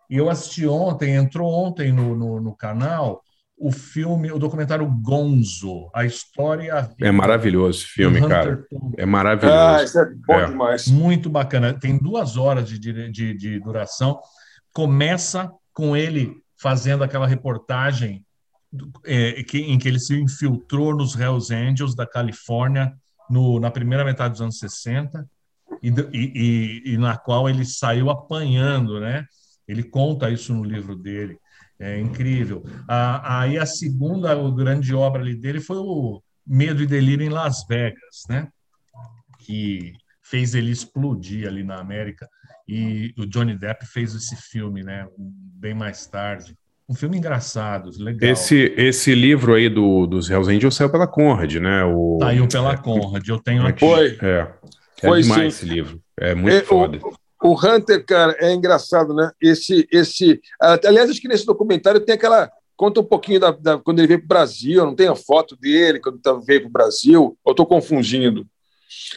[0.10, 3.22] E eu assisti ontem, entrou ontem no, no, no canal
[3.58, 8.58] o filme, o documentário Gonzo, a história é maravilhoso esse filme, cara.
[8.70, 8.92] Thompson.
[8.98, 9.58] É maravilhoso.
[9.58, 10.46] Ah, isso é bom É.
[10.48, 10.88] demais.
[10.90, 11.74] Muito bacana.
[11.74, 14.20] Tem duas horas de, de, de, duração.
[14.74, 18.26] Começa com ele fazendo aquela reportagem
[19.06, 22.94] é, que- em que ele se infiltrou nos Hells Angels da Califórnia
[23.30, 25.26] no- na primeira metade dos anos 60
[25.82, 25.94] e, e-
[26.36, 29.26] e- e na qual ele saiu apanhando, né?
[29.68, 31.38] Ele conta isso no livro dele.
[31.80, 32.64] É incrível.
[32.88, 38.24] Aí a segunda grande obra ali dele foi o Medo e Delírio em Las Vegas,
[38.30, 38.48] né?
[39.40, 42.28] Que fez ele explodir ali na América.
[42.68, 45.08] E o Johnny Depp fez esse filme, né?
[45.18, 46.56] Bem mais tarde.
[46.88, 48.30] Um filme engraçado, legal.
[48.32, 51.84] Esse, esse livro aí do, dos Hells Angels saiu pela Conrad, né?
[51.84, 53.28] O, Saiu pela Conrad.
[53.28, 53.80] Eu tenho aqui.
[53.80, 54.18] Foi.
[54.22, 54.48] É,
[55.02, 55.48] é Foi demais sim.
[55.48, 56.00] esse livro.
[56.18, 57.00] É muito É, foda.
[57.00, 57.14] O
[57.44, 59.32] Hunter, cara, é engraçado, né?
[59.42, 60.40] Esse, esse.
[60.86, 62.50] Aliás, acho que nesse documentário tem aquela.
[62.78, 64.86] Conta um pouquinho da, da- quando ele veio para o Brasil.
[64.86, 67.38] Não tem a foto dele quando tá- veio para o Brasil.
[67.44, 68.46] Ou estou confundindo?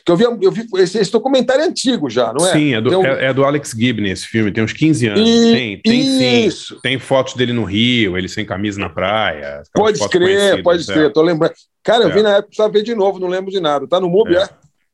[0.05, 2.53] Que eu vi, eu vi esse, esse documentário é antigo já, não é?
[2.53, 5.29] Sim, é do, um- é, é do Alex Gibney esse filme, tem uns 15 anos.
[5.29, 6.47] E- tem, tem sim.
[6.47, 6.81] isso.
[6.81, 9.63] Tem fotos dele no Rio, ele sem camisa na praia.
[9.75, 10.95] Pode crer, pode é.
[10.95, 11.13] crer.
[11.13, 11.53] Tô lembrando.
[11.83, 12.13] Cara, eu É.
[12.13, 13.87] vi na época, precisava ver de novo, não lembro de nada.
[13.89, 14.43] Tá no MUBI, É.
[14.43, 14.47] é?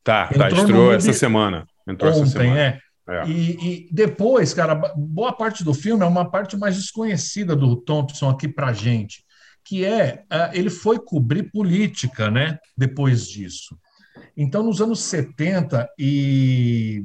[0.03, 1.65] Tá, tá, Entrou estreou essa semana.
[1.87, 2.59] Entrou essa Ontem, semana.
[2.59, 2.79] é.
[3.07, 3.27] É.
[3.27, 8.29] E, e depois, cara, boa parte do filme é uma parte mais desconhecida do Thompson
[8.29, 9.23] aqui pra gente,
[9.63, 12.57] que é ah, ele foi cobrir política, né?
[12.75, 13.77] Depois disso.
[14.35, 17.03] Então, nos anos 70 e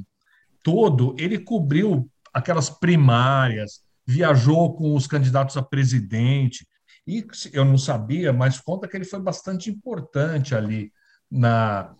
[0.62, 6.66] todo, ele cobriu aquelas primárias, viajou com os candidatos a presidente.
[7.06, 10.93] E eu não sabia, mas conta que ele foi bastante importante ali
[11.31, 11.94] na,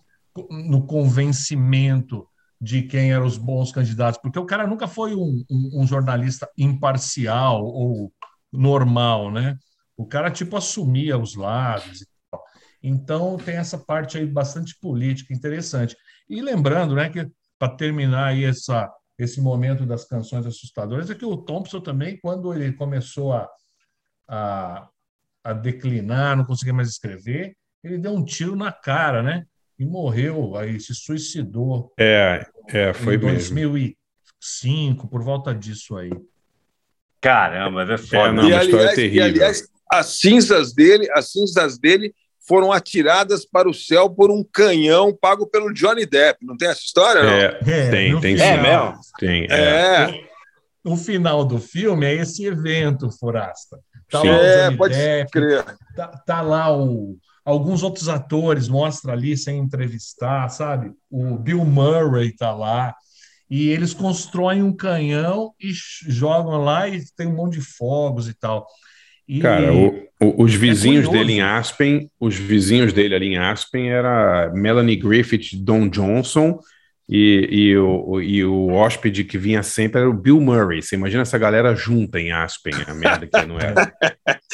[0.49, 2.27] no convencimento
[2.61, 6.49] de quem eram os bons candidatos, porque o cara nunca foi um, um- um jornalista
[6.57, 8.13] imparcial ou
[8.53, 9.57] normal, né?
[9.97, 12.05] O cara tipo assumia os lados.
[12.83, 15.95] Então tem essa parte aí bastante política interessante.
[16.29, 17.27] E lembrando, né, que
[17.59, 22.51] para terminar aí essa esse momento das canções assustadoras é que o Thompson também, quando
[22.55, 23.47] ele começou a,
[24.27, 24.87] a,
[25.43, 29.45] a declinar, não conseguia mais escrever, ele deu um tiro na cara, né?
[29.81, 33.55] E morreu, aí se suicidou É, é, foi em mesmo.
[33.55, 36.11] 2005, por volta disso aí.
[37.19, 38.29] Caramba, é foda.
[38.29, 39.23] É, não, e, uma história aliás, e, terrível.
[39.25, 42.13] aliás, as cinzas dele, as cinzas dele
[42.47, 46.45] foram atiradas para o céu por um canhão pago pelo Johnny Depp.
[46.45, 47.31] Não tem essa história, não?
[47.31, 48.37] É, É, tem, tem final.
[48.37, 48.43] sim.
[48.43, 48.99] É mesmo?
[49.17, 49.55] Tem, é.
[49.55, 50.23] É,
[50.83, 53.79] O final do filme é esse evento, Forasta.
[54.11, 54.27] Tá Sim.
[54.29, 55.65] lá o é, pode Depp, crer.
[55.95, 60.91] tá, tá lá o, alguns outros atores, mostra ali sem entrevistar, sabe?
[61.09, 62.93] O Bill Murray tá lá.
[63.49, 65.71] E eles constroem um canhão e
[66.07, 68.65] jogam lá e tem um monte de fogos e tal.
[69.27, 71.27] E, Cara, o- o- os vizinhos curioso.
[71.27, 76.59] dele em Aspen, os vizinhos dele ali em Aspen era Melanie Griffith, Don Johnson
[77.13, 80.81] e, e, o, o- e o hóspede que vinha sempre era o Bill Murray.
[80.81, 83.93] Você imagina essa galera junta em Aspen, a merda que não era.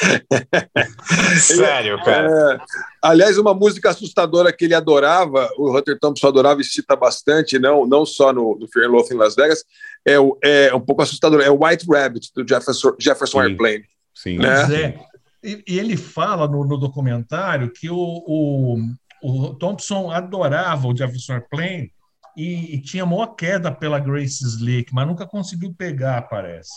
[1.38, 2.28] Sério, cara.
[2.28, 2.58] É,
[3.00, 7.86] aliás, uma música assustadora que ele adorava, o Hunter Thompson adorava e cita bastante, não,
[7.86, 9.64] não só no, no Fear em Las Vegas,
[10.04, 13.44] é, o, é um pouco assustador, é o White Rabbit, do Jefferson, Jefferson Sim.
[13.46, 13.84] Airplane.
[14.14, 14.38] Sim.
[14.38, 14.56] Né?
[14.66, 14.98] Pois é.
[15.44, 18.76] E, e ele fala no, no documentário que o, o,
[19.22, 21.92] o Thompson adorava o Jefferson Airplane
[22.38, 26.70] e, e tinha maior queda pela Grace Slick, mas nunca conseguiu pegar, parece.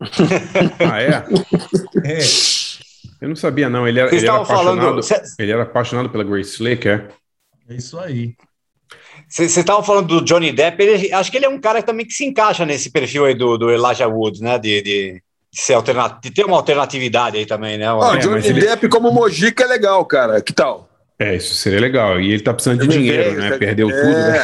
[0.90, 1.24] Ah, é?
[2.04, 2.18] É,
[3.20, 3.86] Eu não sabia, não.
[3.88, 4.78] Ele era, Vocês ele era falando.
[4.80, 5.02] apaixonado.
[5.02, 7.08] Cê- Ele era apaixonado pela Grace Slick, é?
[7.68, 8.34] é isso aí.
[9.28, 12.12] Vocês estavam falando do Johnny Depp, ele- acho que ele é um cara também que
[12.12, 14.58] se encaixa nesse perfil aí do, do Elijah Wood, né?
[14.58, 17.90] De, de de ser alterna- de ter uma alternatividade aí também, né?
[17.90, 20.42] Ó, É, Johnny mas ele- Depp como Mojica é legal, cara.
[20.42, 20.87] Que tal?
[21.20, 22.20] É, isso seria legal.
[22.20, 23.50] E ele tá precisando de Ele dinheiro, veio, né?
[23.50, 23.92] tá- Perdeu é.
[23.92, 24.38] tudo, né?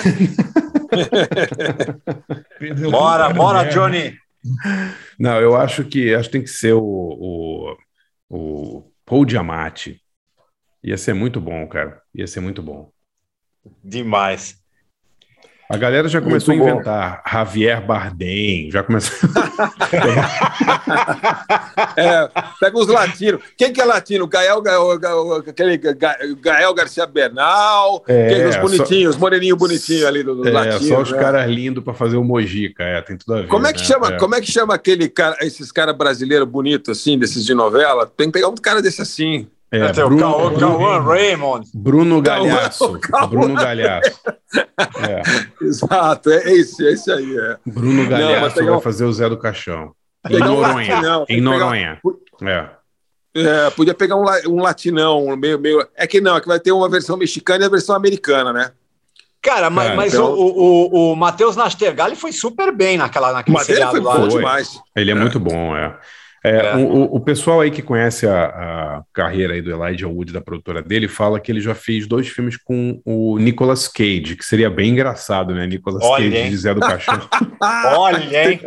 [2.59, 3.71] Perdeu Bora, tudo, bora, né?
[3.71, 4.19] Johnny.
[5.19, 7.77] Não, eu acho que acho que tem que ser o, o,
[8.79, 10.01] o Paul Giamatti.
[10.85, 12.03] Ia ser muito bom, cara.
[12.15, 12.93] Ia ser muito bom.
[13.85, 14.64] Demais.
[15.71, 16.75] A galera já começou Muito a bom.
[16.77, 19.29] inventar Javier Bardem, já começou.
[21.97, 22.29] É,
[22.61, 23.41] pega os latinos.
[23.57, 24.27] Quem que é latino?
[24.27, 25.43] Gael, Gael, Gael,
[26.41, 28.03] Gael Garcia Bernal.
[28.07, 30.89] É, quem, os só- bonitinhos, os moreninhos bonitinhos ali do, do é, latino.
[30.89, 31.19] só os né?
[31.19, 33.49] caras lindos para fazer o Mojica, é, tem tudo a ver.
[33.49, 33.85] Como é que né?
[33.87, 34.09] chama?
[34.09, 34.17] É.
[34.19, 38.11] Como é que chama aquele cara, esses caras brasileiros bonitos assim, desses de novela?
[38.17, 39.47] Tem que pegar um cara desse assim.
[39.77, 41.71] É, o Bruno, Cauã Bruno, Cauã Raymond.
[41.75, 42.99] Bruno Cauã- Galhaço.
[43.03, 44.21] Cauã- Bruno Galhaço.
[45.09, 47.37] É, Exato, é esse, é esse aí.
[47.37, 47.57] É.
[47.67, 49.93] Bruno Não, Galhaço pegar vai um- fazer o Zé do Caixão.
[50.31, 50.87] Em um Noronha.
[50.87, 52.01] tem Em que pegar um- Noronha.
[52.43, 52.67] É.
[53.37, 55.85] É, podia pegar um, um latinão, um meio, meio.
[55.97, 58.71] É que não, é que vai ter uma versão mexicana e a versão americana, né?
[59.43, 60.39] Cara, mas, Cara, mas então- o,
[61.09, 64.15] o, o Matheus Nastergalli foi super bem naquela, naquele Mas ele seriado foi lá.
[64.19, 64.39] bom Foi.
[64.41, 64.81] demais.
[64.97, 65.17] Ele é, É.
[65.19, 65.95] muito bom, é.
[66.45, 66.77] É, É.
[66.77, 70.83] O, o- pessoal aí que conhece a, a carreira aí do Elijah Wood, da produtora
[70.83, 74.91] dele, fala que ele já fez dois filmes com o Nicolas Cage, que seria bem
[74.91, 75.67] engraçado, né?
[75.67, 76.51] Nicolas Olha, Cage hein?
[76.51, 77.19] de Zé do Caixão.
[77.97, 78.61] Olha, hein?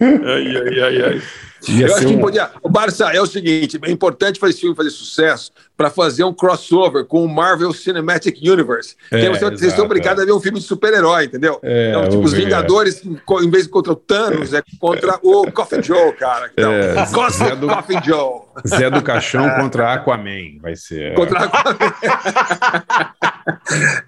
[0.00, 1.22] Ai, ai, ai, ai.
[1.68, 2.50] Ia Eu acho que um- podia.
[2.62, 6.32] O Barça é o seguinte: é importante para esse filme fazer sucesso para fazer um
[6.32, 8.94] crossover com o Marvel Cinematic Universe.
[9.08, 11.58] que É, aí você, vocês são obrigados a ver um filme de super-herói, entendeu?
[11.64, 12.36] É, então, tipo, os é.
[12.36, 16.48] Vingadores, em vez de contra o Thanos, é contra o Coffin Joe, cara.
[16.52, 16.94] Então, É,
[17.32, 18.40] Zé do- Coffin Joe.
[18.68, 21.12] Zé do Caixão contra Aquaman, vai ser.
[21.12, 21.14] é.
[21.14, 21.40] Contra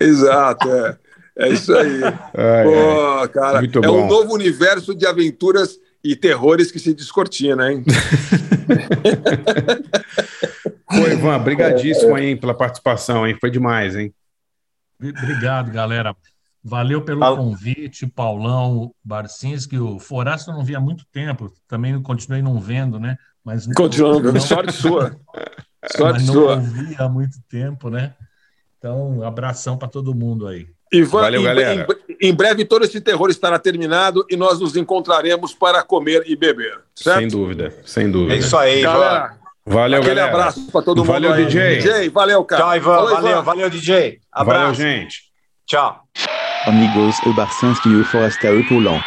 [0.01, 0.97] Exato, é.
[1.39, 2.01] É isso aí.
[2.03, 2.65] Ai.
[2.65, 5.79] Pô, cara, é um novo universo de aventuras
[6.11, 7.85] e terrores que se descortina, hein?
[10.89, 13.37] Pô, Ivan, brigadíssimo aí hein, pela participação, hein?
[13.41, 14.15] Foi demais, hein?
[15.01, 16.17] Obrigado, galera.
[16.63, 17.37] Valeu pelo Fala.
[17.37, 19.79] convite, Paulão, Barcinski.
[19.79, 23.17] O Foraço eu não via há muito tempo, também continuei não vendo, né?
[23.45, 25.17] Mas Continuando, não, sorte sua.
[25.97, 26.57] Sorte mas não sua.
[26.57, 28.13] ouvi há muito tempo, né?
[28.77, 30.67] Então, abração para todo mundo aí.
[30.99, 31.87] Ivan, Valeu, em, galera.
[32.21, 36.35] em- em breve todo esse terror estará terminado e nós nos encontraremos para comer e
[36.37, 36.81] beber.
[36.95, 37.19] Certo?
[37.19, 38.35] Sem dúvida, sem dúvida.
[38.35, 38.93] É isso aí, Ivan.
[38.93, 39.35] Galera,
[39.69, 40.33] Valeu, aquele galera.
[40.37, 41.35] abraço para todo mundo Valeu.
[41.35, 41.77] DJ.
[41.79, 42.63] DJ, valeu, cara.
[42.63, 42.95] Tchau, Ivan.
[42.95, 44.21] Falou, valeu, valeu, DJ.
[44.35, 44.81] Valeu, Abraço.
[44.81, 45.17] gente.
[45.67, 46.01] Tchau.
[46.67, 49.01] Amigos, o Barcinski e o Forasta e o Paulão.